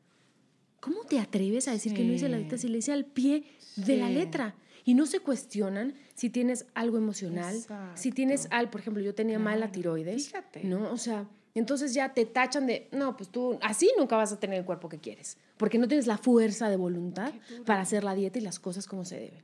¿cómo 0.80 1.04
te 1.04 1.20
atreves 1.20 1.68
a 1.68 1.72
decir 1.72 1.94
que 1.94 2.04
no 2.04 2.14
hice 2.14 2.30
la 2.30 2.38
dieta 2.38 2.58
si 2.58 2.68
le 2.68 2.78
hice 2.78 2.92
al 2.92 3.06
pie 3.06 3.44
de 3.76 3.98
la 3.98 4.10
letra? 4.10 4.56
Y 4.86 4.94
no 4.94 5.06
se 5.06 5.20
cuestionan 5.20 5.94
si 6.16 6.30
tienes 6.30 6.66
algo 6.74 6.98
emocional, 6.98 7.56
si 7.96 8.12
tienes 8.12 8.48
al, 8.50 8.70
por 8.70 8.82
ejemplo, 8.82 9.04
yo 9.04 9.14
tenía 9.14 9.38
mala 9.38 9.58
Claro, 9.58 9.72
tiroides, 9.72 10.28
fíjate. 10.28 10.64
¿no? 10.64 10.92
O 10.92 10.98
sea, 10.98 11.28
entonces 11.54 11.94
ya 11.94 12.14
te 12.14 12.26
tachan 12.26 12.66
de, 12.66 12.88
no, 12.92 13.16
pues 13.16 13.30
tú 13.30 13.60
así 13.62 13.92
nunca 13.98 14.16
vas 14.16 14.32
a 14.32 14.40
tener 14.40 14.58
el 14.58 14.66
cuerpo 14.66 14.90
que 14.90 14.98
quieres, 14.98 15.38
porque 15.58 15.78
no 15.78 15.88
tienes 15.88 16.08
la 16.08 16.18
fuerza 16.18 16.70
de 16.70 16.78
voluntad 16.78 17.34
para 17.66 17.82
hacer 17.82 18.04
la 18.04 18.16
dieta 18.16 18.40
y 18.40 18.42
las 18.42 18.60
cosas 18.60 18.88
como 18.88 19.06
se 19.06 19.20
deben. 19.20 19.44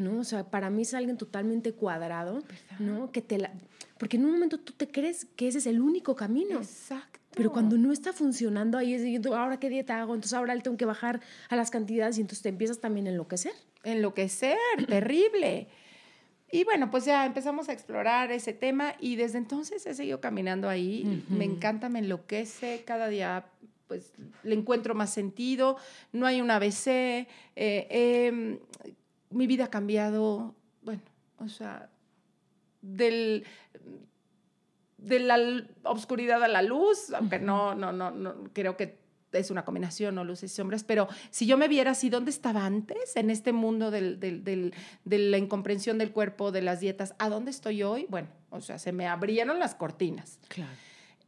¿No? 0.00 0.20
O 0.20 0.24
sea, 0.24 0.50
para 0.50 0.70
mí 0.70 0.82
es 0.82 0.94
alguien 0.94 1.16
totalmente 1.18 1.72
cuadrado, 1.72 2.42
¿no? 2.78 3.12
Que 3.12 3.20
te 3.20 3.38
la... 3.38 3.52
Porque 3.98 4.16
en 4.16 4.24
un 4.24 4.32
momento 4.32 4.58
tú 4.58 4.72
te 4.72 4.88
crees 4.88 5.26
que 5.36 5.46
ese 5.46 5.58
es 5.58 5.66
el 5.66 5.80
único 5.80 6.16
camino. 6.16 6.58
Exacto. 6.58 7.20
Pero 7.34 7.52
cuando 7.52 7.76
no 7.76 7.92
está 7.92 8.12
funcionando, 8.12 8.78
ahí 8.78 8.94
es, 8.94 9.26
ahora 9.26 9.60
qué 9.60 9.68
dieta 9.68 10.00
hago, 10.00 10.14
entonces 10.14 10.32
ahora 10.32 10.54
le 10.54 10.62
tengo 10.62 10.76
que 10.76 10.86
bajar 10.86 11.20
a 11.48 11.56
las 11.56 11.70
cantidades 11.70 12.16
y 12.18 12.22
entonces 12.22 12.42
te 12.42 12.48
empiezas 12.48 12.80
también 12.80 13.06
a 13.06 13.10
enloquecer. 13.10 13.52
enloquecer, 13.84 14.56
terrible. 14.88 15.68
Y 16.50 16.64
bueno, 16.64 16.90
pues 16.90 17.04
ya 17.04 17.26
empezamos 17.26 17.68
a 17.68 17.72
explorar 17.72 18.32
ese 18.32 18.52
tema 18.52 18.94
y 18.98 19.16
desde 19.16 19.38
entonces 19.38 19.86
he 19.86 19.94
seguido 19.94 20.20
caminando 20.20 20.68
ahí. 20.68 21.24
Me 21.28 21.44
encanta, 21.44 21.88
me 21.88 22.00
enloquece, 22.00 22.82
cada 22.84 23.08
día 23.08 23.44
pues 23.86 24.12
le 24.44 24.54
encuentro 24.54 24.94
más 24.94 25.12
sentido, 25.12 25.76
no 26.12 26.24
hay 26.24 26.40
un 26.40 26.48
ABC, 26.50 26.86
eh, 26.86 27.26
em, 27.56 28.60
mi 29.30 29.46
vida 29.46 29.64
ha 29.64 29.70
cambiado, 29.70 30.54
bueno, 30.82 31.02
o 31.38 31.48
sea, 31.48 31.88
del, 32.82 33.44
de 34.98 35.18
la 35.20 35.38
obscuridad 35.84 36.42
a 36.42 36.48
la 36.48 36.62
luz, 36.62 37.12
aunque 37.14 37.38
no, 37.38 37.74
no, 37.74 37.92
no, 37.92 38.10
no, 38.10 38.34
creo 38.52 38.76
que 38.76 38.98
es 39.32 39.50
una 39.50 39.64
combinación, 39.64 40.16
no 40.16 40.24
luces 40.24 40.52
y 40.52 40.54
sombras, 40.56 40.82
pero 40.82 41.06
si 41.30 41.46
yo 41.46 41.56
me 41.56 41.68
viera 41.68 41.92
así, 41.92 42.10
¿dónde 42.10 42.30
estaba 42.32 42.66
antes 42.66 43.14
en 43.16 43.30
este 43.30 43.52
mundo 43.52 43.90
del, 43.92 44.18
del- 44.18 44.42
del- 44.42 44.74
de 45.04 45.18
la 45.18 45.38
incomprensión 45.38 45.98
del 45.98 46.10
cuerpo, 46.12 46.50
de 46.50 46.62
las 46.62 46.80
dietas? 46.80 47.14
¿A 47.18 47.28
dónde 47.28 47.52
estoy 47.52 47.82
hoy? 47.84 48.06
Bueno, 48.08 48.28
o 48.50 48.60
sea, 48.60 48.78
se 48.80 48.90
me 48.92 49.06
abrieron 49.06 49.60
las 49.60 49.76
cortinas. 49.76 50.40
Claro. 50.48 50.72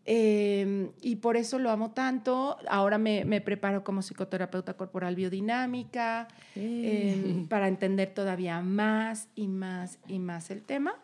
Eh, 0.05 0.90
y 1.00 1.16
por 1.16 1.36
eso 1.36 1.59
lo 1.59 1.70
amo 1.70 1.92
tanto. 1.92 2.57
Ahora 2.68 2.98
me, 2.98 3.24
me 3.24 3.40
preparo 3.40 3.84
como 3.84 4.03
psicoterapeuta 4.03 4.74
corporal 4.74 5.14
biodinámica 5.14 6.26
eh, 6.57 7.46
para 7.48 7.68
entender 7.68 8.12
todavía 8.12 8.61
más 8.62 9.28
y 9.36 9.46
más 9.48 9.98
y 10.09 10.18
más 10.18 10.50
el 10.50 10.62
tema. 10.62 10.94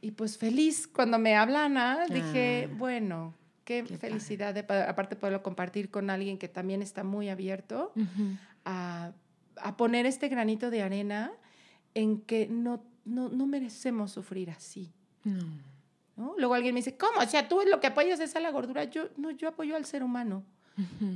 Y 0.00 0.10
pues 0.12 0.36
feliz 0.38 0.86
cuando 0.86 1.18
me 1.18 1.34
habla 1.36 1.64
Ana, 1.64 2.06
dije, 2.06 2.68
Ah. 2.70 2.74
bueno, 2.78 3.34
qué, 3.64 3.82
Qué 3.86 3.96
felicidad 3.98 4.54
de 4.54 4.62
pa- 4.62 4.84
aparte 4.88 5.16
poderlo 5.16 5.42
compartir 5.42 5.90
con 5.90 6.10
alguien 6.10 6.38
que 6.38 6.48
también 6.48 6.82
está 6.82 7.02
muy 7.04 7.28
abierto 7.30 7.92
a, 8.64 9.12
a 9.56 9.76
poner 9.76 10.06
este 10.06 10.28
granito 10.28 10.70
de 10.70 10.82
arena 10.82 11.32
en 11.94 12.20
que 12.20 12.46
no, 12.46 12.82
no, 13.04 13.28
no 13.30 13.46
merecemos 13.46 14.12
sufrir 14.12 14.50
así. 14.50 14.90
No. 15.24 15.42
¿No? 16.18 16.34
Luego 16.36 16.54
alguien 16.54 16.74
me 16.74 16.80
dice, 16.80 16.96
¿cómo? 16.96 17.20
O 17.20 17.26
sea, 17.26 17.48
tú 17.48 17.60
lo 17.66 17.80
que 17.80 17.86
apoyas 17.86 18.20
es 18.20 18.34
a 18.36 18.40
la 18.40 18.50
gordura. 18.50 18.84
Yo, 18.84 19.08
no, 19.16 19.30
yo 19.30 19.48
apoyo 19.48 19.76
al 19.76 19.86
ser 19.86 20.02
humano 20.02 20.44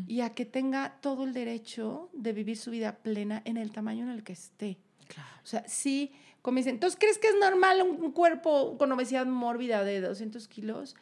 y 0.09 0.23
a 0.23 0.35
que 0.35 0.45
tenga 0.45 0.99
todo 1.01 1.23
el 1.25 1.33
derecho 1.33 2.09
de 2.13 2.33
vivir 2.33 2.57
su 2.57 2.73
vida 2.73 2.97
plena 2.97 3.43
en 3.45 3.57
el 3.57 3.71
tamaño 3.71 4.05
en 4.05 4.11
el 4.11 4.25
que 4.25 4.33
esté. 4.33 4.79
Claro. 5.07 5.29
O 5.43 5.47
sea, 5.47 5.65
sí, 5.69 6.13
como 6.41 6.57
dicen, 6.57 6.75
entonces, 6.75 6.99
¿crees 6.99 7.19
que 7.19 7.29
es 7.29 7.37
normal 7.39 7.83
un, 7.83 8.03
un 8.03 8.13
cuerpo 8.13 8.77
con 8.79 8.91
obesidad 8.91 9.27
mórbida 9.27 9.85
de 9.85 10.01
200 10.01 10.49
kilos? 10.49 10.97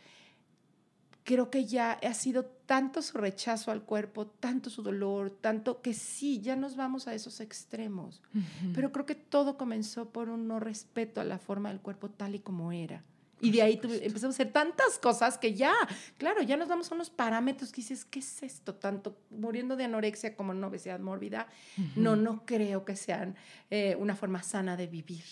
Creo 1.25 1.51
que 1.51 1.65
ya 1.65 1.93
ha 1.93 2.15
sido 2.15 2.45
tanto 2.45 3.03
su 3.03 3.19
rechazo 3.19 3.71
al 3.71 3.83
cuerpo, 3.83 4.27
tanto 4.27 4.69
su 4.69 4.83
dolor, 4.83 5.31
tanto 5.41 5.81
que 5.81 5.95
sí, 5.95 6.41
ya 6.41 6.57
nos 6.57 6.77
vamos 6.77 7.07
a 7.07 7.15
esos 7.15 7.41
extremos. 7.41 8.23
Pero 8.75 8.93
creo 8.93 9.07
que 9.07 9.15
todo 9.15 9.57
comenzó 9.57 10.11
por 10.11 10.29
un 10.29 10.49
no 10.49 10.61
respeto 10.61 11.21
a 11.21 11.25
la 11.25 11.39
forma 11.39 11.71
del 11.71 11.81
cuerpo 11.81 12.11
tal 12.11 12.35
y 12.35 12.41
como 12.41 12.73
era. 12.73 13.05
Y 13.41 13.51
de 13.51 13.63
ahí 13.63 13.81
empezamos 13.83 14.35
a 14.35 14.43
hacer 14.43 14.53
tantas 14.53 14.99
cosas 14.99 15.39
que 15.39 15.55
ya, 15.55 15.73
claro, 16.19 16.43
ya 16.43 16.57
nos 16.57 16.69
damos 16.69 16.91
unos 16.91 17.11
parámetros 17.11 17.73
que 17.73 17.77
dices, 17.81 18.05
¿qué 18.05 18.19
es 18.19 18.43
esto? 18.43 18.75
Tanto 18.75 19.17
muriendo 19.31 19.77
de 19.77 19.85
anorexia 19.85 20.37
como 20.37 20.53
en 20.53 20.63
obesidad 20.63 21.01
mórbida. 21.01 21.49
No, 21.97 22.17
no 22.17 22.45
creo 22.45 22.85
que 22.85 22.97
sean 22.97 23.37
eh, 23.71 23.97
una 23.99 24.15
forma 24.15 24.43
sana 24.43 24.77
de 24.77 24.87
vivir. 24.87 25.25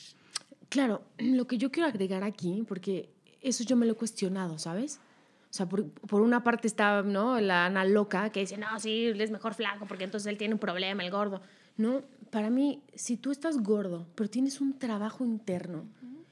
Claro, 0.69 1.03
lo 1.19 1.47
que 1.47 1.59
yo 1.59 1.71
quiero 1.71 1.89
agregar 1.89 2.25
aquí, 2.25 2.65
porque 2.67 3.11
eso 3.41 3.65
yo 3.65 3.77
me 3.77 3.87
lo 3.87 3.93
he 3.93 3.97
cuestionado, 3.97 4.59
¿sabes? 4.59 5.01
O 5.51 5.53
sea, 5.53 5.67
por, 5.67 5.91
por 5.91 6.21
una 6.21 6.45
parte 6.45 6.67
está, 6.67 7.03
¿no? 7.03 7.41
La 7.41 7.67
Ana 7.67 7.85
loca 7.85 8.31
que 8.31 8.41
dice, 8.41 8.59
no, 8.59 8.79
sí, 8.79 9.07
él 9.07 9.21
es 9.21 9.31
mejor 9.31 9.55
flaco 9.55 9.87
porque 9.87 10.05
entonces 10.05 10.27
él 10.27 10.37
tiene 10.37 10.55
un 10.55 10.61
problema, 10.61 11.03
el 11.03 11.11
gordo. 11.11 11.41
No, 11.77 12.03
para 12.31 12.51
mí, 12.51 12.83
si 12.95 13.17
tú 13.17 13.31
estás 13.31 13.63
gordo, 13.63 14.07
pero 14.15 14.29
tienes 14.29 14.61
un 14.61 14.79
trabajo 14.79 15.25
interno 15.25 15.87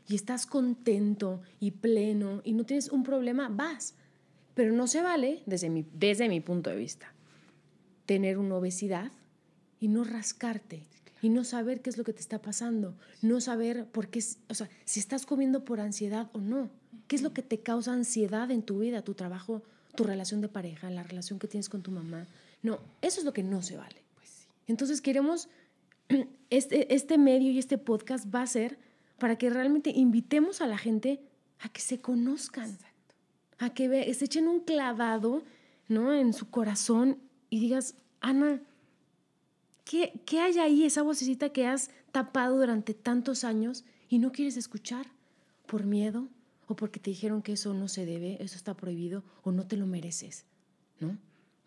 y 0.09 0.15
estás 0.15 0.47
contento 0.47 1.43
y 1.61 1.73
pleno 1.73 2.41
y 2.45 2.53
no 2.53 2.65
tienes 2.65 2.91
un 2.91 3.03
problema, 3.03 3.49
vas. 3.49 3.95
Pero 4.55 4.73
no 4.73 4.87
se 4.87 5.03
vale, 5.03 5.43
desde 5.47 5.69
mi, 5.69 5.85
desde 5.93 6.29
mi 6.29 6.41
punto 6.41 6.71
de 6.71 6.77
vista, 6.77 7.13
tener 8.07 8.39
una 8.39 8.57
obesidad 8.57 9.11
y 9.81 9.89
no 9.89 10.05
rascarte 10.05 10.85
y 11.23 11.29
no 11.29 11.45
saber 11.45 11.81
qué 11.81 11.91
es 11.91 11.99
lo 11.99 12.05
que 12.05 12.13
te 12.13 12.21
está 12.21 12.41
pasando, 12.41 12.95
no 13.21 13.41
saber 13.41 13.87
por 13.87 14.09
qué, 14.09 14.23
o 14.49 14.55
sea, 14.55 14.69
si 14.85 15.01
estás 15.01 15.27
comiendo 15.27 15.65
por 15.65 15.81
ansiedad 15.81 16.31
o 16.33 16.41
no, 16.41 16.71
qué 17.09 17.17
es 17.17 17.23
lo 17.23 17.33
que 17.33 17.43
te 17.43 17.59
causa 17.59 17.93
ansiedad 17.93 18.51
en 18.51 18.63
tu 18.63 18.79
vida, 18.79 19.03
tu 19.03 19.15
trabajo, 19.15 19.63
tu 19.95 20.05
relación 20.05 20.41
de 20.41 20.49
pareja, 20.49 20.91
la 20.91 21.03
relación 21.03 21.39
que 21.39 21.49
tienes 21.49 21.69
con 21.69 21.83
tu 21.83 21.91
mamá. 21.91 22.27
No, 22.63 22.81
eso 23.03 23.21
es 23.21 23.25
lo 23.25 23.33
que 23.33 23.43
no 23.43 23.63
se 23.63 23.77
vale. 23.77 23.97
Pues 24.15 24.29
sí. 24.29 24.47
Entonces 24.69 25.01
queremos, 25.01 25.49
este, 26.51 26.95
este 26.95 27.19
medio 27.19 27.51
y 27.51 27.59
este 27.59 27.79
podcast 27.79 28.33
va 28.33 28.43
a 28.43 28.47
ser 28.47 28.79
para 29.19 29.37
que 29.37 29.51
realmente 29.51 29.91
invitemos 29.91 30.61
a 30.61 30.67
la 30.67 30.79
gente 30.79 31.21
a 31.61 31.69
que 31.69 31.81
se 31.81 32.01
conozcan, 32.01 32.77
a 33.59 33.71
que 33.73 33.89
ve- 33.89 34.13
se 34.15 34.27
echen 34.27 34.47
un 34.49 34.61
clavado 34.61 35.43
¿no? 35.89 36.13
en 36.13 36.33
su 36.33 36.51
corazón 36.51 37.19
y 37.49 37.61
digas, 37.61 37.95
Ana, 38.21 38.61
¿qué, 39.85 40.21
¿qué 40.27 40.41
hay 40.41 40.59
ahí, 40.59 40.85
esa 40.85 41.03
vocecita 41.03 41.51
que 41.51 41.67
has 41.67 41.91
tapado 42.13 42.59
durante 42.59 42.95
tantos 42.95 43.45
años 43.45 43.85
y 44.09 44.19
no 44.19 44.33
quieres 44.33 44.57
escuchar 44.57 45.07
por 45.67 45.85
miedo 45.85 46.29
o 46.69 46.75
porque 46.77 47.01
te 47.01 47.11
dijeron 47.11 47.43
que 47.43 47.53
eso 47.53 47.73
no 47.75 47.89
se 47.89 48.05
debe, 48.07 48.43
eso 48.43 48.57
está 48.57 48.75
prohibido 48.75 49.23
o 49.43 49.53
no 49.53 49.67
te 49.67 49.77
lo 49.77 49.87
mereces? 49.87 50.45
¿no? 51.01 51.17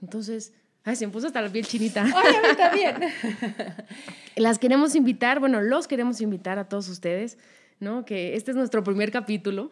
Entonces, 0.02 0.54
ay, 0.86 0.95
se 0.95 1.05
me 1.07 1.13
puso 1.13 1.27
hasta 1.27 1.41
la 1.41 1.49
piel 1.49 1.65
chinita. 1.65 2.03
Ay, 2.03 2.36
a 2.36 2.41
mí 2.49 2.55
también. 2.57 2.95
Las 4.36 4.59
queremos 4.59 4.95
invitar, 4.95 5.39
bueno, 5.39 5.61
los 5.61 5.88
queremos 5.88 6.21
invitar 6.21 6.59
a 6.59 6.69
todos 6.69 6.88
ustedes, 6.89 7.38
¿no? 7.80 8.05
Que 8.05 8.36
este 8.36 8.51
es 8.51 8.57
nuestro 8.57 8.84
primer 8.84 9.11
capítulo 9.11 9.71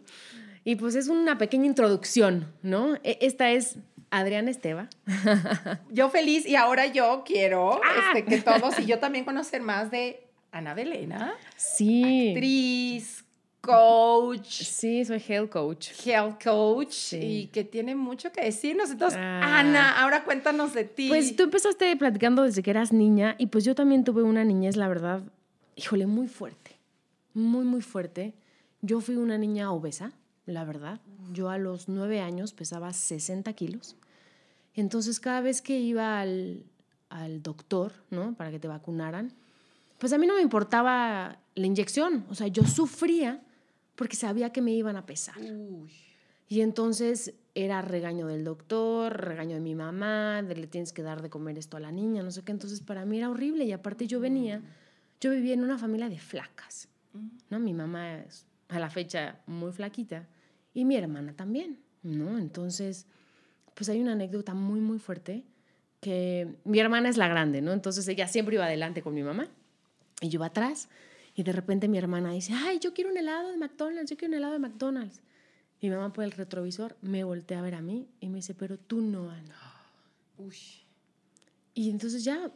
y 0.66 0.76
pues 0.76 0.96
es 0.96 1.08
una 1.08 1.38
pequeña 1.38 1.66
introducción, 1.66 2.52
¿no? 2.62 2.96
E- 3.04 3.18
Esta 3.22 3.50
es 3.52 3.78
Adriana 4.12 4.52
Esteva. 4.52 4.90
Yo 5.90 6.10
feliz 6.10 6.46
y 6.46 6.56
ahora 6.56 6.86
yo 6.88 7.24
quiero 7.26 7.80
Ah. 7.84 8.12
este, 8.14 8.26
que 8.26 8.42
todos 8.42 8.78
y 8.80 8.86
yo 8.86 9.00
también 9.00 9.24
conocer 9.26 9.62
más 9.62 9.90
de 9.92 10.24
Ana 10.52 10.74
Belena, 10.74 11.34
Sí. 11.56 12.30
actriz, 12.30 13.17
coach, 13.68 14.48
Sí, 14.64 15.06
soy 15.06 15.22
health 15.28 15.50
coach. 15.52 15.90
health 16.06 16.44
coach 16.44 16.92
Sí. 16.92 17.18
y 17.18 17.48
que 17.48 17.64
tiene 17.64 17.96
mucho 17.96 18.32
que 18.32 18.42
decirnos. 18.44 18.90
Entonces, 18.90 19.20
Ah. 19.22 19.60
Ana, 19.60 20.02
ahora 20.02 20.24
cuéntanos 20.24 20.74
de 20.74 20.84
ti. 20.86 21.10
Pues 21.10 21.36
tú 21.36 21.44
empezaste 21.44 21.96
platicando 21.98 22.44
desde 22.44 22.64
que 22.64 22.72
eras 22.72 22.92
niña 22.92 23.36
y 23.38 23.48
pues 23.48 23.64
yo 23.66 23.76
también 23.76 24.04
tuve 24.04 24.24
una 24.24 24.44
niñez, 24.44 24.76
la 24.76 24.88
verdad, 24.88 25.22
híjole, 25.76 26.08
muy 26.08 26.28
fuerte, 26.28 26.78
muy, 27.34 27.64
muy 27.66 27.82
fuerte. 27.82 28.34
Yo 28.82 29.02
fui 29.02 29.16
una 29.16 29.38
niña 29.38 29.72
obesa, 29.72 30.12
la 30.46 30.64
verdad. 30.64 31.00
Yo 31.34 31.50
a 31.50 31.58
los 31.58 31.88
nueve 31.90 32.22
años 32.22 32.54
pesaba 32.54 32.94
60 32.94 33.54
kilos. 33.54 33.96
Entonces 34.76 35.20
cada 35.20 35.42
vez 35.42 35.62
que 35.62 35.80
iba 35.80 36.20
al, 36.20 36.64
al 37.10 37.42
doctor, 37.42 37.94
¿no? 38.12 38.34
Para 38.36 38.52
que 38.52 38.60
te 38.60 38.68
vacunaran, 38.68 39.34
pues 39.98 40.14
a 40.14 40.18
mí 40.20 40.28
no 40.28 40.36
me 40.36 40.42
importaba 40.42 41.40
la 41.56 41.66
inyección. 41.66 42.26
O 42.30 42.36
sea, 42.36 42.46
yo 42.48 42.64
sufría 42.66 43.42
porque 43.98 44.16
sabía 44.16 44.52
que 44.52 44.62
me 44.62 44.72
iban 44.72 44.96
a 44.96 45.06
pesar. 45.06 45.38
Uy. 45.42 45.92
Y 46.48 46.62
entonces 46.62 47.34
era 47.56 47.82
regaño 47.82 48.28
del 48.28 48.46
doctor, 48.46 49.20
regaño 49.20 49.56
de 49.56 49.60
mi 49.60 49.76
mamá, 49.76 50.42
de 50.44 50.56
le 50.56 50.68
tienes 50.68 50.94
que 50.94 51.02
dar 51.02 51.22
de 51.22 51.30
comer 51.30 51.58
esto 51.58 51.76
a 51.76 51.80
la 51.82 51.92
niña, 51.92 52.24
no 52.24 52.32
sé 52.32 52.44
qué. 52.44 52.54
Entonces 52.54 52.80
para 52.80 53.04
mí 53.04 53.18
era 53.18 53.30
horrible 53.30 53.66
y 53.66 53.74
aparte 53.74 54.08
yo 54.08 54.22
venía, 54.22 54.62
yo 55.20 55.32
vivía 55.32 55.56
en 55.56 55.64
una 55.64 55.78
familia 55.78 56.08
de 56.08 56.20
flacas, 56.20 56.88
¿no? 57.50 57.60
Mi 57.60 57.74
mamá 57.74 58.20
es 58.20 58.46
a 58.70 58.80
la 58.80 58.90
fecha 58.90 59.40
muy 59.48 59.72
flaquita 59.72 60.28
y 60.74 60.86
mi 60.86 60.96
hermana 60.96 61.34
también, 61.34 61.80
¿no? 62.04 62.38
Entonces, 62.38 63.08
pues 63.74 63.90
hay 63.90 64.00
una 64.00 64.14
anécdota 64.14 64.54
muy, 64.54 64.80
muy 64.80 65.00
fuerte 65.00 65.44
que 66.00 66.56
mi 66.64 66.80
hermana 66.80 67.10
es 67.10 67.18
la 67.18 67.28
grande, 67.28 67.62
¿no? 67.62 67.74
Entonces 67.74 68.08
ella 68.08 68.28
siempre 68.28 68.56
iba 68.56 68.66
adelante 68.66 69.02
con 69.02 69.14
mi 69.14 69.24
mamá 69.24 69.48
y 70.22 70.30
yo 70.30 70.38
iba 70.38 70.46
atrás 70.46 70.88
y 71.38 71.44
de 71.44 71.52
repente 71.52 71.88
mi 71.88 72.00
hermana 72.00 72.32
dice, 72.32 72.52
ay, 72.52 72.80
yo 72.80 72.96
quiero 72.96 73.12
un 73.12 73.18
helado 73.18 73.52
de 73.52 73.58
McDonald's, 73.58 74.10
yo 74.10 74.18
quiero 74.18 74.32
un 74.32 74.38
helado 74.40 74.54
de 74.54 74.60
McDonald's. 74.60 75.22
Mi 75.80 75.92
mamá 75.92 76.12
por 76.12 76.24
el 76.24 76.32
retrovisor 76.32 76.98
me 77.02 77.24
voltea 77.24 77.60
a 77.60 77.62
ver 77.62 77.76
a 77.76 77.82
mí 77.82 78.08
y 78.20 78.28
me 78.30 78.38
dice, 78.38 78.56
pero 78.56 78.80
tú 78.80 79.02
no, 79.02 79.30
Ana. 79.30 79.56
Uy. 80.40 80.58
Y 81.76 81.92
entonces 81.92 82.24
ya 82.24 82.52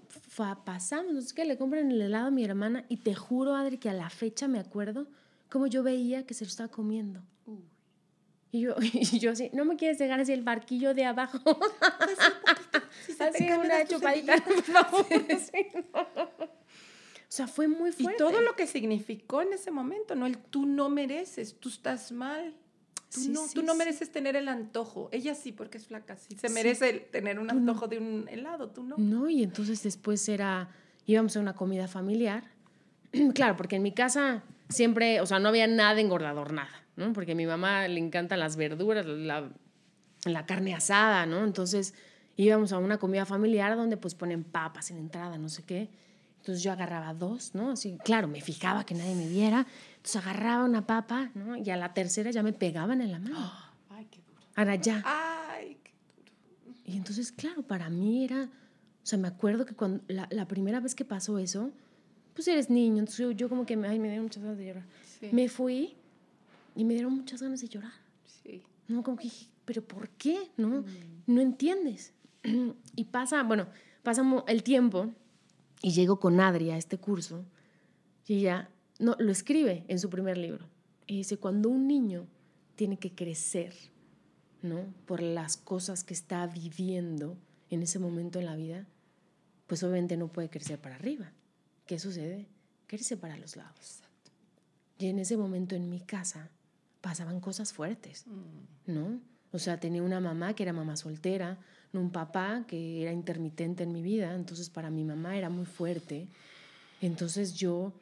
pasamos, 0.66 1.26
sé 1.26 1.36
qué, 1.36 1.46
le 1.46 1.60
compran 1.60 1.92
el 1.92 2.02
helado 2.02 2.30
a 2.30 2.32
mi 2.32 2.44
hermana 2.44 2.84
y 2.90 2.98
te 2.98 3.14
juro, 3.14 3.54
Adri, 3.54 3.78
que 3.78 3.88
a 3.88 3.94
la 3.94 4.10
fecha 4.10 4.48
me 4.48 4.58
acuerdo 4.58 5.06
cómo 5.48 5.68
yo 5.68 5.84
veía 5.84 6.26
que 6.26 6.34
se 6.34 6.44
lo 6.44 6.50
estaba 6.50 6.70
comiendo. 6.70 7.22
Y 8.52 8.62
yo, 8.62 8.76
y 8.82 9.20
yo 9.20 9.30
así, 9.30 9.52
no 9.54 9.64
me 9.64 9.76
quieres 9.76 10.00
dejar 10.00 10.22
así 10.22 10.34
el 10.34 10.42
barquillo 10.42 10.96
de 10.96 11.06
abajo. 11.06 11.38
Si 13.06 13.14
te 13.16 13.26
así 13.26 13.46
cae, 13.46 13.60
me 13.60 13.66
una 13.66 13.78
das 13.78 13.88
tu 13.88 13.98
chupadita, 13.98 14.38
por 14.44 14.64
favor. 14.64 15.06
Sí, 15.08 15.68
no. 15.94 16.61
O 17.32 17.34
sea, 17.34 17.48
fue 17.48 17.70
muy 17.70 17.92
Y 17.92 18.04
fuerte. 18.04 18.18
todo 18.18 18.42
lo 18.42 18.58
que 18.58 18.68
significó 18.68 19.42
en 19.42 19.54
ese 19.54 19.72
momento, 19.72 20.16
¿no? 20.16 20.26
El 20.26 20.38
tú 20.38 20.66
no 20.66 20.90
mereces, 20.90 21.58
tú 21.62 21.70
estás 21.70 22.12
mal. 22.12 22.54
Tú, 23.10 23.22
Sí, 23.22 23.30
no, 23.30 23.48
sí, 23.48 23.54
tú 23.56 23.64
no 23.64 23.72
sí. 23.72 23.78
mereces 23.78 24.12
tener 24.12 24.36
el 24.36 24.50
antojo. 24.50 25.08
Ella 25.14 25.34
sí, 25.34 25.54
porque 25.54 25.78
es 25.78 25.88
flaca, 25.88 26.18
sí. 26.18 26.36
Se 26.36 26.50
merece 26.50 26.92
tener 26.94 27.40
un 27.40 27.48
no. 27.48 27.54
antojo 27.54 27.88
de 27.88 28.00
un 28.00 28.28
helado, 28.28 28.70
tú 28.70 28.84
no. 28.84 28.98
No, 28.98 29.30
y 29.30 29.44
entonces 29.44 29.82
después 29.82 30.28
era, 30.28 30.72
íbamos 31.06 31.38
a 31.38 31.40
una 31.40 31.54
comida 31.56 31.88
familiar. 31.88 32.44
claro, 33.34 33.56
porque 33.56 33.78
en 33.78 33.84
mi 33.84 33.94
casa 33.94 34.44
siempre, 34.68 35.22
o 35.22 35.26
sea, 35.26 35.40
no 35.40 35.48
había 35.50 35.68
nada 35.68 36.02
engordador, 36.02 36.52
nada, 36.52 36.84
¿no? 36.98 37.14
Porque 37.14 37.32
a 37.32 37.36
mi 37.36 37.46
mamá 37.46 37.88
le 37.88 38.00
encantan 38.02 38.40
las 38.40 38.58
verduras, 38.58 39.06
la, 39.06 39.50
la 40.26 40.46
carne 40.46 40.74
asada, 40.76 41.26
¿no? 41.26 41.46
Entonces 41.46 41.94
íbamos 42.36 42.74
a 42.74 42.78
una 42.78 42.98
comida 42.98 43.26
familiar 43.26 43.78
donde 43.78 43.96
pues 43.96 44.16
ponen 44.16 44.44
papas 44.44 44.92
en 44.92 44.98
entrada, 44.98 45.38
no 45.38 45.48
sé 45.48 45.64
qué. 45.64 45.90
Entonces 46.42 46.64
yo 46.64 46.72
agarraba 46.72 47.14
dos, 47.14 47.54
¿no? 47.54 47.70
Así, 47.72 48.00
claro, 48.04 48.28
me 48.28 48.42
fijaba 48.42 48.84
que 48.84 48.96
nadie 48.96 49.14
me 49.14 49.28
viera. 49.28 49.68
Entonces 49.98 50.16
agarraba 50.16 50.66
una 50.66 50.88
papa, 50.88 51.30
¿no? 51.36 51.56
Y 51.56 51.70
a 51.70 51.78
la 51.78 51.94
tercera 51.94 52.32
ya 52.32 52.42
me 52.42 52.52
pegaban 52.52 53.00
en 53.00 53.12
la 53.12 53.20
mano. 53.20 53.38
Ay, 53.90 54.08
qué 54.10 54.22
duro. 54.28 54.42
Ahora 54.56 54.74
ya. 54.76 55.04
Ay, 55.06 55.78
qué 55.84 55.92
duro. 56.66 56.76
Y 56.84 56.98
entonces, 56.98 57.32
claro, 57.32 57.62
para 57.62 57.92
mí 57.92 58.26
era, 58.26 58.46
o 58.46 59.06
sea, 59.06 59.20
me 59.20 59.28
acuerdo 59.28 59.68
que 59.68 59.76
cuando 59.76 60.04
la, 60.08 60.28
la 60.32 60.48
primera 60.48 60.80
vez 60.80 60.96
que 60.96 61.06
pasó 61.06 61.38
eso, 61.38 61.70
pues 62.34 62.48
eres 62.48 62.72
niño, 62.72 62.98
entonces 62.98 63.20
yo, 63.20 63.32
yo 63.32 63.48
como 63.48 63.64
que 63.68 63.78
me, 63.78 63.88
ay, 63.88 64.00
me 64.00 64.08
dieron 64.08 64.24
muchas 64.26 64.42
ganas 64.42 64.58
de 64.58 64.66
llorar. 64.66 64.84
Sí. 65.20 65.30
Me 65.32 65.48
fui 65.48 65.94
y 66.76 66.84
me 66.84 66.96
dieron 66.96 67.14
muchas 67.14 67.40
ganas 67.40 67.62
de 67.62 67.68
llorar. 67.68 67.94
sí. 68.26 68.64
No, 68.88 69.04
como 69.04 69.16
que 69.16 69.26
dije, 69.26 69.46
pero 69.64 69.84
¿por 69.84 70.10
qué? 70.10 70.50
No, 70.58 70.84
no 71.28 71.40
entiendes. 71.42 72.14
Y 72.96 73.06
pasa, 73.06 73.44
bueno, 73.44 73.68
pasa 74.04 74.24
el 74.48 74.64
tiempo 74.64 75.14
y 75.82 75.92
llego 75.92 76.20
con 76.20 76.40
Adri 76.40 76.72
a 76.72 76.78
este 76.78 76.98
curso 76.98 77.46
y 78.28 78.40
ella 78.40 78.70
no, 79.00 79.16
lo 79.20 79.32
escribe 79.32 79.84
en 79.88 80.00
su 80.00 80.10
primer 80.10 80.38
libro. 80.38 80.68
Y 81.08 81.18
dice, 81.18 81.38
cuando 81.38 81.70
un 81.70 81.88
niño 81.88 82.28
tiene 82.76 82.98
que 82.98 83.14
crecer, 83.14 83.74
¿no? 84.62 84.94
Por 85.06 85.22
las 85.22 85.58
cosas 85.58 86.04
que 86.04 86.14
está 86.14 86.46
viviendo 86.48 87.38
en 87.70 87.82
ese 87.82 88.00
momento 88.00 88.40
en 88.40 88.46
la 88.46 88.56
vida, 88.56 88.88
pues 89.68 89.84
obviamente 89.84 90.18
no 90.18 90.28
puede 90.28 90.50
crecer 90.50 90.80
para 90.80 90.96
arriba. 90.96 91.32
¿Qué 91.86 92.00
sucede? 92.00 92.48
Crece 92.88 93.18
para 93.18 93.38
los 93.38 93.56
lados. 93.56 94.02
Y 94.98 95.08
en 95.08 95.20
ese 95.20 95.36
momento 95.36 95.76
en 95.76 95.90
mi 95.90 96.00
casa 96.00 96.50
pasaban 97.02 97.40
cosas 97.40 97.74
fuertes. 97.74 98.26
Mm. 98.28 98.94
¿no? 98.94 99.20
O 99.52 99.60
sea, 99.60 99.80
tenía 99.80 100.04
una 100.04 100.20
mamá 100.20 100.54
que 100.54 100.64
era 100.64 100.74
mamá 100.74 100.96
soltera. 100.96 101.58
Un 101.94 102.12
papá 102.12 102.64
que 102.68 103.02
era 103.02 103.12
intermitente 103.12 103.84
en 103.84 103.92
mi 103.92 104.02
vida, 104.02 104.34
entonces 104.34 104.70
para 104.70 104.90
mi 104.90 105.04
mamá 105.04 105.38
era 105.38 105.50
muy 105.50 105.66
fuerte. 105.66 106.28
Entonces 107.02 107.54
yo, 107.56 107.94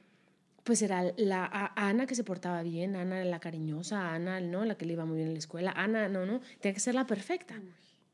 pues 0.64 0.82
era 0.82 1.04
la 1.18 1.46
a- 1.46 1.88
Ana 1.90 2.06
que 2.06 2.16
se 2.16 2.24
portaba 2.24 2.62
bien, 2.64 2.96
Ana 2.96 3.24
la 3.26 3.40
cariñosa, 3.40 4.14
Ana, 4.14 4.40
¿no? 4.42 4.66
La 4.66 4.76
que 4.76 4.86
le 4.86 4.94
iba 4.94 5.06
muy 5.06 5.16
bien 5.18 5.28
en 5.30 5.34
la 5.34 5.40
escuela, 5.40 5.72
Ana, 5.76 6.08
no, 6.10 6.26
no, 6.26 6.42
tenía 6.62 6.74
que 6.74 6.80
ser 6.80 6.96
la 6.96 7.08
perfecta. 7.08 7.56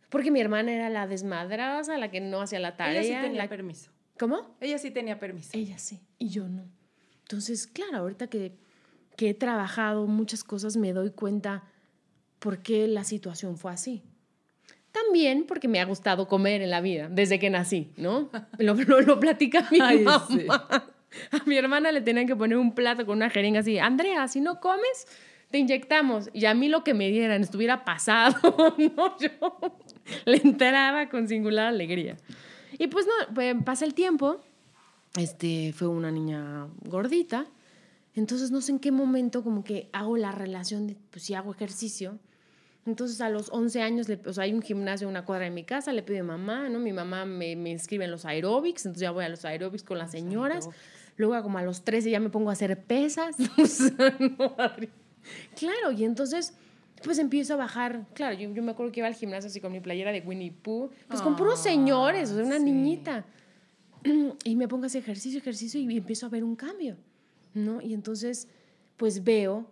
Porque 0.09 0.31
mi 0.31 0.39
hermana 0.39 0.71
era 0.73 0.89
la 0.89 1.07
desmadrada, 1.07 1.97
la 1.97 2.09
que 2.11 2.21
no 2.21 2.41
hacía 2.41 2.59
la 2.59 2.77
tarea. 2.77 3.01
Ella 3.01 3.15
sí 3.15 3.21
tenía 3.27 3.43
la- 3.43 3.49
permiso. 3.49 3.91
¿Cómo? 4.17 4.55
Ella 4.61 4.77
sí 4.77 4.91
tenía 4.91 5.19
permiso. 5.19 5.49
Ella 5.53 5.77
sí, 5.77 5.99
y 6.19 6.29
yo 6.29 6.47
no. 6.47 6.63
Entonces, 7.23 7.67
claro, 7.67 7.97
ahorita 7.97 8.27
que, 8.27 8.53
que 9.17 9.31
he 9.31 9.33
trabajado 9.33 10.05
muchas 10.07 10.43
cosas, 10.45 10.77
me 10.77 10.93
doy 10.93 11.09
cuenta 11.09 11.63
por 12.39 12.59
qué 12.59 12.87
la 12.87 13.03
situación 13.03 13.57
fue 13.57 13.73
así. 13.73 14.03
También 15.03 15.45
porque 15.45 15.67
me 15.67 15.79
ha 15.81 15.85
gustado 15.85 16.27
comer 16.27 16.61
en 16.61 16.69
la 16.69 16.79
vida, 16.79 17.09
desde 17.09 17.37
que 17.37 17.49
nací, 17.49 17.91
¿no? 17.97 18.29
Lo, 18.59 18.75
lo, 18.75 19.01
lo 19.01 19.19
platica 19.19 19.67
mi 19.71 19.79
Ay, 19.81 19.99
mamá. 19.99 20.25
sí. 20.29 20.47
A 21.31 21.43
mi 21.45 21.57
hermana 21.57 21.91
le 21.91 22.01
tenían 22.01 22.27
que 22.27 22.35
poner 22.35 22.57
un 22.57 22.73
plato 22.73 23.05
con 23.05 23.17
una 23.17 23.29
jeringa 23.29 23.59
así, 23.61 23.77
Andrea, 23.77 24.27
si 24.27 24.41
no 24.41 24.59
comes, 24.59 25.07
te 25.49 25.57
inyectamos. 25.57 26.29
Y 26.33 26.45
a 26.45 26.53
mí 26.53 26.67
lo 26.67 26.83
que 26.83 26.93
me 26.93 27.09
dieran 27.09 27.41
estuviera 27.41 27.83
pasado, 27.85 28.37
¿no? 28.77 29.17
Yo 29.17 29.29
le 30.25 30.37
entraba 30.37 31.09
con 31.09 31.27
singular 31.27 31.67
alegría. 31.67 32.17
Y 32.77 32.87
pues 32.87 33.05
no, 33.05 33.33
pues, 33.33 33.55
pasa 33.63 33.85
el 33.85 33.93
tiempo, 33.93 34.41
este, 35.17 35.73
fue 35.73 35.87
una 35.87 36.11
niña 36.11 36.67
gordita, 36.83 37.45
entonces 38.15 38.51
no 38.51 38.61
sé 38.61 38.73
en 38.73 38.79
qué 38.79 38.91
momento 38.91 39.43
como 39.43 39.63
que 39.63 39.89
hago 39.93 40.17
la 40.17 40.31
relación 40.31 40.87
de, 40.87 40.97
pues 41.11 41.23
si 41.23 41.33
hago 41.33 41.51
ejercicio, 41.53 42.19
entonces 42.85 43.19
a 43.21 43.29
los 43.29 43.49
11 43.51 43.81
años, 43.81 44.07
le, 44.09 44.19
o 44.25 44.33
sea, 44.33 44.43
hay 44.43 44.53
un 44.53 44.61
gimnasio 44.61 45.07
a 45.07 45.09
una 45.09 45.25
cuadra 45.25 45.45
de 45.45 45.51
mi 45.51 45.63
casa, 45.63 45.91
le 45.93 46.03
pido 46.03 46.19
a 46.21 46.23
mamá, 46.23 46.69
¿no? 46.69 46.79
Mi 46.79 46.93
mamá 46.93 47.25
me, 47.25 47.55
me 47.55 47.71
inscribe 47.71 48.05
en 48.05 48.11
los 48.11 48.25
aeróbics, 48.25 48.85
entonces 48.85 49.01
ya 49.01 49.11
voy 49.11 49.25
a 49.25 49.29
los 49.29 49.43
aeróbics 49.45 49.83
con 49.83 49.97
las 49.97 50.11
señoras, 50.11 50.69
luego 51.17 51.41
como 51.43 51.57
a 51.57 51.63
los 51.63 51.83
13 51.83 52.11
ya 52.11 52.19
me 52.19 52.29
pongo 52.29 52.49
a 52.49 52.53
hacer 52.53 52.81
pesas. 52.83 53.35
Claro, 55.55 55.91
y 55.91 56.03
entonces 56.03 56.53
pues 57.03 57.19
empiezo 57.19 57.53
a 57.53 57.57
bajar, 57.57 58.05
claro, 58.13 58.35
yo, 58.37 58.51
yo 58.53 58.63
me 58.63 58.71
acuerdo 58.71 58.91
que 58.91 58.99
iba 58.99 59.07
al 59.07 59.15
gimnasio 59.15 59.47
así 59.49 59.59
con 59.59 59.71
mi 59.71 59.79
playera 59.79 60.11
de 60.11 60.21
Winnie 60.21 60.51
Pooh, 60.51 60.89
pues 61.07 61.21
con 61.21 61.35
puros 61.35 61.59
Ah, 61.59 61.63
señores, 61.63 62.31
o 62.31 62.35
sea, 62.35 62.43
una 62.43 62.57
sí. 62.57 62.63
niñita. 62.63 63.25
Y 64.43 64.55
me 64.55 64.67
pongo 64.67 64.83
a 64.83 64.87
hacer 64.87 65.01
ejercicio, 65.01 65.39
ejercicio 65.39 65.79
y 65.79 65.97
empiezo 65.97 66.25
a 66.27 66.29
ver 66.29 66.43
un 66.43 66.55
cambio, 66.55 66.95
¿no? 67.53 67.81
Y 67.81 67.93
entonces, 67.93 68.47
pues 68.97 69.23
veo 69.23 69.67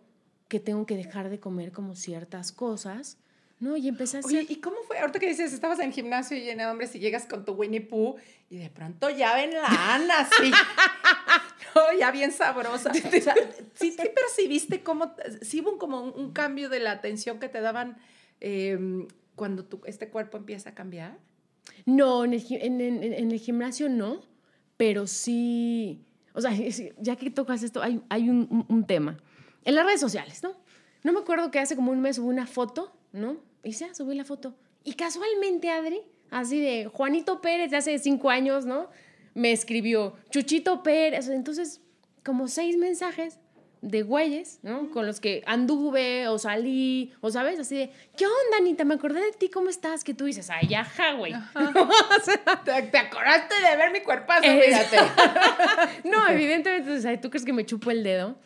que 0.53 0.59
tengo 0.59 0.85
que 0.85 0.95
dejar 0.95 1.29
de 1.31 1.39
comer 1.39 1.71
como 1.71 1.95
ciertas 1.95 2.51
cosas, 2.51 3.17
¿no? 3.59 3.75
Y 3.75 3.87
empecé 3.87 4.17
a 4.17 4.19
hacer... 4.19 4.37
Oye, 4.41 4.45
¿y 4.47 4.57
cómo 4.57 4.75
fue? 4.85 4.99
Ahorita 4.99 5.17
que 5.17 5.27
dices, 5.27 5.51
estabas 5.51 5.79
en 5.79 5.87
el 5.87 5.91
gimnasio 5.93 6.37
lleno 6.37 6.61
de 6.65 6.69
hombres 6.69 6.93
y 6.93 6.99
llegas 6.99 7.25
con 7.25 7.43
tu 7.43 7.53
Winnie 7.53 7.81
Pooh 7.81 8.17
y 8.51 8.57
de 8.57 8.69
pronto 8.69 9.09
ya 9.09 9.33
ven 9.33 9.51
la 9.55 9.95
Ana, 9.95 10.29
sí. 10.39 10.51
no, 11.75 11.97
ya 11.97 12.11
bien 12.11 12.31
sabrosa. 12.31 12.91
O 12.91 12.93
sea, 12.93 13.33
sí, 13.73 13.89
sí 13.91 14.09
percibiste 14.13 14.83
cómo, 14.83 15.15
sí 15.41 15.61
hubo 15.61 15.71
un- 15.71 15.79
como 15.79 16.01
un, 16.03 16.13
un 16.15 16.31
cambio 16.33 16.69
de 16.69 16.79
la 16.81 16.91
atención 16.91 17.39
que 17.39 17.49
te 17.49 17.61
daban 17.61 17.97
eh, 18.41 18.77
cuando 19.35 19.65
tu, 19.65 19.81
este 19.87 20.09
cuerpo 20.09 20.37
empieza 20.37 20.69
a 20.69 20.75
cambiar. 20.75 21.17
No, 21.87 22.25
en 22.25 22.33
el, 22.33 22.45
en, 22.51 22.79
en- 22.79 23.03
en 23.13 23.31
el 23.31 23.39
gimnasio 23.39 23.89
no, 23.89 24.21
pero 24.77 25.07
sí, 25.07 26.05
o 26.33 26.41
sea, 26.41 26.51
ya 26.99 27.15
que 27.15 27.31
tocas 27.31 27.63
esto, 27.63 27.81
hay, 27.81 28.01
hay 28.09 28.29
un, 28.29 28.47
un- 28.51 28.65
un 28.69 28.85
tema. 28.85 29.17
En 29.65 29.75
las 29.75 29.85
redes 29.85 29.99
sociales, 30.01 30.43
¿no? 30.43 30.55
No 31.03 31.13
me 31.13 31.19
acuerdo 31.19 31.51
que 31.51 31.59
hace 31.59 31.75
como 31.75 31.91
un 31.91 32.01
mes 32.01 32.15
subí 32.17 32.27
una 32.27 32.47
foto, 32.47 32.95
¿no? 33.11 33.37
Y 33.63 33.71
ya, 33.71 33.93
subí 33.93 34.15
la 34.15 34.25
foto. 34.25 34.55
Y 34.83 34.93
casualmente, 34.93 35.69
Adri, 35.69 36.01
así 36.29 36.59
de 36.59 36.85
Juanito 36.85 37.41
Pérez 37.41 37.71
de 37.71 37.77
hace 37.77 37.97
cinco 37.99 38.29
años, 38.29 38.65
¿no? 38.65 38.89
Me 39.33 39.51
escribió 39.51 40.15
Chuchito 40.29 40.83
Pérez. 40.83 41.27
Entonces, 41.29 41.81
como 42.23 42.47
seis 42.47 42.77
mensajes 42.77 43.39
de 43.83 44.01
güeyes, 44.01 44.59
¿no? 44.63 44.89
Con 44.91 45.05
los 45.05 45.19
que 45.19 45.43
anduve 45.45 46.29
o 46.29 46.39
salí, 46.39 47.13
o 47.19 47.29
sabes, 47.31 47.59
así 47.59 47.75
de, 47.75 47.91
¿qué 48.15 48.25
onda, 48.25 48.57
Anita? 48.59 48.85
Me 48.85 48.93
acordé 48.93 49.19
de 49.19 49.33
ti, 49.33 49.49
¿cómo 49.49 49.69
estás? 49.69 50.05
Que 50.05 50.13
tú 50.13 50.23
dices, 50.23 50.49
ay, 50.49 50.73
ajá, 50.73 51.13
güey. 51.13 51.33
O 51.55 52.23
sea, 52.23 52.63
¿Te, 52.63 52.81
te 52.83 52.97
acordaste 52.97 53.55
de 53.55 53.75
ver 53.75 53.91
mi 53.91 53.99
cuerpazo? 53.99 54.43
Fíjate. 54.43 54.97
no, 56.09 56.27
evidentemente, 56.29 56.75
entonces, 56.77 57.05
ay, 57.05 57.17
¿tú 57.17 57.29
crees 57.29 57.43
que 57.43 57.51
me 57.51 57.65
chupo 57.65 57.91
el 57.91 58.03
dedo? 58.03 58.37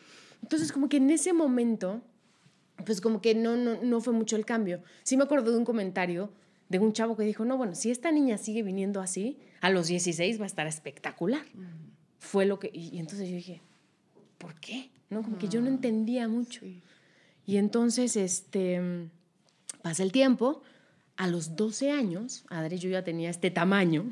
Entonces, 0.48 0.72
como 0.72 0.88
que 0.88 0.96
en 0.96 1.10
ese 1.10 1.34
momento, 1.34 2.02
pues 2.86 3.02
como 3.02 3.20
que 3.20 3.36
no, 3.36 3.58
no, 3.58 3.84
no 3.84 4.00
fue 4.00 4.14
mucho 4.14 4.38
el 4.38 4.46
cambio. 4.46 4.82
Sí 5.04 5.18
me 5.18 5.26
acuerdo 5.26 5.52
de 5.52 5.58
un 5.58 5.66
comentario 5.66 6.32
de 6.70 6.80
un 6.80 6.94
chavo 6.94 7.18
que 7.18 7.24
dijo, 7.24 7.44
no, 7.44 7.58
bueno, 7.58 7.76
si 7.76 7.92
esta 7.92 8.14
niña 8.14 8.38
sigue 8.38 8.64
viniendo 8.64 9.02
así, 9.02 9.38
a 9.60 9.70
los 9.70 9.88
16 9.88 10.40
va 10.40 10.46
a 10.46 10.48
estar 10.48 10.66
espectacular. 10.66 11.44
Fue 12.20 12.46
lo 12.46 12.60
que, 12.60 12.72
y, 12.74 12.96
y 12.96 13.00
entonces 13.00 13.28
yo 13.28 13.36
dije, 13.36 13.62
¿por 14.38 14.56
qué? 14.56 14.90
¿No? 15.10 15.22
Como 15.22 15.38
que 15.38 15.50
yo 15.50 15.60
no 15.60 15.68
entendía 15.68 16.30
mucho. 16.30 16.62
Sí. 16.62 16.82
Y 17.46 17.58
entonces, 17.58 18.16
este, 18.16 19.10
pasa 19.82 20.02
el 20.02 20.14
tiempo, 20.14 20.62
a 21.18 21.28
los 21.28 21.58
12 21.58 21.92
años, 21.92 22.46
Adri, 22.48 22.78
yo 22.78 22.90
ya 22.90 23.04
tenía 23.04 23.30
este 23.30 23.52
tamaño. 23.52 24.10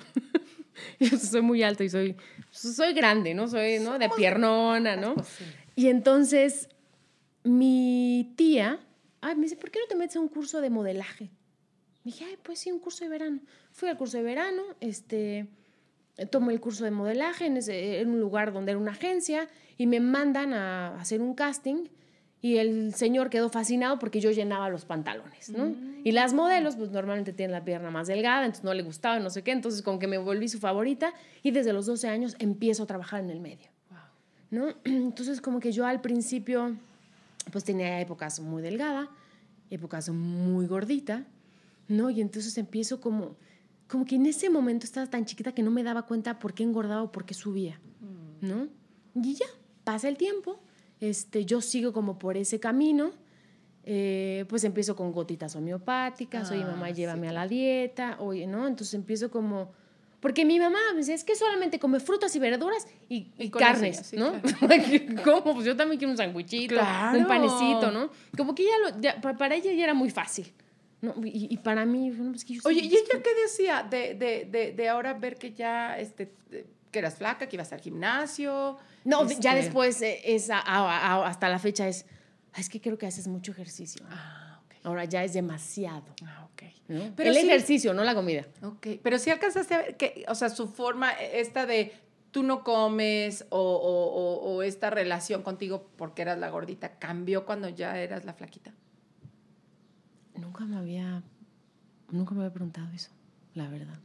yo 0.99 1.17
soy 1.17 1.41
muy 1.41 1.63
alto 1.63 1.85
y 1.85 1.89
soy, 1.89 2.17
soy 2.51 2.93
grande, 2.93 3.33
¿no? 3.33 3.47
Soy, 3.47 3.79
¿no? 3.79 3.97
De 3.97 4.09
piernona, 4.09 4.97
¿no? 4.97 5.15
Y 5.75 5.87
entonces, 5.87 6.69
mi 7.43 8.33
tía, 8.35 8.79
ay, 9.21 9.35
me 9.35 9.43
dice, 9.43 9.55
¿por 9.57 9.71
qué 9.71 9.79
no 9.79 9.87
te 9.87 9.95
metes 9.95 10.15
a 10.15 10.19
un 10.19 10.27
curso 10.29 10.61
de 10.61 10.69
modelaje? 10.69 11.31
dije, 12.03 12.23
ay, 12.23 12.37
pues 12.43 12.59
sí, 12.59 12.71
un 12.71 12.77
curso 12.77 13.03
de 13.03 13.09
verano. 13.09 13.39
Fui 13.71 13.89
al 13.89 13.97
curso 13.97 14.17
de 14.17 14.23
verano, 14.23 14.61
este, 14.79 15.47
tomé 16.29 16.53
el 16.53 16.61
curso 16.61 16.83
de 16.85 16.91
modelaje 16.91 17.47
en, 17.47 17.57
ese- 17.57 17.99
en 17.99 18.09
un 18.11 18.19
lugar 18.19 18.53
donde 18.53 18.73
era 18.73 18.79
una 18.79 18.91
agencia 18.91 19.47
y 19.75 19.87
me 19.87 19.99
mandan 19.99 20.53
a 20.53 20.99
hacer 21.01 21.19
un 21.19 21.33
casting 21.33 21.85
y 22.41 22.57
el 22.57 22.93
señor 22.93 23.31
quedó 23.31 23.49
fascinado 23.49 23.97
porque 23.97 24.19
yo 24.19 24.29
llenaba 24.29 24.69
los 24.69 24.85
pantalones, 24.85 25.49
¿no? 25.49 25.65
Y 26.03 26.11
las 26.11 26.33
modelos, 26.33 26.75
pues 26.75 26.91
normalmente 26.91 27.33
tienen 27.33 27.53
la 27.53 27.65
pierna 27.65 27.89
más 27.89 28.05
delgada, 28.05 28.45
entonces 28.45 28.63
no 28.63 28.75
le 28.75 28.83
gustaba, 28.83 29.19
no 29.19 29.31
sé 29.31 29.41
qué, 29.43 29.49
entonces 29.51 29.81
como 29.81 29.97
que 29.97 30.05
me 30.05 30.19
volví 30.19 30.47
su 30.47 30.59
favorita 30.59 31.11
y 31.41 31.49
desde 31.49 31.73
los 31.73 31.87
12 31.87 32.07
años 32.07 32.35
empiezo 32.37 32.83
a 32.83 32.85
trabajar 32.85 33.21
en 33.23 33.31
el 33.31 33.39
medio, 33.39 33.71
¿no? 34.55 34.73
Entonces 34.83 35.41
como 35.41 35.59
que 35.59 35.71
yo 35.71 35.85
al 35.85 36.01
principio, 36.01 36.75
pues 37.51 37.63
tenía 37.63 38.01
épocas 38.01 38.39
muy 38.39 38.61
delgada, 38.61 39.09
épocas 39.69 40.09
muy 40.09 40.65
gordita, 40.65 41.25
¿no? 41.87 42.09
Y 42.09 42.21
entonces 42.21 42.57
empiezo 42.57 42.99
como, 42.99 43.35
como 43.87 44.05
que 44.05 44.15
en 44.15 44.25
ese 44.25 44.49
momento 44.49 44.85
estaba 44.85 45.07
tan 45.07 45.25
chiquita 45.25 45.53
que 45.53 45.61
no 45.61 45.69
me 45.69 45.83
daba 45.83 46.03
cuenta 46.07 46.39
por 46.39 46.53
qué 46.53 46.63
engordaba 46.63 47.03
o 47.03 47.11
por 47.11 47.25
qué 47.25 47.33
subía, 47.33 47.79
¿no? 48.41 48.67
Y 49.13 49.35
ya, 49.35 49.45
pasa 49.83 50.07
el 50.07 50.17
tiempo 50.17 50.59
este, 50.99 51.45
yo 51.45 51.61
sigo 51.61 51.93
como 51.93 52.17
por 52.17 52.37
ese 52.37 52.59
camino. 52.59 53.11
Eh, 53.87 54.45
pues 54.49 54.63
empiezo 54.63 54.95
con 54.95 55.11
gotitas 55.11 55.55
homeopáticas, 55.55 56.49
oye 56.49 56.65
mamá, 56.65 56.87
ah, 56.87 56.89
llévame 56.89 57.29
a 57.29 57.31
la 57.31 57.47
dieta, 57.47 58.17
oye, 58.19 58.47
¿no? 58.47 58.65
Entonces 58.65 58.95
empiezo 58.95 59.29
como, 59.29 59.73
porque 60.25 60.43
mi 60.43 60.57
mamá 60.57 60.79
me 60.93 61.01
dice, 61.01 61.13
es 61.13 61.23
que 61.23 61.35
solamente 61.35 61.77
come 61.77 61.99
frutas 61.99 62.35
y 62.35 62.39
verduras 62.39 62.87
y, 63.09 63.25
carnes, 63.51 64.11
¿no? 64.13 64.41
¿Cómo? 65.23 65.53
Pues 65.53 65.67
yo 65.67 65.75
también 65.75 65.99
quiero 65.99 66.09
un 66.09 66.17
sandwichito, 66.17 66.73
un 67.13 67.27
panecito, 67.27 67.91
¿no? 67.91 68.09
Como 68.35 68.55
que 68.55 68.63
ya, 68.63 69.13
lo, 69.13 69.37
para 69.37 69.53
ella 69.53 69.71
ya 69.71 69.83
era 69.83 69.93
muy 69.93 70.09
fácil. 70.09 70.51
¿no? 70.99 71.13
Y, 71.23 71.55
para 71.57 71.85
mí, 71.85 72.09
bueno, 72.09 72.31
pues 72.31 72.43
que 72.43 72.55
yo 72.55 72.61
Oye, 72.65 72.81
¿y 72.81 72.87
ella 72.87 73.21
qué 73.23 73.35
decía 73.43 73.83
de, 73.87 74.15
de, 74.15 74.45
de, 74.45 74.71
de 74.71 74.89
ahora 74.89 75.13
ver 75.13 75.35
que 75.35 75.53
ya, 75.53 75.99
este, 75.99 76.33
que 76.89 76.97
eras 76.97 77.13
flaca, 77.13 77.47
que 77.47 77.57
ibas 77.57 77.71
al 77.71 77.81
gimnasio? 77.81 78.79
No, 79.03 79.29
ya 79.29 79.51
este 79.51 79.65
después 79.65 80.01
eh, 80.01 80.21
es 80.25 80.49
hasta 80.49 81.49
la 81.49 81.59
fecha 81.59 81.87
es, 81.87 82.07
es 82.57 82.67
que 82.67 82.81
creo 82.81 82.97
que 82.97 83.05
haces 83.05 83.27
mucho 83.27 83.51
ejercicio. 83.51 84.03
Ah. 84.09 84.44
Ahora 84.85 85.05
ya 85.05 85.23
es 85.23 85.33
demasiado. 85.33 86.05
Ah, 86.23 86.47
ok. 86.51 86.63
Pero 87.15 87.29
el 87.29 87.37
ejercicio, 87.37 87.93
no 87.93 88.03
la 88.03 88.15
comida. 88.15 88.45
Ok, 88.61 88.87
pero 89.01 89.17
si 89.17 89.31
alcanzaste 89.31 89.73
a 89.73 89.77
ver 89.79 89.97
que, 89.97 90.23
o 90.27 90.35
sea, 90.35 90.49
su 90.49 90.67
forma 90.67 91.11
e, 91.13 91.39
esta 91.39 91.65
de 91.65 91.93
tú 92.31 92.43
no 92.43 92.63
comes 92.63 93.45
o, 93.49 93.59
o, 93.59 94.53
o, 94.53 94.61
esta 94.61 94.89
relación 94.89 95.41
contigo 95.41 95.89
porque 95.97 96.21
eras 96.21 96.37
la 96.37 96.49
gordita 96.49 96.99
cambió 96.99 97.45
cuando 97.45 97.69
ya 97.69 97.99
eras 97.99 98.25
la 98.25 98.33
flaquita. 98.33 98.73
Nunca 100.35 100.65
me 100.65 100.77
había, 100.77 101.23
nunca 102.11 102.35
me 102.35 102.41
había 102.41 102.53
preguntado 102.53 102.91
eso, 102.93 103.11
la 103.53 103.67
verdad. 103.69 103.99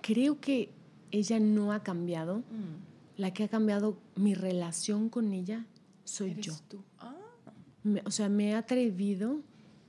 Creo 0.00 0.40
que 0.40 0.70
ella 1.10 1.38
no 1.38 1.72
ha 1.72 1.82
cambiado. 1.82 2.38
Mm 2.38 2.94
la 3.16 3.32
que 3.32 3.44
ha 3.44 3.48
cambiado 3.48 3.98
mi 4.16 4.34
relación 4.34 5.08
con 5.08 5.32
ella 5.32 5.66
soy 6.04 6.34
yo. 6.40 6.52
Tú? 6.68 6.82
Ah. 6.98 7.14
O 8.04 8.10
sea, 8.10 8.28
me 8.28 8.50
he 8.50 8.54
atrevido 8.54 9.40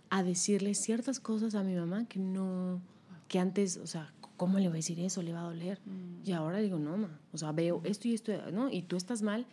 a 0.09 0.23
decirle 0.23 0.75
ciertas 0.75 1.19
cosas 1.19 1.55
a 1.55 1.63
mi 1.63 1.75
mamá 1.75 2.07
que 2.07 2.19
no, 2.19 2.81
que 3.27 3.39
antes, 3.39 3.77
o 3.77 3.87
sea, 3.87 4.13
¿cómo 4.37 4.59
le 4.59 4.67
voy 4.67 4.75
a 4.75 4.79
decir 4.79 4.99
eso? 4.99 5.21
¿Le 5.21 5.33
va 5.33 5.41
a 5.41 5.43
doler? 5.43 5.79
Mm. 5.85 6.27
Y 6.27 6.31
ahora 6.33 6.59
digo, 6.59 6.77
no, 6.79 6.97
ma, 6.97 7.19
o 7.31 7.37
sea, 7.37 7.51
veo 7.51 7.81
esto 7.83 8.07
y 8.07 8.13
esto, 8.13 8.33
¿no? 8.51 8.71
Y 8.71 8.83
tú 8.83 8.97
estás 8.97 9.21
mal. 9.21 9.45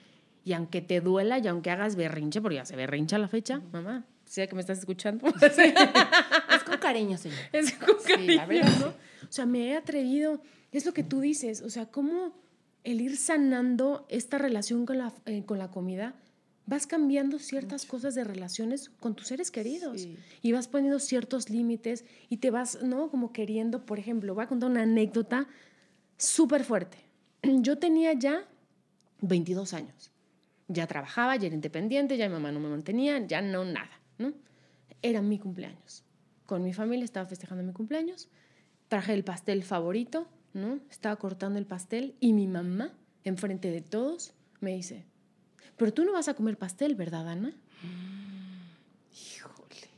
Y 0.44 0.54
aunque 0.54 0.82
te 0.82 1.00
duela 1.00 1.38
y 1.38 1.46
aunque 1.46 1.70
hagas 1.70 1.94
berrinche, 1.94 2.40
porque 2.40 2.56
ya 2.56 2.64
se 2.64 2.74
berrincha 2.74 3.16
la 3.18 3.28
fecha, 3.28 3.62
mamá, 3.72 4.04
sea 4.32 4.46
que 4.46 4.54
me 4.54 4.60
estás 4.62 4.78
escuchando. 4.78 5.26
es 5.40 6.64
con 6.64 6.78
cariño, 6.78 7.18
señor. 7.18 7.38
Es 7.52 7.72
con 7.74 7.96
cariño, 8.06 8.62
¿no? 8.80 8.86
O 8.86 9.32
sea, 9.32 9.46
me 9.46 9.68
he 9.68 9.76
atrevido, 9.76 10.40
es 10.72 10.86
lo 10.86 10.92
que 10.92 11.04
tú 11.04 11.20
dices, 11.20 11.60
o 11.62 11.70
sea, 11.70 11.86
¿cómo 11.86 12.32
el 12.82 13.00
ir 13.00 13.16
sanando 13.16 14.06
esta 14.08 14.38
relación 14.38 14.86
con 14.86 14.98
la, 14.98 15.12
eh, 15.26 15.44
con 15.44 15.58
la 15.58 15.70
comida, 15.70 16.14
vas 16.72 16.86
cambiando 16.86 17.38
ciertas 17.38 17.84
cosas 17.84 18.14
de 18.14 18.24
relaciones 18.24 18.88
con 18.88 19.14
tus 19.14 19.26
seres 19.26 19.50
queridos 19.50 20.08
y 20.40 20.52
vas 20.52 20.68
poniendo 20.68 21.00
ciertos 21.00 21.50
límites 21.50 22.06
y 22.30 22.38
te 22.38 22.50
vas, 22.50 22.82
¿no? 22.82 23.10
Como 23.10 23.30
queriendo, 23.30 23.84
por 23.84 23.98
ejemplo, 23.98 24.34
voy 24.34 24.44
a 24.44 24.46
contar 24.46 24.70
una 24.70 24.84
anécdota 24.84 25.48
súper 26.16 26.64
fuerte. 26.64 26.96
Yo 27.42 27.76
tenía 27.76 28.14
ya 28.14 28.48
22 29.20 29.74
años. 29.74 30.12
Ya 30.66 30.86
trabajaba, 30.86 31.36
ya 31.36 31.48
era 31.48 31.54
independiente, 31.54 32.16
ya 32.16 32.26
mi 32.28 32.32
mamá 32.32 32.50
no 32.52 32.60
me 32.60 32.70
mantenía, 32.70 33.18
ya 33.26 33.42
no 33.42 33.66
nada, 33.66 34.00
¿no? 34.16 34.32
Era 35.02 35.20
mi 35.20 35.38
cumpleaños. 35.38 36.04
Con 36.46 36.64
mi 36.64 36.72
familia 36.72 37.04
estaba 37.04 37.26
festejando 37.26 37.62
mi 37.62 37.74
cumpleaños. 37.74 38.30
Traje 38.88 39.12
el 39.12 39.24
pastel 39.24 39.62
favorito, 39.62 40.26
¿no? 40.54 40.80
Estaba 40.90 41.16
cortando 41.16 41.58
el 41.58 41.66
pastel 41.66 42.14
y 42.18 42.32
mi 42.32 42.46
mamá, 42.46 42.94
enfrente 43.24 43.70
de 43.70 43.82
todos, 43.82 44.32
me 44.60 44.74
dice, 44.74 45.04
pero 45.76 45.92
tú 45.92 46.04
no 46.04 46.12
vas 46.12 46.28
a 46.28 46.34
comer 46.34 46.56
pastel, 46.56 46.94
¿verdad, 46.94 47.28
Ana? 47.28 47.48
Mm, 47.82 49.14
híjole. 49.14 49.90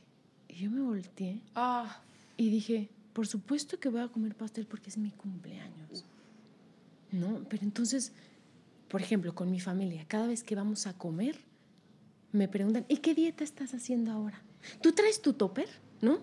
Y 0.47 0.55
yo 0.55 0.71
me 0.71 0.81
volteé 0.81 1.41
ah. 1.55 2.01
y 2.37 2.49
dije, 2.49 2.89
por 3.13 3.27
supuesto 3.27 3.79
que 3.79 3.89
voy 3.89 4.01
a 4.01 4.07
comer 4.07 4.35
pastel 4.35 4.65
porque 4.65 4.89
es 4.89 4.97
mi 4.97 5.11
cumpleaños. 5.11 6.05
¿No? 7.11 7.45
Pero 7.49 7.63
entonces, 7.63 8.11
por 8.89 9.01
ejemplo, 9.01 9.33
con 9.35 9.51
mi 9.51 9.59
familia, 9.59 10.05
cada 10.07 10.27
vez 10.27 10.43
que 10.43 10.55
vamos 10.55 10.87
a 10.87 10.93
comer, 10.97 11.39
me 12.31 12.47
preguntan, 12.47 12.85
¿y 12.89 12.97
qué 12.97 13.13
dieta 13.13 13.43
estás 13.43 13.73
haciendo 13.73 14.11
ahora? 14.11 14.41
¿Tú 14.81 14.91
traes 14.91 15.21
tu 15.21 15.33
topper? 15.33 15.69
¿No? 16.01 16.19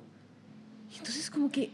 Y 0.92 0.98
entonces 0.98 1.30
como 1.30 1.50
que 1.50 1.70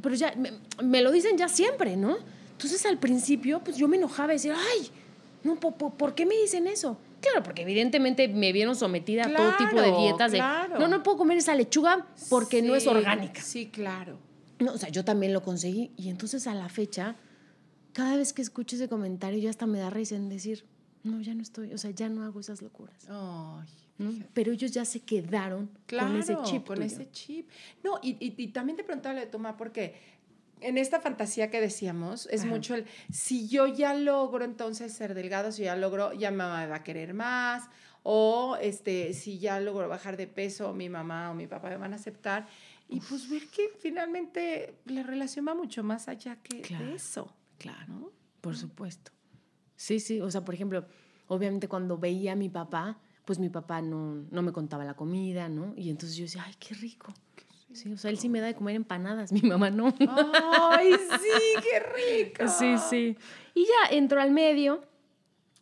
pero 0.00 0.14
ya 0.14 0.34
me, 0.82 1.02
lo 1.02 1.10
dicen 1.10 1.36
ya 1.36 1.48
siempre, 1.48 1.96
¿no? 1.96 2.16
Entonces 2.52 2.84
al 2.86 2.98
principio, 2.98 3.60
pues 3.60 3.76
yo 3.76 3.88
me 3.88 3.96
enojaba 3.96 4.32
y 4.32 4.36
decía, 4.36 4.56
ay, 4.56 4.90
no, 5.44 5.58
¿por, 5.58 6.14
qué 6.14 6.26
me 6.26 6.36
dicen 6.36 6.66
eso? 6.66 6.98
Claro, 7.20 7.42
porque 7.42 7.62
evidentemente 7.62 8.28
me 8.28 8.52
vieron 8.52 8.76
sometida 8.76 9.26
a 9.26 9.34
todo 9.34 9.56
tipo 9.56 9.80
de 9.80 9.92
dietas. 9.98 10.32
Claro. 10.32 10.78
no, 10.78 10.88
no 10.88 11.02
puedo 11.02 11.18
comer 11.18 11.38
esa 11.38 11.54
lechuga 11.54 12.06
porque 12.28 12.62
no 12.62 12.74
es 12.74 12.86
orgánica. 12.86 13.40
Sí, 13.42 13.66
claro. 13.66 14.18
No, 14.58 14.72
o 14.72 14.78
sea, 14.78 14.88
yo 14.88 15.04
también 15.04 15.32
lo 15.32 15.42
conseguí. 15.42 15.92
Y 15.96 16.08
entonces 16.08 16.46
a 16.46 16.54
la 16.54 16.68
fecha, 16.68 17.16
cada 17.92 18.16
vez 18.16 18.32
que 18.32 18.42
escucho 18.42 18.76
ese 18.76 18.88
comentario, 18.88 19.38
ya 19.38 19.50
hasta 19.50 19.66
me 19.66 19.78
da 19.78 19.90
risa 19.90 20.16
en 20.16 20.28
decir, 20.28 20.64
no, 21.02 21.20
ya 21.20 21.34
no 21.34 21.42
estoy, 21.42 21.72
o 21.72 21.78
sea, 21.78 21.90
ya 21.90 22.08
no 22.08 22.22
hago 22.24 22.40
esas 22.40 22.62
locuras. 22.62 23.06
Ay, 23.08 23.68
pero 24.32 24.52
ellos 24.52 24.70
ya 24.70 24.84
se 24.84 25.00
quedaron 25.00 25.70
con 25.88 26.16
ese 26.16 26.36
chip. 26.44 26.66
Con 26.66 26.82
ese 26.82 27.10
chip. 27.10 27.48
No, 27.82 27.98
y, 28.02 28.16
y, 28.20 28.48
también 28.48 28.76
te 28.76 28.84
preguntaba 28.84 29.18
de 29.18 29.26
Toma, 29.26 29.56
porque 29.56 29.94
en 30.60 30.78
esta 30.78 31.00
fantasía 31.00 31.50
que 31.50 31.60
decíamos, 31.60 32.26
es 32.30 32.44
mucho 32.44 32.74
el, 32.74 32.86
si 33.12 33.48
yo 33.48 33.66
ya 33.66 33.94
logro 33.94 34.44
entonces 34.44 34.92
ser 34.92 35.14
delgado, 35.14 35.52
si 35.52 35.62
ya 35.62 35.76
logro, 35.76 36.12
ya 36.12 36.30
mi 36.30 36.38
mamá 36.38 36.60
me 36.60 36.66
va 36.66 36.76
a 36.76 36.82
querer 36.84 37.14
más, 37.14 37.68
o 38.02 38.56
este, 38.60 39.12
si 39.14 39.38
ya 39.38 39.60
logro 39.60 39.88
bajar 39.88 40.16
de 40.16 40.26
peso, 40.26 40.72
mi 40.72 40.88
mamá 40.88 41.30
o 41.30 41.34
mi 41.34 41.46
papá 41.46 41.68
me 41.68 41.76
van 41.76 41.92
a 41.92 41.96
aceptar. 41.96 42.46
Y 42.88 43.00
pues 43.00 43.28
ver 43.28 43.46
que 43.48 43.68
finalmente 43.78 44.74
la 44.86 45.02
relación 45.02 45.46
va 45.46 45.54
mucho 45.54 45.84
más 45.84 46.08
allá 46.08 46.36
que 46.42 46.62
eso. 46.94 47.32
Claro, 47.58 48.12
por 48.40 48.56
supuesto. 48.56 49.12
Sí, 49.76 50.00
sí, 50.00 50.20
o 50.20 50.30
sea, 50.30 50.44
por 50.44 50.54
ejemplo, 50.54 50.86
obviamente 51.28 51.68
cuando 51.68 51.98
veía 51.98 52.32
a 52.32 52.36
mi 52.36 52.48
papá, 52.48 52.98
pues 53.24 53.38
mi 53.38 53.48
papá 53.48 53.80
no, 53.80 54.26
no 54.30 54.42
me 54.42 54.52
contaba 54.52 54.84
la 54.84 54.94
comida, 54.94 55.48
¿no? 55.48 55.72
Y 55.76 55.90
entonces 55.90 56.16
yo 56.16 56.24
decía, 56.24 56.42
ay, 56.46 56.54
qué 56.58 56.74
rico. 56.74 57.14
Sí, 57.72 57.92
o 57.92 57.96
sea, 57.96 58.10
él 58.10 58.18
sí 58.18 58.28
me 58.28 58.40
da 58.40 58.46
de 58.46 58.54
comer 58.54 58.76
empanadas, 58.76 59.32
mi 59.32 59.42
mamá 59.42 59.70
no. 59.70 59.94
¡Ay, 60.70 60.92
sí, 60.92 61.62
qué 61.62 62.24
rico! 62.24 62.48
Sí, 62.48 62.76
sí. 62.78 63.16
Y 63.54 63.64
ya 63.64 63.96
entro 63.96 64.20
al 64.20 64.30
medio, 64.30 64.82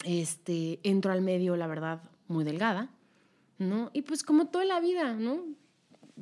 este, 0.05 0.81
entro 0.83 1.13
al 1.13 1.23
medio, 1.23 1.57
la 1.57 1.67
verdad, 1.67 2.03
muy 2.29 2.45
delgada, 2.45 2.91
¿no? 3.59 3.91
Y 3.93 4.03
pues 4.03 4.23
como 4.23 4.47
toda 4.47 4.65
la 4.65 4.81
vida, 4.81 5.15
¿no? 5.15 5.45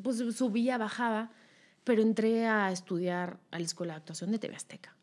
Pues 0.03 0.19
subía, 0.37 0.79
bajaba, 0.79 1.31
pero 1.85 2.03
entré 2.03 2.47
a 2.47 2.73
estudiar 2.73 3.39
a 3.51 3.59
la 3.59 3.65
Escuela 3.65 3.95
de 3.95 3.99
Actuación 3.99 4.33
de 4.33 4.39
TV 4.39 4.57
Azteca. 4.57 4.97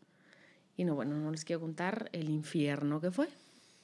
Y 0.75 0.86
no, 0.86 0.95
bueno, 0.95 1.15
no 1.17 1.31
les 1.31 1.45
quiero 1.45 1.61
contar 1.61 2.09
el 2.13 2.29
infierno 2.29 2.99
que 2.99 3.11
fue. 3.11 3.27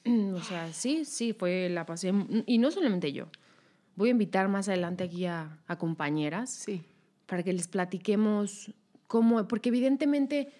O 0.34 0.40
sea, 0.42 0.72
sí, 0.72 1.04
sí, 1.04 1.32
fue 1.32 1.68
la 1.68 1.86
pasión. 1.86 2.44
Y 2.46 2.58
no 2.58 2.70
solamente 2.70 3.12
yo. 3.12 3.26
Voy 3.96 4.08
a 4.08 4.12
invitar 4.12 4.48
más 4.48 4.68
adelante 4.68 5.04
aquí 5.04 5.26
a, 5.26 5.58
compañeras. 5.78 6.50
Sí. 6.50 6.82
Para 7.30 7.44
que 7.44 7.52
les 7.52 7.68
platiquemos 7.68 8.74
cómo. 9.06 9.46
Porque 9.46 9.68
evidentemente 9.68 10.52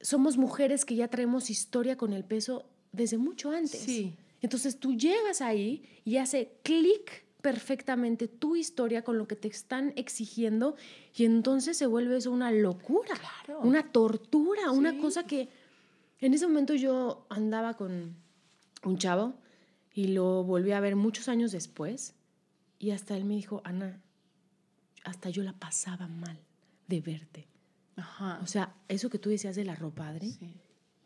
somos 0.00 0.38
mujeres 0.38 0.86
que 0.86 0.96
ya 0.96 1.08
traemos 1.08 1.50
historia 1.50 1.96
con 1.96 2.14
el 2.14 2.24
peso 2.24 2.64
desde 2.92 3.18
mucho 3.18 3.50
antes. 3.50 3.80
Sí. 3.80 4.14
Entonces 4.40 4.78
tú 4.80 4.94
llegas 4.94 5.42
ahí 5.42 5.84
y 6.04 6.16
hace 6.16 6.52
clic 6.62 7.26
perfectamente 7.42 8.26
tu 8.26 8.56
historia 8.56 9.02
con 9.02 9.18
lo 9.18 9.28
que 9.28 9.36
te 9.36 9.48
están 9.48 9.92
exigiendo 9.96 10.74
y 11.14 11.24
entonces 11.24 11.76
se 11.76 11.86
vuelve 11.86 12.16
eso 12.16 12.32
una 12.32 12.50
locura, 12.50 13.14
claro. 13.14 13.60
una 13.60 13.92
tortura, 13.92 14.72
una 14.72 14.98
cosa 14.98 15.26
que 15.26 15.48
en 16.20 16.34
ese 16.34 16.46
momento 16.46 16.74
yo 16.74 17.26
andaba 17.28 17.74
con 17.74 18.16
un 18.82 18.98
chavo 18.98 19.34
y 19.94 20.08
lo 20.08 20.42
volví 20.42 20.72
a 20.72 20.80
ver 20.80 20.96
muchos 20.96 21.28
años 21.28 21.52
después 21.52 22.14
y 22.78 22.90
hasta 22.90 23.16
él 23.16 23.24
me 23.24 23.34
dijo, 23.34 23.60
Ana, 23.64 24.00
hasta 25.06 25.30
yo 25.30 25.42
la 25.42 25.52
pasaba 25.52 26.08
mal 26.08 26.38
de 26.88 27.00
verte. 27.00 27.46
Ajá. 27.96 28.40
O 28.42 28.46
sea, 28.46 28.74
eso 28.88 29.08
que 29.08 29.18
tú 29.18 29.30
decías 29.30 29.56
de 29.56 29.64
la 29.64 29.74
ropa, 29.74 30.08
Adri, 30.08 30.36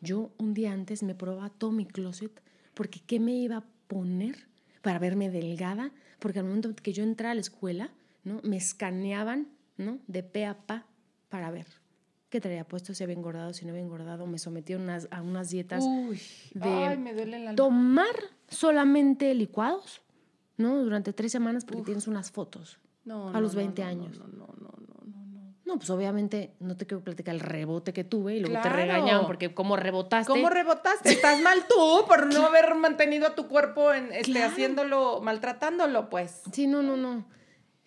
yo 0.00 0.32
un 0.38 0.54
día 0.54 0.72
antes 0.72 1.02
me 1.02 1.14
probaba 1.14 1.50
todo 1.50 1.70
mi 1.70 1.86
closet 1.86 2.42
porque 2.74 3.00
¿qué 3.00 3.20
me 3.20 3.32
iba 3.32 3.58
a 3.58 3.64
poner 3.86 4.48
para 4.82 4.98
verme 4.98 5.30
delgada, 5.30 5.92
porque 6.18 6.38
al 6.38 6.46
momento 6.46 6.74
que 6.74 6.92
yo 6.92 7.02
entré 7.02 7.28
a 7.28 7.34
la 7.34 7.40
escuela, 7.40 7.90
¿no? 8.24 8.40
Me 8.42 8.56
escaneaban, 8.56 9.48
¿no? 9.76 9.98
De 10.06 10.22
pe 10.22 10.46
a 10.46 10.54
pa 10.54 10.86
para 11.28 11.50
ver 11.50 11.66
qué 12.30 12.40
traía 12.40 12.66
puesto, 12.66 12.94
si 12.94 13.04
había 13.04 13.16
engordado, 13.16 13.52
si 13.52 13.66
no 13.66 13.72
había 13.72 13.82
engordado. 13.82 14.26
Me 14.26 14.38
sometí 14.38 14.72
a 14.72 14.78
unas, 14.78 15.08
a 15.10 15.20
unas 15.20 15.50
dietas 15.50 15.84
Uy, 15.84 16.18
de 16.54 16.68
ay, 16.68 16.96
me 16.96 17.12
duele 17.12 17.38
la 17.40 17.54
tomar 17.54 18.14
solamente 18.48 19.34
licuados, 19.34 20.00
¿no? 20.56 20.82
Durante 20.82 21.12
tres 21.12 21.32
semanas 21.32 21.66
porque 21.66 21.82
tienes 21.82 22.06
unas 22.06 22.30
fotos. 22.30 22.78
No, 23.04 23.30
a 23.30 23.40
los 23.40 23.54
no, 23.54 23.58
20 23.58 23.82
no, 23.82 23.88
años. 23.88 24.18
No, 24.18 24.26
no, 24.28 24.46
no, 24.46 24.74
no, 24.78 25.04
no, 25.06 25.26
no. 25.26 25.54
No, 25.64 25.76
pues 25.78 25.88
obviamente 25.90 26.54
no 26.60 26.76
te 26.76 26.86
quiero 26.86 27.02
platicar 27.02 27.34
el 27.34 27.40
rebote 27.40 27.92
que 27.92 28.04
tuve 28.04 28.36
y 28.36 28.40
luego 28.40 28.60
te 28.60 28.68
regañaban 28.68 29.26
porque 29.26 29.54
como 29.54 29.76
rebotaste. 29.76 30.30
¿Cómo 30.30 30.50
rebotaste? 30.50 31.10
Estás 31.10 31.40
mal 31.40 31.60
tú 31.68 32.04
por 32.06 32.32
no 32.32 32.46
haber 32.46 32.74
mantenido 32.76 33.26
a 33.28 33.34
tu 33.34 33.46
cuerpo 33.48 33.92
en, 33.92 34.12
este, 34.12 34.42
haciéndolo, 34.42 35.20
maltratándolo, 35.22 36.10
pues. 36.10 36.42
Sí, 36.52 36.66
no, 36.66 36.82
no, 36.82 36.96
no. 36.96 37.24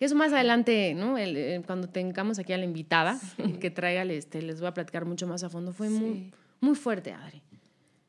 Eso 0.00 0.16
más 0.16 0.32
adelante, 0.32 0.92
¿no? 0.94 1.16
El- 1.18 1.36
el- 1.36 1.64
cuando 1.64 1.88
tengamos 1.88 2.38
aquí 2.38 2.52
a 2.52 2.58
la 2.58 2.64
invitada 2.64 3.18
que 3.60 3.70
traiga, 3.70 4.02
este, 4.04 4.42
les 4.42 4.60
voy 4.60 4.68
a 4.68 4.74
platicar 4.74 5.04
mucho 5.04 5.26
más 5.26 5.44
a 5.44 5.48
fondo. 5.48 5.72
Fue 5.72 5.88
muy, 5.88 6.12
Sí. 6.14 6.30
muy 6.60 6.74
fuerte, 6.74 7.12
Adri. 7.12 7.42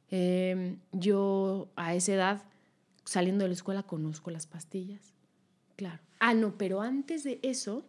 Eh, 0.09 0.77
yo 0.91 1.69
a 1.75 1.93
esa 1.95 2.13
edad, 2.13 2.43
saliendo 3.05 3.43
de 3.43 3.49
la 3.49 3.53
escuela, 3.53 3.83
conozco 3.83 4.31
las 4.31 4.47
pastillas. 4.47 5.13
Claro. 5.75 5.99
Ah, 6.19 6.33
no, 6.33 6.57
pero 6.57 6.81
antes 6.81 7.23
de 7.23 7.39
eso, 7.43 7.85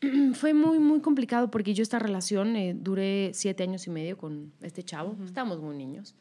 fue 0.34 0.54
muy, 0.54 0.78
muy 0.78 1.00
complicado 1.00 1.50
porque 1.50 1.74
yo 1.74 1.82
esta 1.82 1.98
relación 1.98 2.56
eh, 2.56 2.74
duré 2.78 3.30
siete 3.34 3.62
años 3.62 3.86
y 3.86 3.90
medio 3.90 4.16
con 4.16 4.52
este 4.60 4.82
chavo. 4.82 5.16
Estábamos 5.24 5.60
muy 5.60 5.76
niños. 5.76 6.14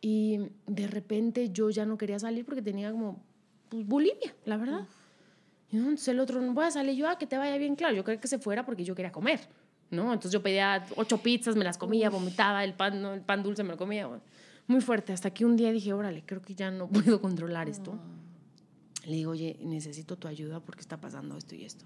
Y 0.00 0.40
de 0.66 0.86
repente 0.86 1.50
yo 1.50 1.70
ya 1.70 1.86
no 1.86 1.98
quería 1.98 2.18
salir 2.18 2.44
porque 2.44 2.62
tenía 2.62 2.90
como 2.92 3.22
pues, 3.68 3.86
bulimia, 3.86 4.34
la 4.44 4.56
verdad. 4.56 4.86
Y 5.70 5.76
entonces 5.78 6.08
el 6.08 6.20
otro, 6.20 6.40
no 6.40 6.52
voy 6.52 6.66
a 6.66 6.70
salir 6.70 6.94
yo, 6.96 7.08
ah, 7.08 7.18
que 7.18 7.26
te 7.26 7.36
vaya 7.36 7.56
bien, 7.56 7.74
claro. 7.76 7.94
Yo 7.94 8.04
quería 8.04 8.20
que 8.20 8.28
se 8.28 8.38
fuera 8.38 8.64
porque 8.64 8.84
yo 8.84 8.94
quería 8.94 9.10
comer, 9.10 9.40
¿no? 9.90 10.12
Entonces 10.12 10.32
yo 10.32 10.42
pedía 10.42 10.86
ocho 10.96 11.18
pizzas, 11.18 11.56
me 11.56 11.64
las 11.64 11.78
comía, 11.78 12.10
vomitaba, 12.10 12.62
el 12.62 12.74
pan, 12.74 13.02
¿no? 13.02 13.14
el 13.14 13.22
pan 13.22 13.42
dulce 13.42 13.64
me 13.64 13.70
lo 13.70 13.76
comía. 13.76 14.08
muy 14.66 14.80
fuerte. 14.80 15.12
Hasta 15.12 15.30
que 15.30 15.44
un 15.44 15.56
día 15.56 15.72
dije, 15.72 15.92
órale, 15.92 16.22
creo 16.24 16.42
que 16.42 16.54
ya 16.54 16.70
no 16.70 16.88
puedo 16.88 17.20
controlar 17.20 17.68
esto. 17.68 17.98
Le 19.06 19.12
digo, 19.12 19.30
oye, 19.30 19.56
necesito 19.62 20.16
tu 20.16 20.28
ayuda 20.28 20.60
porque 20.60 20.80
está 20.80 21.00
pasando 21.00 21.36
esto 21.36 21.54
y 21.54 21.64
esto. 21.64 21.84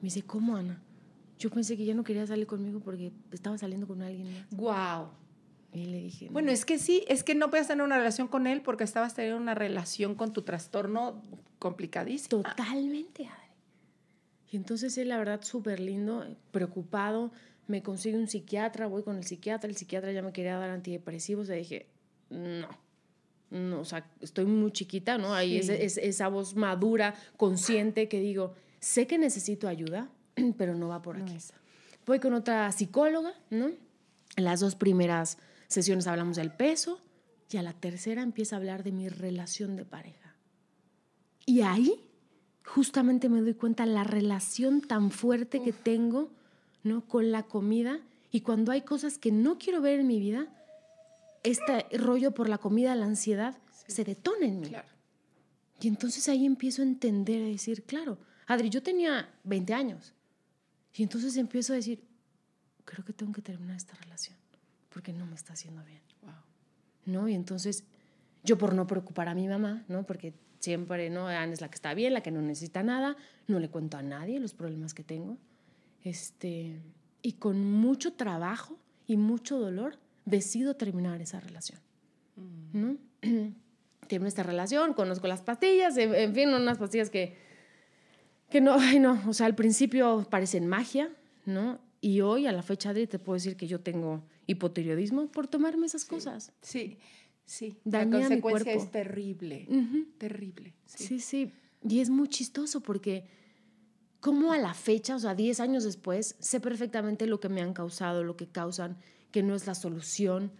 Me 0.00 0.06
dice, 0.06 0.22
¿cómo, 0.22 0.56
Ana? 0.56 0.82
Yo 1.38 1.50
pensé 1.50 1.76
que 1.76 1.84
ya 1.84 1.94
no 1.94 2.02
quería 2.02 2.26
salir 2.26 2.46
conmigo 2.46 2.80
porque 2.80 3.12
estaba 3.30 3.58
saliendo 3.58 3.86
con 3.86 4.02
alguien 4.02 4.32
más. 4.32 4.50
Wow. 4.50 5.10
Y 5.72 5.84
le 5.84 5.98
dije, 6.00 6.26
"No". 6.26 6.32
Bueno, 6.32 6.50
es 6.50 6.64
que 6.64 6.78
sí, 6.78 7.04
es 7.08 7.22
que 7.22 7.34
no 7.34 7.50
puedes 7.50 7.68
tener 7.68 7.84
una 7.84 7.98
relación 7.98 8.26
con 8.26 8.46
él 8.46 8.62
porque 8.62 8.84
estabas 8.84 9.14
teniendo 9.14 9.40
una 9.40 9.54
relación 9.54 10.14
con 10.14 10.32
tu 10.32 10.42
trastorno 10.42 11.22
complicadísimo. 11.58 12.42
Totalmente, 12.42 13.26
Adri. 13.26 13.48
Y 14.50 14.56
entonces 14.56 14.96
él, 14.96 15.08
la 15.10 15.18
verdad, 15.18 15.42
súper 15.42 15.78
lindo, 15.78 16.26
preocupado, 16.50 17.30
me 17.66 17.82
consigue 17.82 18.16
un 18.16 18.28
psiquiatra, 18.28 18.86
voy 18.86 19.02
con 19.02 19.18
el 19.18 19.24
psiquiatra, 19.24 19.68
el 19.68 19.76
psiquiatra 19.76 20.10
ya 20.12 20.22
me 20.22 20.32
quería 20.32 20.56
dar 20.56 20.70
antidepresivos, 20.70 21.50
y 21.50 21.52
dije, 21.52 21.86
no, 22.30 22.68
no, 23.50 23.80
o 23.80 23.84
sea, 23.84 24.08
estoy 24.20 24.44
muy 24.44 24.72
chiquita, 24.72 25.16
¿no? 25.18 25.34
Ahí 25.34 25.62
Sí. 25.62 25.70
es, 25.72 25.96
es- 25.96 25.98
esa 25.98 26.28
voz 26.28 26.54
madura, 26.54 27.14
consciente, 27.36 28.08
que 28.08 28.20
digo, 28.20 28.54
sé 28.80 29.06
que 29.06 29.18
necesito 29.18 29.68
ayuda, 29.68 30.08
pero 30.58 30.74
no 30.74 30.88
va 30.88 31.00
por 31.02 31.16
No 31.18 31.24
aquí. 31.24 31.36
es. 31.36 31.52
Voy 32.06 32.20
con 32.20 32.34
otra 32.34 32.70
psicóloga, 32.72 33.32
¿no? 33.50 33.70
En 34.36 34.44
las 34.44 34.60
dos 34.60 34.74
primeras 34.74 35.38
sesiones 35.66 36.06
hablamos 36.06 36.36
del 36.36 36.50
peso 36.50 37.00
y 37.50 37.56
a 37.56 37.62
la 37.62 37.72
tercera 37.72 38.22
empieza 38.22 38.56
a 38.56 38.58
hablar 38.58 38.82
de 38.82 38.92
mi 38.92 39.08
relación 39.08 39.76
de 39.76 39.84
pareja. 39.84 40.34
Y 41.46 41.62
ahí 41.62 42.04
justamente 42.64 43.28
me 43.28 43.40
doy 43.40 43.54
cuenta 43.54 43.86
la 43.86 44.04
relación 44.04 44.80
tan 44.82 45.10
fuerte 45.10 45.62
que 45.62 45.72
tengo, 45.72 46.30
¿no? 46.82 47.02
Con 47.06 47.32
la 47.32 47.44
comida 47.44 48.00
y 48.30 48.42
cuando 48.42 48.72
hay 48.72 48.82
cosas 48.82 49.16
que 49.18 49.32
no 49.32 49.58
quiero 49.58 49.80
ver 49.80 50.00
en 50.00 50.06
mi 50.06 50.20
vida, 50.20 50.46
este 51.42 51.86
rollo 51.96 52.32
por 52.32 52.48
la 52.48 52.58
comida, 52.58 52.94
la 52.94 53.06
ansiedad, 53.06 53.56
se 53.86 54.04
detona 54.04 54.46
en 54.46 54.60
mí. 54.60 54.68
Claro. 54.68 54.88
Y 55.80 55.88
entonces 55.88 56.28
ahí 56.28 56.44
empiezo 56.44 56.82
a 56.82 56.84
entender, 56.84 57.42
a 57.42 57.46
decir, 57.46 57.84
claro, 57.84 58.18
Adri, 58.46 58.70
yo 58.70 58.82
tenía 58.82 59.28
20 59.44 59.74
años. 59.74 60.14
Y 60.94 61.02
entonces 61.02 61.36
empiezo 61.36 61.72
a 61.72 61.76
decir, 61.76 62.02
creo 62.84 63.04
que 63.04 63.12
tengo 63.12 63.32
que 63.32 63.42
terminar 63.42 63.76
esta 63.76 63.94
relación 63.94 64.36
porque 64.88 65.12
no 65.12 65.26
me 65.26 65.36
está 65.36 65.52
haciendo 65.52 65.84
bien. 65.84 66.00
Wow. 66.22 66.32
¿No? 67.06 67.28
Y 67.28 67.34
entonces 67.34 67.84
yo 68.42 68.58
por 68.58 68.74
no 68.74 68.86
preocupar 68.86 69.28
a 69.28 69.34
mi 69.34 69.46
mamá, 69.46 69.84
¿no? 69.88 70.04
Porque 70.04 70.34
siempre, 70.58 71.10
¿no? 71.10 71.28
Ana 71.28 71.52
es 71.52 71.60
la 71.60 71.68
que 71.68 71.76
está 71.76 71.94
bien, 71.94 72.14
la 72.14 72.22
que 72.22 72.30
no 72.30 72.42
necesita 72.42 72.82
nada, 72.82 73.16
no 73.46 73.60
le 73.60 73.68
cuento 73.68 73.96
a 73.96 74.02
nadie 74.02 74.40
los 74.40 74.54
problemas 74.54 74.94
que 74.94 75.04
tengo. 75.04 75.36
Este, 76.02 76.80
y 77.22 77.34
con 77.34 77.70
mucho 77.70 78.14
trabajo 78.14 78.78
y 79.06 79.16
mucho 79.16 79.58
dolor 79.58 79.98
decido 80.28 80.74
terminar 80.74 81.20
esa 81.20 81.40
relación. 81.40 81.80
¿no? 82.72 82.96
Termino 84.08 84.28
esta 84.28 84.42
relación, 84.42 84.94
conozco 84.94 85.26
las 85.26 85.42
pastillas, 85.42 85.96
en, 85.98 86.34
fin, 86.34 86.48
unas 86.48 86.78
pastillas 86.78 87.10
que, 87.10 87.36
que 88.48 88.60
no, 88.60 88.74
ay 88.78 89.00
no, 89.00 89.20
o 89.26 89.34
sea, 89.34 89.46
al 89.46 89.54
principio 89.54 90.26
parecen 90.30 90.66
magia, 90.66 91.10
¿no? 91.44 91.78
Y 92.00 92.20
hoy, 92.20 92.46
a 92.46 92.52
la 92.52 92.62
fecha 92.62 92.94
de 92.94 93.00
hoy, 93.00 93.06
te 93.06 93.18
puedo 93.18 93.34
decir 93.34 93.56
que 93.56 93.66
yo 93.66 93.80
tengo 93.80 94.22
hipotiroidismo 94.46 95.26
por 95.26 95.48
tomarme 95.48 95.86
esas 95.86 96.04
cosas. 96.04 96.52
Sí, 96.62 96.96
sí. 97.44 97.76
Dañé 97.84 98.20
la 98.20 98.28
mi 98.28 98.40
consecuencia 98.40 98.72
es 98.72 98.90
terrible. 98.90 99.66
Terrible. 100.16 100.74
Sí. 100.86 101.04
Sí, 101.04 101.20
sí. 101.20 101.52
Y 101.82 102.00
es 102.00 102.08
muy 102.08 102.28
chistoso 102.28 102.80
porque 102.80 103.24
como 104.20 104.52
a 104.52 104.58
la 104.58 104.74
fecha, 104.74 105.16
o 105.16 105.18
sea, 105.18 105.34
10 105.34 105.58
años 105.58 105.82
después, 105.82 106.36
sé 106.38 106.60
perfectamente 106.60 107.26
lo 107.26 107.40
que 107.40 107.48
me 107.48 107.62
han 107.62 107.72
causado, 107.72 108.22
lo 108.22 108.36
que 108.36 108.46
causan, 108.46 108.96
que 109.30 109.42
no 109.42 109.54
es 109.54 109.66
la 109.66 109.74
solución, 109.74 110.50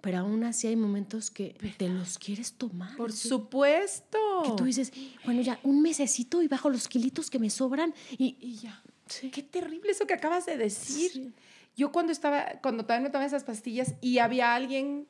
pero 0.00 0.18
aún 0.18 0.44
así 0.44 0.66
hay 0.66 0.76
momentos 0.76 1.30
que 1.30 1.56
te 1.78 1.88
los 1.88 2.18
quieres 2.18 2.52
tomar. 2.54 2.96
Por 2.96 3.12
Sí. 3.12 3.28
supuesto. 3.28 4.18
Que 4.44 4.50
tú 4.56 4.64
dices, 4.64 4.92
bueno, 5.24 5.40
ya 5.42 5.58
un 5.62 5.80
mesecito 5.82 6.42
y 6.42 6.48
bajo 6.48 6.68
los 6.70 6.88
kilitos 6.88 7.30
que 7.30 7.38
me 7.38 7.50
sobran 7.50 7.94
y... 8.18 8.36
Y 8.40 8.56
ya. 8.56 8.82
Sí. 9.06 9.30
Qué 9.30 9.42
terrible 9.42 9.90
eso 9.90 10.06
que 10.06 10.14
acabas 10.14 10.46
de 10.46 10.56
decir. 10.56 11.10
Sí. 11.10 11.32
Yo 11.76 11.90
cuando 11.92 12.12
estaba, 12.12 12.44
cuando 12.62 12.84
también 12.86 13.04
me 13.04 13.08
tomaba 13.10 13.26
esas 13.26 13.44
pastillas 13.44 13.94
y 14.00 14.18
había 14.18 14.54
alguien 14.54 15.06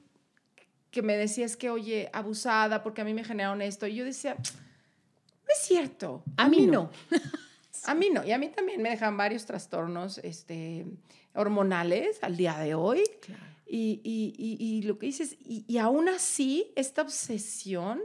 que 0.90 1.02
me 1.02 1.16
decía 1.16 1.44
es 1.44 1.56
que, 1.56 1.70
oye, 1.70 2.08
abusada 2.12 2.82
porque 2.82 3.00
a 3.02 3.04
mí 3.04 3.12
me 3.14 3.24
generaron 3.24 3.62
esto. 3.62 3.86
Y 3.86 3.96
yo 3.96 4.04
decía, 4.04 4.34
no 4.36 5.48
es 5.60 5.66
cierto. 5.66 6.22
A 6.36 6.48
mí 6.48 6.66
no. 6.66 6.90
A 7.86 7.94
mí 7.94 8.10
no. 8.10 8.24
Y 8.24 8.32
a 8.32 8.38
mí 8.38 8.48
también 8.48 8.80
me 8.82 8.90
dejan 8.90 9.16
varios 9.16 9.44
trastornos 9.46 10.18
este, 10.18 10.86
hormonales 11.34 12.18
al 12.22 12.36
día 12.36 12.56
de 12.58 12.74
hoy. 12.74 13.02
Claro. 13.20 13.42
Y, 13.66 14.00
y- 14.04 14.34
y- 14.38 14.56
y 14.78 14.82
lo 14.82 14.98
que 14.98 15.06
dices, 15.06 15.36
y, 15.40 15.64
y 15.66 15.78
aún 15.78 16.08
así, 16.08 16.72
esta 16.76 17.02
obsesión 17.02 18.02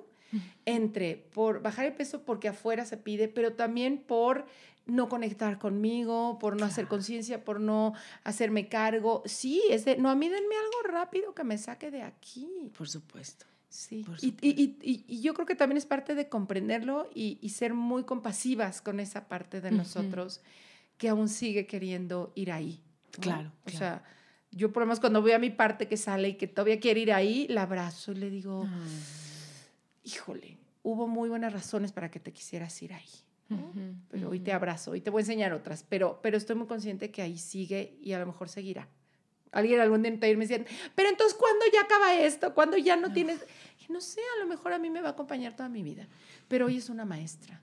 entre 0.65 1.15
por 1.33 1.61
bajar 1.61 1.85
el 1.85 1.93
peso 1.93 2.21
porque 2.23 2.47
afuera 2.49 2.85
se 2.85 2.97
pide, 2.97 3.27
pero 3.27 3.53
también 3.53 3.97
por 3.97 4.45
no 4.85 5.09
conectar 5.09 5.57
conmigo, 5.59 6.37
por 6.39 6.55
no 6.59 6.65
hacer 6.65 6.87
conciencia, 6.87 7.43
por 7.43 7.59
no 7.59 7.93
hacerme 8.23 8.69
cargo. 8.69 9.23
Sí, 9.25 9.61
es 9.69 9.85
de, 9.85 9.97
no, 9.97 10.09
a 10.09 10.15
mí 10.15 10.29
denme 10.29 10.55
algo 10.55 10.97
rápido 10.97 11.33
que 11.33 11.43
me 11.43 11.57
saque 11.57 11.91
de 11.91 12.01
aquí. 12.03 12.71
Por 12.77 12.87
supuesto. 12.89 13.45
Sí. 13.69 14.05
Y, 14.21 14.27
y- 14.41 14.77
y- 14.81 15.05
y- 15.07 15.21
yo 15.21 15.33
creo 15.35 15.45
que 15.45 15.55
también 15.55 15.77
es 15.77 15.85
parte 15.85 16.15
de 16.15 16.27
comprenderlo 16.27 17.09
y, 17.13 17.37
y 17.41 17.49
ser 17.49 17.73
muy 17.75 18.03
compasivas 18.03 18.81
con 18.81 18.99
esa 18.99 19.27
parte 19.27 19.61
de 19.61 19.71
nosotros 19.71 20.41
que 20.97 21.07
aún 21.09 21.29
sigue 21.29 21.67
queriendo 21.67 22.31
ir 22.35 22.51
ahí. 22.51 22.81
¿no? 23.17 23.21
Claro, 23.21 23.51
O 23.65 23.69
sea, 23.69 24.03
yo 24.51 24.71
por 24.73 24.81
lo 24.81 24.87
menos 24.87 24.99
cuando 24.99 25.21
veo 25.21 25.35
a 25.35 25.39
mi 25.39 25.51
parte 25.51 25.87
que 25.87 25.97
sale 25.97 26.29
y 26.29 26.33
que 26.33 26.47
todavía 26.47 26.79
quiere 26.79 27.01
ir 27.01 27.13
ahí, 27.13 27.47
la 27.47 27.61
abrazo 27.63 28.11
y 28.11 28.15
le 28.15 28.29
digo, 28.31 28.65
Ah. 28.67 28.85
híjole, 30.03 30.57
hubo 30.83 31.07
muy 31.07 31.29
buenas 31.29 31.53
razones 31.53 31.91
para 31.91 32.09
que 32.09 32.19
te 32.19 32.31
quisieras 32.33 32.81
ir 32.81 32.93
ahí. 32.93 33.07
Pero 34.09 34.29
hoy 34.29 34.39
te 34.39 34.51
abrazo 34.51 34.95
y 34.95 35.01
te 35.01 35.09
voy 35.09 35.21
a 35.21 35.23
enseñar 35.23 35.53
otras, 35.53 35.83
pero, 35.87 36.19
pero 36.21 36.37
estoy 36.37 36.55
muy 36.55 36.67
consciente 36.67 37.09
que 37.09 37.23
ahí 37.23 37.37
sigue 37.39 37.97
y 38.01 38.13
a 38.13 38.19
lo 38.19 38.27
mejor 38.27 38.47
seguirá. 38.47 38.87
Alguien 39.51 39.79
algún 39.79 40.01
día 40.03 40.09
en 40.09 40.13
el 40.15 40.19
taller 40.19 40.37
me 40.37 40.45
decía, 40.45 40.63
pero 40.95 41.09
entonces, 41.09 41.35
¿cuándo 41.37 41.65
ya 41.73 41.81
acaba 41.81 42.15
esto? 42.15 42.53
¿Cuándo 42.53 42.77
ya 42.77 42.95
no 42.95 43.11
tienes...? 43.11 43.39
Y 43.87 43.91
no 43.91 43.99
sé, 44.01 44.21
a 44.37 44.43
lo 44.43 44.47
mejor 44.47 44.73
a 44.73 44.79
mí 44.79 44.89
me 44.89 45.01
va 45.01 45.09
a 45.09 45.11
acompañar 45.11 45.55
toda 45.55 45.69
mi 45.69 45.81
vida, 45.81 46.07
pero 46.47 46.67
hoy 46.67 46.77
es 46.77 46.89
una 46.89 47.05
maestra 47.05 47.61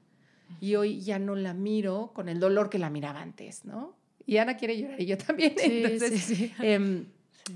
y 0.60 0.74
hoy 0.76 1.00
ya 1.00 1.18
no 1.18 1.36
la 1.36 1.54
miro 1.54 2.10
con 2.14 2.28
el 2.28 2.40
dolor 2.40 2.70
que 2.70 2.78
la 2.78 2.90
miraba 2.90 3.20
antes, 3.20 3.64
¿no? 3.64 3.96
Y 4.26 4.38
Ana 4.38 4.56
quiere 4.56 4.76
llorar 4.80 5.00
y 5.00 5.06
yo 5.06 5.16
también, 5.18 5.54
Sí, 5.56 5.84
entonces... 5.84 6.20
sí, 6.20 6.34
sí. 6.34 6.52
Sí. 7.46 7.52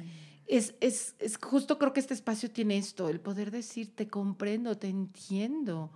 es, 0.46 0.74
es, 0.80 1.14
es 1.18 1.36
justo 1.36 1.78
creo 1.78 1.92
que 1.92 1.98
este 2.00 2.14
espacio 2.14 2.50
tiene 2.50 2.78
esto, 2.78 3.08
el 3.08 3.18
poder 3.20 3.50
decir, 3.50 3.94
te 3.94 4.08
comprendo, 4.08 4.76
te 4.78 4.88
entiendo. 4.88 5.90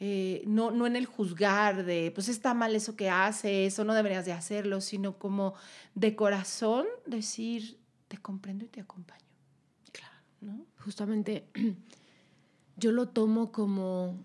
Eh, 0.00 0.44
no, 0.46 0.70
no 0.70 0.86
en 0.86 0.94
el 0.94 1.06
juzgar 1.06 1.84
de, 1.84 2.12
pues 2.14 2.28
está 2.28 2.54
mal 2.54 2.76
eso 2.76 2.94
que 2.94 3.10
haces 3.10 3.76
o 3.78 3.84
no 3.84 3.94
deberías 3.94 4.24
de 4.24 4.32
hacerlo, 4.32 4.80
sino 4.80 5.18
como 5.18 5.54
de 5.94 6.14
corazón 6.14 6.86
decir, 7.04 7.80
te 8.06 8.16
comprendo 8.16 8.64
y 8.64 8.68
te 8.68 8.80
acompaño. 8.80 9.26
Claro. 9.92 10.14
¿no? 10.40 10.66
Justamente 10.78 11.48
yo 12.76 12.92
lo 12.92 13.08
tomo 13.08 13.50
como 13.50 14.24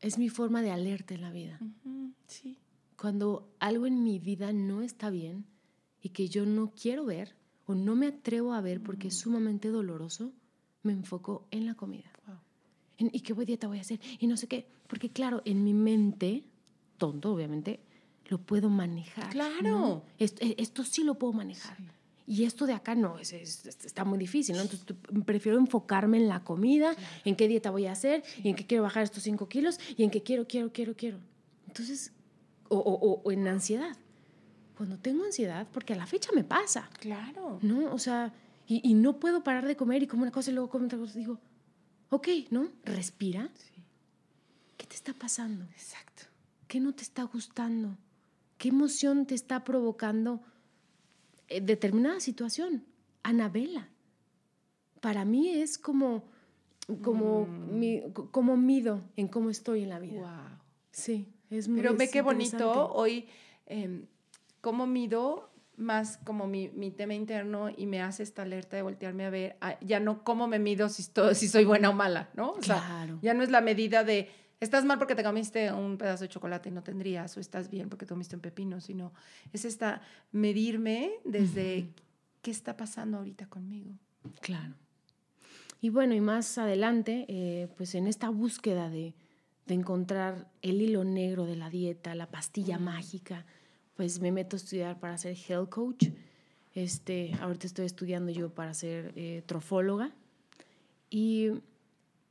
es 0.00 0.18
mi 0.18 0.28
forma 0.28 0.60
de 0.60 0.70
alerta 0.70 1.14
en 1.14 1.22
la 1.22 1.30
vida. 1.30 1.58
Ujú, 1.60 2.12
Sí. 2.26 2.58
Cuando 2.98 3.54
algo 3.58 3.86
en 3.86 4.02
mi 4.02 4.18
vida 4.18 4.52
no 4.52 4.82
está 4.82 5.10
bien 5.10 5.46
y 6.00 6.10
que 6.10 6.28
yo 6.28 6.46
no 6.46 6.72
quiero 6.72 7.04
ver 7.04 7.36
o 7.66 7.74
no 7.74 7.94
me 7.94 8.06
atrevo 8.06 8.54
a 8.54 8.60
ver 8.60 8.82
porque 8.82 9.08
es 9.08 9.16
sumamente 9.16 9.68
doloroso, 9.68 10.32
me 10.82 10.92
enfoco 10.92 11.46
en 11.50 11.66
la 11.66 11.74
comida. 11.74 12.10
Wow. 12.26 12.36
En, 12.98 13.10
¿Y 13.12 13.20
qué 13.20 13.34
dieta 13.34 13.66
voy 13.66 13.78
a 13.78 13.82
hacer? 13.82 14.00
Y 14.18 14.26
no 14.26 14.36
sé 14.36 14.46
qué. 14.46 14.66
Porque 14.88 15.10
claro, 15.10 15.42
en 15.44 15.64
mi 15.64 15.74
mente, 15.74 16.44
tonto 16.98 17.32
obviamente, 17.32 17.80
lo 18.28 18.38
puedo 18.38 18.68
manejar. 18.68 19.30
Claro. 19.30 19.62
¿no? 19.62 20.02
Esto, 20.18 20.44
e- 20.44 20.54
esto 20.58 20.84
sí 20.84 21.04
lo 21.04 21.14
puedo 21.14 21.32
manejar. 21.32 21.76
Y 22.28 22.42
esto 22.44 22.66
de 22.66 22.72
acá 22.72 22.94
no, 22.96 23.18
es, 23.18 23.32
es- 23.32 23.66
es- 23.66 23.84
está 23.84 24.04
muy 24.04 24.18
difícil, 24.18 24.56
¿no? 24.56 24.62
Entonces 24.62 24.84
prefiero 25.24 25.58
enfocarme 25.58 26.16
en 26.16 26.28
la 26.28 26.42
comida, 26.42 26.94
en 27.24 27.36
qué 27.36 27.46
dieta 27.46 27.70
voy 27.70 27.86
a 27.86 27.92
hacer, 27.92 28.24
y 28.42 28.48
en 28.48 28.56
qué 28.56 28.66
quiero 28.66 28.82
bajar 28.82 29.04
estos 29.04 29.22
5 29.22 29.48
kilos, 29.48 29.78
y 29.96 30.02
en 30.02 30.10
qué 30.10 30.22
quiero, 30.22 30.46
quiero, 30.48 30.72
quiero, 30.72 30.94
quiero. 30.96 31.18
Entonces, 31.68 32.12
o, 32.68 32.76
o- 32.78 32.94
o- 33.10 33.22
o 33.24 33.30
en 33.32 33.46
ansiedad. 33.46 33.96
Cuando 34.76 34.98
tengo 34.98 35.24
ansiedad, 35.24 35.68
porque 35.72 35.92
a 35.92 35.96
la 35.96 36.06
fecha 36.06 36.30
me 36.34 36.42
pasa, 36.44 36.90
Claro. 36.98 37.60
¿no? 37.62 37.92
O 37.94 37.98
sea, 37.98 38.32
y, 38.66 38.80
y 38.88 38.94
no 38.94 39.20
puedo 39.20 39.44
parar 39.44 39.64
de 39.66 39.76
comer 39.76 40.02
y 40.02 40.06
como 40.08 40.22
una 40.22 40.32
cosa 40.32 40.50
y 40.50 40.54
luego 40.54 40.68
como 40.68 40.86
otra 40.86 40.98
cosa. 40.98 41.16
Digo, 41.18 41.38
ok, 42.10 42.28
¿no? 42.50 42.68
Respira. 42.84 43.48
Sí. 43.54 43.75
¿Qué 44.86 44.90
te 44.90 44.94
está 44.96 45.12
pasando? 45.14 45.64
Exacto. 45.72 46.24
¿Qué 46.68 46.78
no 46.80 46.94
te 46.94 47.02
está 47.02 47.24
gustando? 47.24 47.96
¿Qué 48.58 48.68
emoción 48.68 49.26
te 49.26 49.34
está 49.34 49.64
provocando 49.64 50.40
eh, 51.48 51.60
determinada 51.60 52.20
situación? 52.20 52.84
Anabela. 53.22 53.88
Para 55.00 55.24
mí 55.24 55.50
es 55.50 55.78
como, 55.78 56.24
como, 57.02 57.46
Mm. 57.46 57.78
mi- 57.78 58.02
co- 58.12 58.30
como 58.30 58.56
mido 58.56 59.02
en 59.16 59.28
cómo 59.28 59.50
estoy 59.50 59.82
en 59.82 59.90
la 59.90 59.98
vida. 59.98 60.20
Wow. 60.20 60.58
Sí, 60.90 61.28
es 61.50 61.68
muy 61.68 61.80
Pero 61.80 61.94
ve 61.96 62.10
qué 62.10 62.22
bonito 62.22 62.92
hoy, 62.92 63.26
em, 63.66 64.06
cómo 64.60 64.86
mido 64.86 65.50
más 65.76 66.16
como 66.18 66.46
mi, 66.46 66.68
mi 66.70 66.90
tema 66.90 67.12
interno 67.14 67.68
y 67.68 67.84
me 67.86 68.00
hace 68.00 68.22
esta 68.22 68.42
alerta 68.42 68.76
de 68.76 68.82
voltearme 68.82 69.26
a 69.26 69.30
ver, 69.30 69.56
ya 69.82 70.00
no 70.00 70.24
cómo 70.24 70.48
me 70.48 70.58
mido 70.58 70.88
si, 70.88 71.02
estoy, 71.02 71.34
si 71.34 71.48
soy 71.48 71.64
buena 71.66 71.90
o 71.90 71.92
mala, 71.92 72.30
¿no? 72.34 72.52
O 72.52 72.62
sea, 72.62 72.76
Claro. 72.86 73.18
ya 73.20 73.34
no 73.34 73.42
es 73.42 73.50
la 73.50 73.60
medida 73.60 74.02
de, 74.02 74.30
estás 74.60 74.84
mal 74.84 74.98
porque 74.98 75.14
te 75.14 75.22
comiste 75.22 75.72
un 75.72 75.98
pedazo 75.98 76.24
de 76.24 76.28
chocolate 76.28 76.68
y 76.68 76.72
no 76.72 76.82
tendrías, 76.82 77.36
o 77.36 77.40
estás 77.40 77.70
bien 77.70 77.88
porque 77.88 78.06
te 78.06 78.14
comiste 78.14 78.36
un 78.36 78.42
pepino, 78.42 78.80
sino 78.80 79.12
es 79.52 79.64
esta 79.64 80.00
medirme 80.32 81.12
desde 81.24 81.80
Ujú. 81.80 81.92
qué 82.42 82.50
está 82.50 82.76
pasando 82.76 83.18
ahorita 83.18 83.46
conmigo. 83.46 83.92
Claro. 84.40 84.74
Y 85.80 85.90
bueno, 85.90 86.14
y 86.14 86.20
más 86.20 86.56
adelante, 86.58 87.26
eh, 87.28 87.68
pues 87.76 87.94
en 87.94 88.06
esta 88.06 88.30
búsqueda 88.30 88.88
de, 88.88 89.14
de 89.66 89.74
encontrar 89.74 90.50
el 90.62 90.80
hilo 90.80 91.04
negro 91.04 91.44
de 91.44 91.56
la 91.56 91.70
dieta, 91.70 92.14
la 92.14 92.30
pastilla 92.30 92.78
mágica, 92.78 93.44
pues 93.94 94.20
me 94.20 94.32
meto 94.32 94.56
a 94.56 94.58
estudiar 94.58 94.98
para 94.98 95.18
ser 95.18 95.36
health 95.36 95.68
coach. 95.68 96.06
Este, 96.74 97.32
ahorita 97.40 97.66
estoy 97.66 97.86
estudiando 97.86 98.30
yo 98.32 98.50
para 98.50 98.74
ser 98.74 99.12
eh, 99.16 99.42
trofóloga. 99.46 100.12
Y 101.10 101.50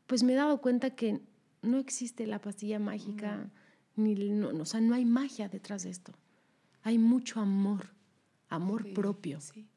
pues 0.06 0.24
me 0.24 0.34
he 0.34 0.36
dado 0.36 0.62
cuenta 0.62 0.92
que 0.92 1.22
no 1.66 1.78
existe 1.78 2.26
la 2.28 2.40
pastilla 2.40 2.80
mágica, 2.80 3.50
ni, 3.96 4.16
no, 4.16 4.54
no, 4.54 4.64
o 4.64 4.66
sea, 4.66 4.82
no 4.82 4.94
hay 4.94 5.06
magia 5.06 5.50
detrás 5.50 5.84
de 5.84 5.90
esto. 5.90 6.14
Hay 6.84 6.98
mucho 6.98 7.40
amor, 7.40 7.90
amor 8.50 8.84
Sí, 8.84 8.92
propio. 8.92 9.42
Sí. 9.42 9.68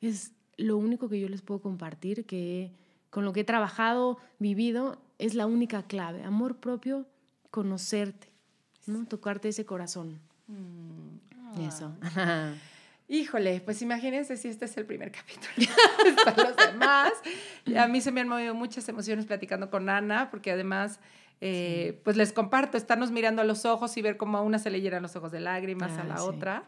Es 0.00 0.32
lo 0.56 0.76
único 0.76 1.08
que 1.08 1.20
yo 1.20 1.28
les 1.28 1.42
puedo 1.42 1.60
compartir, 1.60 2.24
que 2.26 2.72
con 3.10 3.24
lo 3.24 3.32
que 3.32 3.40
he 3.40 3.44
trabajado, 3.44 4.18
vivido, 4.38 5.00
es 5.18 5.34
la 5.34 5.46
única 5.46 5.82
clave. 5.82 6.22
Amor 6.22 6.58
propio, 6.58 7.06
conocerte, 7.50 8.32
¿no? 8.86 9.06
Tocarte 9.06 9.48
ese 9.48 9.64
corazón. 9.64 10.20
Mm. 10.46 11.60
Eso. 11.60 11.94
Híjole, 13.08 13.60
pues 13.60 13.82
imagínense 13.82 14.36
si 14.36 14.48
este 14.48 14.64
es 14.64 14.76
el 14.76 14.84
primer 14.84 15.12
capítulo. 15.12 15.68
Están 16.04 16.36
los 16.36 16.56
demás. 16.56 17.12
Y 17.64 17.76
a 17.76 17.86
mí 17.86 18.00
se 18.00 18.10
me 18.10 18.20
han 18.20 18.28
movido 18.28 18.54
muchas 18.54 18.88
emociones 18.88 19.26
platicando 19.26 19.70
con 19.70 19.88
Ana, 19.88 20.28
porque 20.30 20.50
además, 20.50 20.98
eh, 21.40 22.00
pues 22.04 22.16
les 22.16 22.32
comparto, 22.32 22.76
estarnos 22.76 23.12
mirando 23.12 23.42
a 23.42 23.44
los 23.44 23.64
ojos 23.64 23.96
y 23.96 24.02
ver 24.02 24.16
cómo 24.16 24.38
a 24.38 24.42
una 24.42 24.58
se 24.58 24.70
le 24.70 24.80
llenan 24.80 25.02
los 25.02 25.14
ojos 25.14 25.30
de 25.30 25.40
lágrimas, 25.40 25.96
a 25.98 26.04
la 26.04 26.16
sí. 26.16 26.24
otra. 26.26 26.64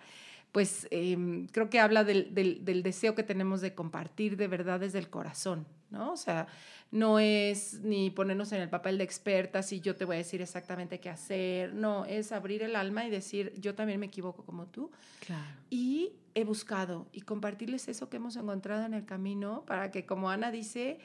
Pues 0.53 0.89
em, 0.91 1.47
creo 1.49 1.69
que 1.71 1.79
habla 1.81 2.05
del, 2.05 2.35
del- 2.35 2.65
del 2.65 2.83
deseo 2.83 3.15
que 3.15 3.23
tenemos 3.23 3.61
de 3.61 3.75
compartir 3.75 4.37
de 4.37 4.49
verdad 4.49 4.81
desde 4.81 4.99
el 4.99 5.11
corazón, 5.11 5.67
¿no? 5.91 6.13
O 6.13 6.17
sea, 6.17 6.47
no 6.91 7.19
es 7.19 7.81
ni 7.83 8.09
ponernos 8.11 8.51
en 8.53 8.63
el 8.63 8.71
papel 8.71 8.97
de 8.97 9.05
expertas 9.05 9.73
y 9.75 9.81
yo 9.81 9.95
te 9.95 10.07
voy 10.07 10.15
a 10.17 10.19
decir 10.19 10.41
exactamente 10.41 11.01
qué 11.01 11.11
hacer, 11.11 11.75
no, 11.75 12.07
es 12.07 12.33
abrir 12.33 12.63
el 12.63 12.77
alma 12.77 13.05
y 13.05 13.11
decir, 13.11 13.53
yo 13.59 13.75
también 13.75 14.01
me 14.01 14.07
equivoco 14.07 14.43
como 14.45 14.67
tú 14.67 14.91
Claro. 15.27 15.45
y 15.69 16.13
he 16.35 16.45
buscado 16.45 17.09
y 17.13 17.21
compartirles 17.21 17.89
eso 17.89 18.09
que 18.09 18.17
hemos 18.17 18.37
encontrado 18.37 18.87
en 18.87 18.95
el 18.95 19.05
camino 19.05 19.65
para 19.67 19.91
que, 19.91 20.07
como 20.07 20.31
Ana 20.31 20.51
dice, 20.51 20.99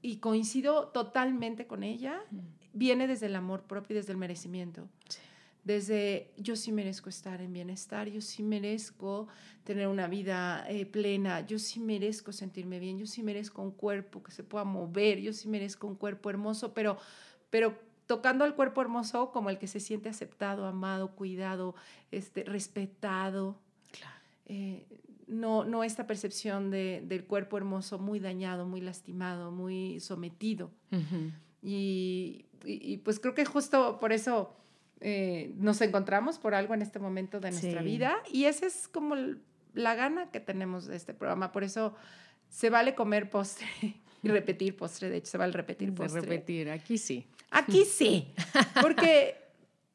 y 0.00 0.18
coincido 0.18 0.88
totalmente 0.88 1.66
con 1.66 1.82
ella, 1.82 2.22
viene 2.72 3.08
desde 3.08 3.26
el 3.26 3.34
amor 3.34 3.62
propio 3.64 3.94
y 3.94 3.98
desde 3.98 4.12
el 4.12 4.18
merecimiento. 4.18 4.86
Sí. 5.08 5.18
Desde 5.64 6.32
yo 6.38 6.56
sí 6.56 6.72
merezco 6.72 7.08
estar 7.10 7.40
en 7.42 7.52
bienestar, 7.52 8.08
yo 8.08 8.20
sí 8.20 8.42
merezco 8.42 9.28
tener 9.64 9.88
una 9.88 10.06
vida 10.08 10.64
eh, 10.68 10.86
plena, 10.86 11.46
yo 11.46 11.58
sí 11.58 11.80
merezco 11.80 12.32
sentirme 12.32 12.78
bien, 12.78 12.98
yo 12.98 13.06
sí 13.06 13.22
merezco 13.22 13.60
un 13.62 13.70
cuerpo 13.72 14.22
que 14.22 14.32
se 14.32 14.42
pueda 14.42 14.64
mover, 14.64 15.20
yo 15.20 15.32
sí 15.32 15.48
merezco 15.48 15.86
un 15.86 15.96
cuerpo 15.96 16.30
hermoso, 16.30 16.72
pero, 16.72 16.96
pero 17.50 17.78
tocando 18.06 18.44
al 18.44 18.54
cuerpo 18.56 18.80
hermoso 18.80 19.30
como 19.32 19.50
el 19.50 19.58
que 19.58 19.66
se 19.66 19.80
siente 19.80 20.08
aceptado, 20.08 20.64
amado, 20.66 21.14
cuidado, 21.14 21.74
este, 22.10 22.42
respetado, 22.44 23.58
Claro. 23.92 24.14
eh, 24.46 24.86
no, 25.28 25.64
no 25.64 25.84
esta 25.84 26.06
percepción 26.08 26.70
de- 26.70 27.04
del 27.06 27.24
cuerpo 27.24 27.56
hermoso 27.56 27.98
muy 28.00 28.18
dañado, 28.18 28.66
muy 28.66 28.80
lastimado, 28.80 29.52
muy 29.52 30.00
sometido. 30.00 30.70
Y, 31.62 32.46
y- 32.64 32.92
y, 32.94 32.96
pues 32.98 33.20
creo 33.20 33.34
que 33.34 33.44
justo 33.44 33.98
por 34.00 34.12
eso 34.12 34.56
eh, 35.00 35.52
nos 35.56 35.80
encontramos 35.80 36.38
por 36.38 36.54
algo 36.54 36.74
en 36.74 36.82
este 36.82 36.98
momento 36.98 37.40
de 37.40 37.50
nuestra 37.50 37.80
Sí. 37.80 37.86
vida 37.86 38.16
y 38.30 38.44
esa 38.44 38.66
es 38.66 38.86
como 38.88 39.14
la 39.74 39.94
gana 39.94 40.30
que 40.30 40.40
tenemos 40.40 40.86
de 40.86 40.96
este 40.96 41.14
programa. 41.14 41.52
Por 41.52 41.64
eso 41.64 41.94
se 42.48 42.68
vale 42.70 42.94
comer 42.94 43.30
postre 43.30 43.66
y 44.22 44.28
repetir 44.28 44.76
postre, 44.76 45.08
de 45.08 45.18
hecho 45.18 45.30
se 45.30 45.38
vale 45.38 45.52
repetir 45.52 45.90
De 45.90 45.96
postre. 45.96 46.20
repetir, 46.20 46.70
aquí 46.70 46.98
sí. 46.98 47.26
Aquí 47.50 47.84
sí, 47.84 48.32
porque 48.82 49.36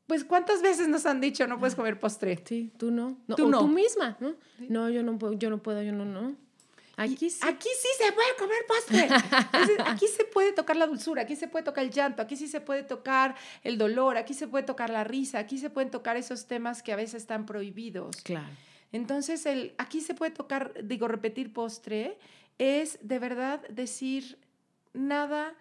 pues 0.08 0.24
cuántas 0.24 0.62
veces 0.62 0.88
nos 0.88 1.06
han 1.06 1.20
dicho 1.22 1.48
no 1.48 1.58
puedes 1.60 1.76
comer 1.76 2.00
postre. 2.00 2.40
Sí, 2.46 2.72
tú 2.78 2.92
no. 2.92 3.18
no 3.28 3.36
Tú 3.36 3.46
o 3.48 3.50
no. 3.50 3.60
tú 3.60 3.68
misma, 3.68 4.18
¿no? 4.20 4.36
Sí. 4.58 4.68
No, 4.70 4.90
yo 4.90 5.04
no 5.04 5.18
puedo, 5.18 5.34
yo 5.34 5.50
no 5.50 5.62
puedo, 5.64 5.82
yo 5.82 5.92
no, 5.94 6.06
no. 6.06 6.36
Aquí 6.98 7.30
sí. 7.30 7.40
Aquí 7.42 7.70
sí 7.82 7.88
se 7.98 8.12
puede 8.12 8.36
comer 8.38 8.66
postre. 8.68 9.08
Aquí 9.86 10.08
se 10.08 10.26
puede 10.26 10.54
tocar 10.54 10.76
la 10.76 10.88
dulzura, 10.88 11.24
aquí 11.24 11.36
se 11.36 11.48
puede 11.48 11.64
tocar 11.64 11.84
el 11.84 11.92
llanto, 11.92 12.22
aquí 12.22 12.36
sí 12.36 12.48
se 12.48 12.62
puede 12.62 12.84
tocar 12.84 13.36
el 13.64 13.78
dolor, 13.78 14.18
aquí 14.18 14.34
se 14.34 14.48
puede 14.48 14.64
tocar 14.64 14.90
la 14.90 15.04
risa, 15.04 15.40
aquí 15.40 15.58
se 15.58 15.70
pueden 15.70 15.92
tocar 15.92 16.18
esos 16.18 16.46
temas 16.46 16.82
que 16.84 16.94
a 16.94 16.96
veces 16.96 17.22
están 17.24 17.46
prohibidos. 17.46 18.18
Claro. 18.18 18.54
Entonces, 18.92 19.46
el, 19.46 19.76
aquí 19.78 20.02
se 20.02 20.14
puede 20.14 20.32
tocar, 20.32 20.74
digo, 20.84 21.08
repetir 21.08 21.52
postre, 21.52 22.18
es 22.58 22.98
de 23.02 23.20
verdad 23.20 23.68
decir, 23.68 24.40
nada, 24.94 25.54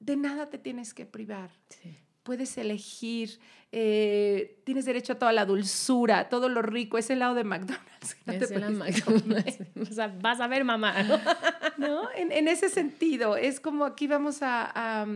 de 0.00 0.16
nada 0.16 0.48
te 0.48 0.58
tienes 0.58 0.94
que 0.94 1.04
privar. 1.04 1.50
Sí. 1.68 1.98
Puedes 2.22 2.56
elegir, 2.56 3.40
eh, 3.72 4.60
tienes 4.64 4.84
derecho 4.84 5.14
a 5.14 5.18
toda 5.18 5.32
la 5.32 5.44
dulzura, 5.44 6.28
todo 6.28 6.48
lo 6.48 6.62
rico, 6.62 6.98
ese 6.98 7.16
lado 7.16 7.34
de 7.34 7.44
McDonald's. 7.44 8.16
no 8.26 8.70
McDonald's. 8.70 9.58
O 9.90 9.94
sea, 9.94 10.08
vas 10.20 10.40
a 10.40 10.46
ver, 10.46 10.64
mamá. 10.64 10.94
¿no? 11.78 12.08
En, 12.14 12.32
en 12.32 12.48
ese 12.48 12.68
sentido, 12.68 13.36
es 13.36 13.60
como 13.60 13.84
aquí 13.84 14.06
vamos 14.06 14.42
a, 14.42 14.70
a, 14.74 15.06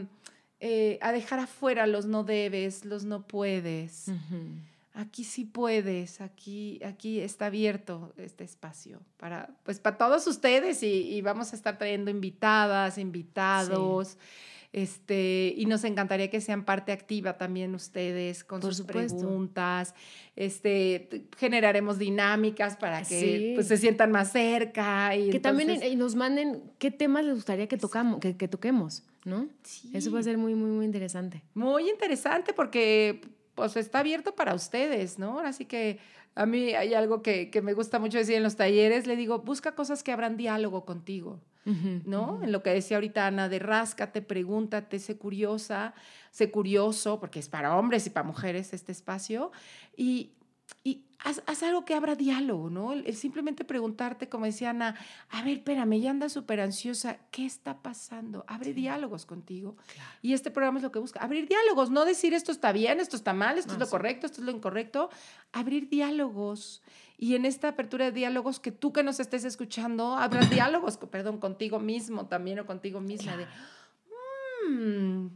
eh, 0.60 0.98
a 1.02 1.12
dejar 1.12 1.38
afuera 1.38 1.86
los 1.86 2.06
no 2.06 2.24
debes, 2.24 2.84
los 2.84 3.04
no 3.04 3.26
puedes. 3.26 4.10
Aquí 4.94 5.24
sí 5.24 5.44
puedes, 5.44 6.22
aquí, 6.22 6.80
aquí 6.82 7.20
está 7.20 7.46
abierto 7.46 8.14
este 8.16 8.44
espacio 8.44 9.02
para, 9.18 9.50
pues, 9.62 9.78
para 9.78 9.98
todos 9.98 10.26
ustedes 10.26 10.82
y, 10.82 11.14
y 11.14 11.20
vamos 11.20 11.52
a 11.52 11.56
estar 11.56 11.76
trayendo 11.76 12.10
invitadas, 12.10 12.96
invitados. 12.96 14.16
Este, 14.76 15.54
y 15.56 15.64
nos 15.64 15.84
encantaría 15.84 16.28
que 16.28 16.42
sean 16.42 16.66
parte 16.66 16.92
activa 16.92 17.38
también 17.38 17.74
ustedes 17.74 18.44
con 18.44 18.60
Por 18.60 18.74
sus 18.74 18.86
supuesto. 18.86 19.16
preguntas. 19.16 19.94
Este, 20.36 21.24
generaremos 21.38 21.98
dinámicas 21.98 22.76
para 22.76 22.98
que 23.02 23.04
Sí. 23.20 23.52
pues, 23.54 23.68
se 23.68 23.78
sientan 23.78 24.12
más 24.12 24.32
cerca. 24.32 25.16
Y 25.16 25.30
Que 25.30 25.40
también 25.40 25.70
eh, 25.70 25.96
nos 25.96 26.14
manden 26.14 26.62
qué 26.78 26.90
temas 26.90 27.24
les 27.24 27.36
gustaría 27.36 27.66
que, 27.68 27.78
tocamos, 27.78 28.20
que, 28.20 28.36
que 28.36 28.48
toquemos, 28.48 29.02
¿no? 29.24 29.48
Eso 29.94 30.12
va 30.12 30.20
a 30.20 30.22
ser 30.22 30.36
muy, 30.36 30.54
muy, 30.54 30.68
muy 30.70 30.84
interesante. 30.84 31.42
Muy 31.54 31.88
interesante 31.88 32.52
porque 32.52 33.22
pues 33.54 33.78
está 33.78 34.00
abierto 34.00 34.34
para 34.34 34.54
ustedes, 34.54 35.18
¿no? 35.18 35.40
Así 35.40 35.64
que 35.64 35.98
a 36.34 36.44
mí 36.44 36.74
hay 36.74 36.92
algo 36.92 37.22
que, 37.22 37.48
que 37.48 37.62
me 37.62 37.72
gusta 37.72 37.98
mucho 37.98 38.18
decir 38.18 38.34
en 38.34 38.42
los 38.42 38.56
talleres, 38.56 39.06
le 39.06 39.16
digo, 39.16 39.38
busca 39.38 39.74
cosas 39.74 40.02
que 40.02 40.12
abran 40.12 40.36
diálogo 40.36 40.84
contigo. 40.84 41.40
¿No? 42.04 42.42
En 42.42 42.52
lo 42.52 42.62
que 42.62 42.70
decía 42.70 42.96
ahorita 42.96 43.26
Ana, 43.26 43.48
de 43.48 43.58
ráscate, 43.58 44.22
pregúntate, 44.22 44.98
sé 44.98 45.18
curiosa, 45.18 45.94
sé 46.30 46.50
curioso, 46.50 47.18
porque 47.18 47.40
es 47.40 47.48
para 47.48 47.76
hombres 47.76 48.06
y 48.06 48.10
para 48.10 48.26
mujeres 48.26 48.72
este 48.72 48.92
espacio, 48.92 49.50
y, 49.96 50.30
y 50.84 51.06
haz, 51.18 51.62
algo 51.62 51.84
que 51.84 51.94
abra 51.94 52.14
diálogo, 52.14 52.70
¿no? 52.70 52.92
El, 52.92 53.16
simplemente 53.16 53.64
preguntarte, 53.64 54.28
como 54.28 54.46
decía 54.46 54.70
Ana, 54.70 54.94
a 55.30 55.42
ver, 55.42 55.58
espérame, 55.58 56.00
ya 56.00 56.10
anda 56.10 56.28
súper 56.28 56.60
ansiosa, 56.60 57.18
¿qué 57.30 57.44
está 57.44 57.82
pasando? 57.82 58.44
Abre 58.46 58.72
diálogos 58.72 59.26
contigo. 59.26 59.76
Y 60.22 60.34
este 60.34 60.50
programa 60.50 60.78
es 60.78 60.84
lo 60.84 60.92
que 60.92 60.98
busca, 60.98 61.20
abrir 61.20 61.48
diálogos, 61.48 61.90
no 61.90 62.04
decir 62.04 62.34
esto 62.34 62.52
está 62.52 62.72
bien, 62.72 63.00
esto 63.00 63.16
está 63.16 63.32
mal, 63.32 63.58
esto 63.58 63.72
es 63.72 63.78
lo 63.78 63.88
correcto, 63.88 64.26
esto 64.26 64.40
es 64.40 64.46
lo 64.46 64.52
incorrecto, 64.52 65.10
abrir 65.52 65.88
diálogos. 65.88 66.82
Y 67.18 67.34
en 67.34 67.46
esta 67.46 67.68
apertura 67.68 68.06
de 68.06 68.12
diálogos, 68.12 68.60
que 68.60 68.72
tú 68.72 68.92
que 68.92 69.02
nos 69.02 69.20
estés 69.20 69.44
escuchando, 69.44 70.16
abras 70.16 70.50
diálogos, 70.50 70.98
perdón, 70.98 71.38
contigo 71.38 71.78
mismo 71.78 72.26
también 72.26 72.58
o 72.58 72.66
contigo 72.66 73.00
misma, 73.00 73.36
de, 73.36 73.46
mm, 74.68 75.28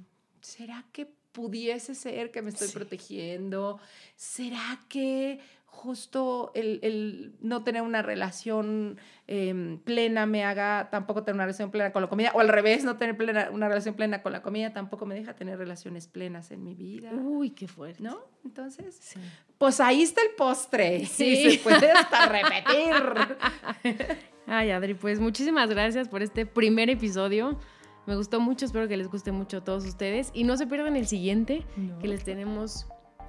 ¿será 0.42 0.84
que 0.92 1.06
pudiese 1.32 1.94
ser 1.94 2.30
que 2.30 2.42
me 2.42 2.50
estoy 2.50 2.68
protegiendo? 2.68 3.80
¿Será 4.16 4.80
que 4.88 5.40
justo 5.80 6.52
el, 6.54 7.34
no 7.40 7.64
tener 7.64 7.80
una 7.80 8.02
relación 8.02 8.98
em, 9.26 9.78
plena 9.78 10.26
me 10.26 10.44
haga 10.44 10.88
tampoco 10.90 11.22
tener 11.22 11.36
una 11.36 11.44
relación 11.44 11.70
plena 11.70 11.90
con 11.90 12.02
la 12.02 12.08
comida, 12.08 12.32
o 12.34 12.40
al 12.40 12.48
revés, 12.48 12.84
no 12.84 12.98
tener 12.98 13.16
plena, 13.16 13.48
una 13.50 13.66
relación 13.66 13.94
plena 13.94 14.20
con 14.20 14.32
la 14.32 14.42
comida 14.42 14.74
tampoco 14.74 15.06
me 15.06 15.14
deja 15.14 15.34
tener 15.34 15.58
relaciones 15.58 16.06
plenas 16.06 16.50
en 16.50 16.62
mi 16.62 16.74
vida. 16.74 17.10
Uy, 17.14 17.50
qué 17.50 17.66
fuerte. 17.66 18.02
¿No? 18.02 18.18
Entonces, 18.44 19.16
pues 19.56 19.80
ahí 19.80 20.02
está 20.02 20.20
el 20.20 20.34
postre. 20.36 21.06
Sí, 21.06 21.50
se 21.52 21.58
puede 21.60 21.90
hasta 21.90 22.26
repetir. 22.26 24.18
Ay, 24.46 24.70
Adri, 24.72 24.92
pues 24.92 25.18
muchísimas 25.18 25.70
gracias 25.70 26.08
por 26.08 26.22
este 26.22 26.44
primer 26.44 26.90
episodio. 26.90 27.58
Me 28.06 28.16
gustó 28.16 28.38
mucho, 28.40 28.66
espero 28.66 28.86
que 28.86 28.98
les 28.98 29.08
guste 29.08 29.32
mucho 29.32 29.58
a 29.58 29.64
todos 29.64 29.86
ustedes. 29.86 30.30
Y 30.34 30.44
no 30.44 30.58
se 30.58 30.66
pierdan 30.66 30.96
el 30.96 31.06
siguiente, 31.06 31.64
que 32.00 32.08
les 32.08 32.22
tenemos 32.24 32.86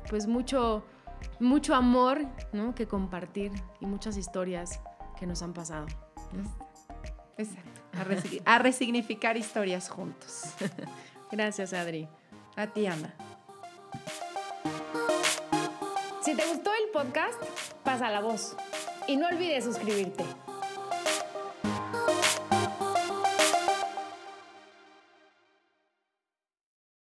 pues 0.09 0.27
mucho, 0.27 0.83
mucho 1.39 1.75
amor 1.75 2.25
¿no? 2.53 2.75
que 2.75 2.87
compartir 2.87 3.51
y 3.79 3.85
muchas 3.85 4.17
historias 4.17 4.79
que 5.19 5.25
nos 5.25 5.41
han 5.41 5.53
pasado. 5.53 5.87
Exacto. 7.37 7.81
A, 8.45 8.59
resignificar 8.59 9.37
historias 9.37 9.89
juntos. 9.89 10.43
Gracias, 11.31 11.73
Adri. 11.73 12.07
A 12.55 12.67
ti, 12.67 12.85
Ana. 12.87 13.13
Si 16.21 16.35
te 16.35 16.45
gustó 16.47 16.71
el 16.73 16.91
podcast, 16.91 17.41
pasa 17.83 18.09
la 18.09 18.21
voz. 18.21 18.55
Y 19.07 19.17
no 19.17 19.27
olvides 19.27 19.65
suscribirte. 19.65 20.23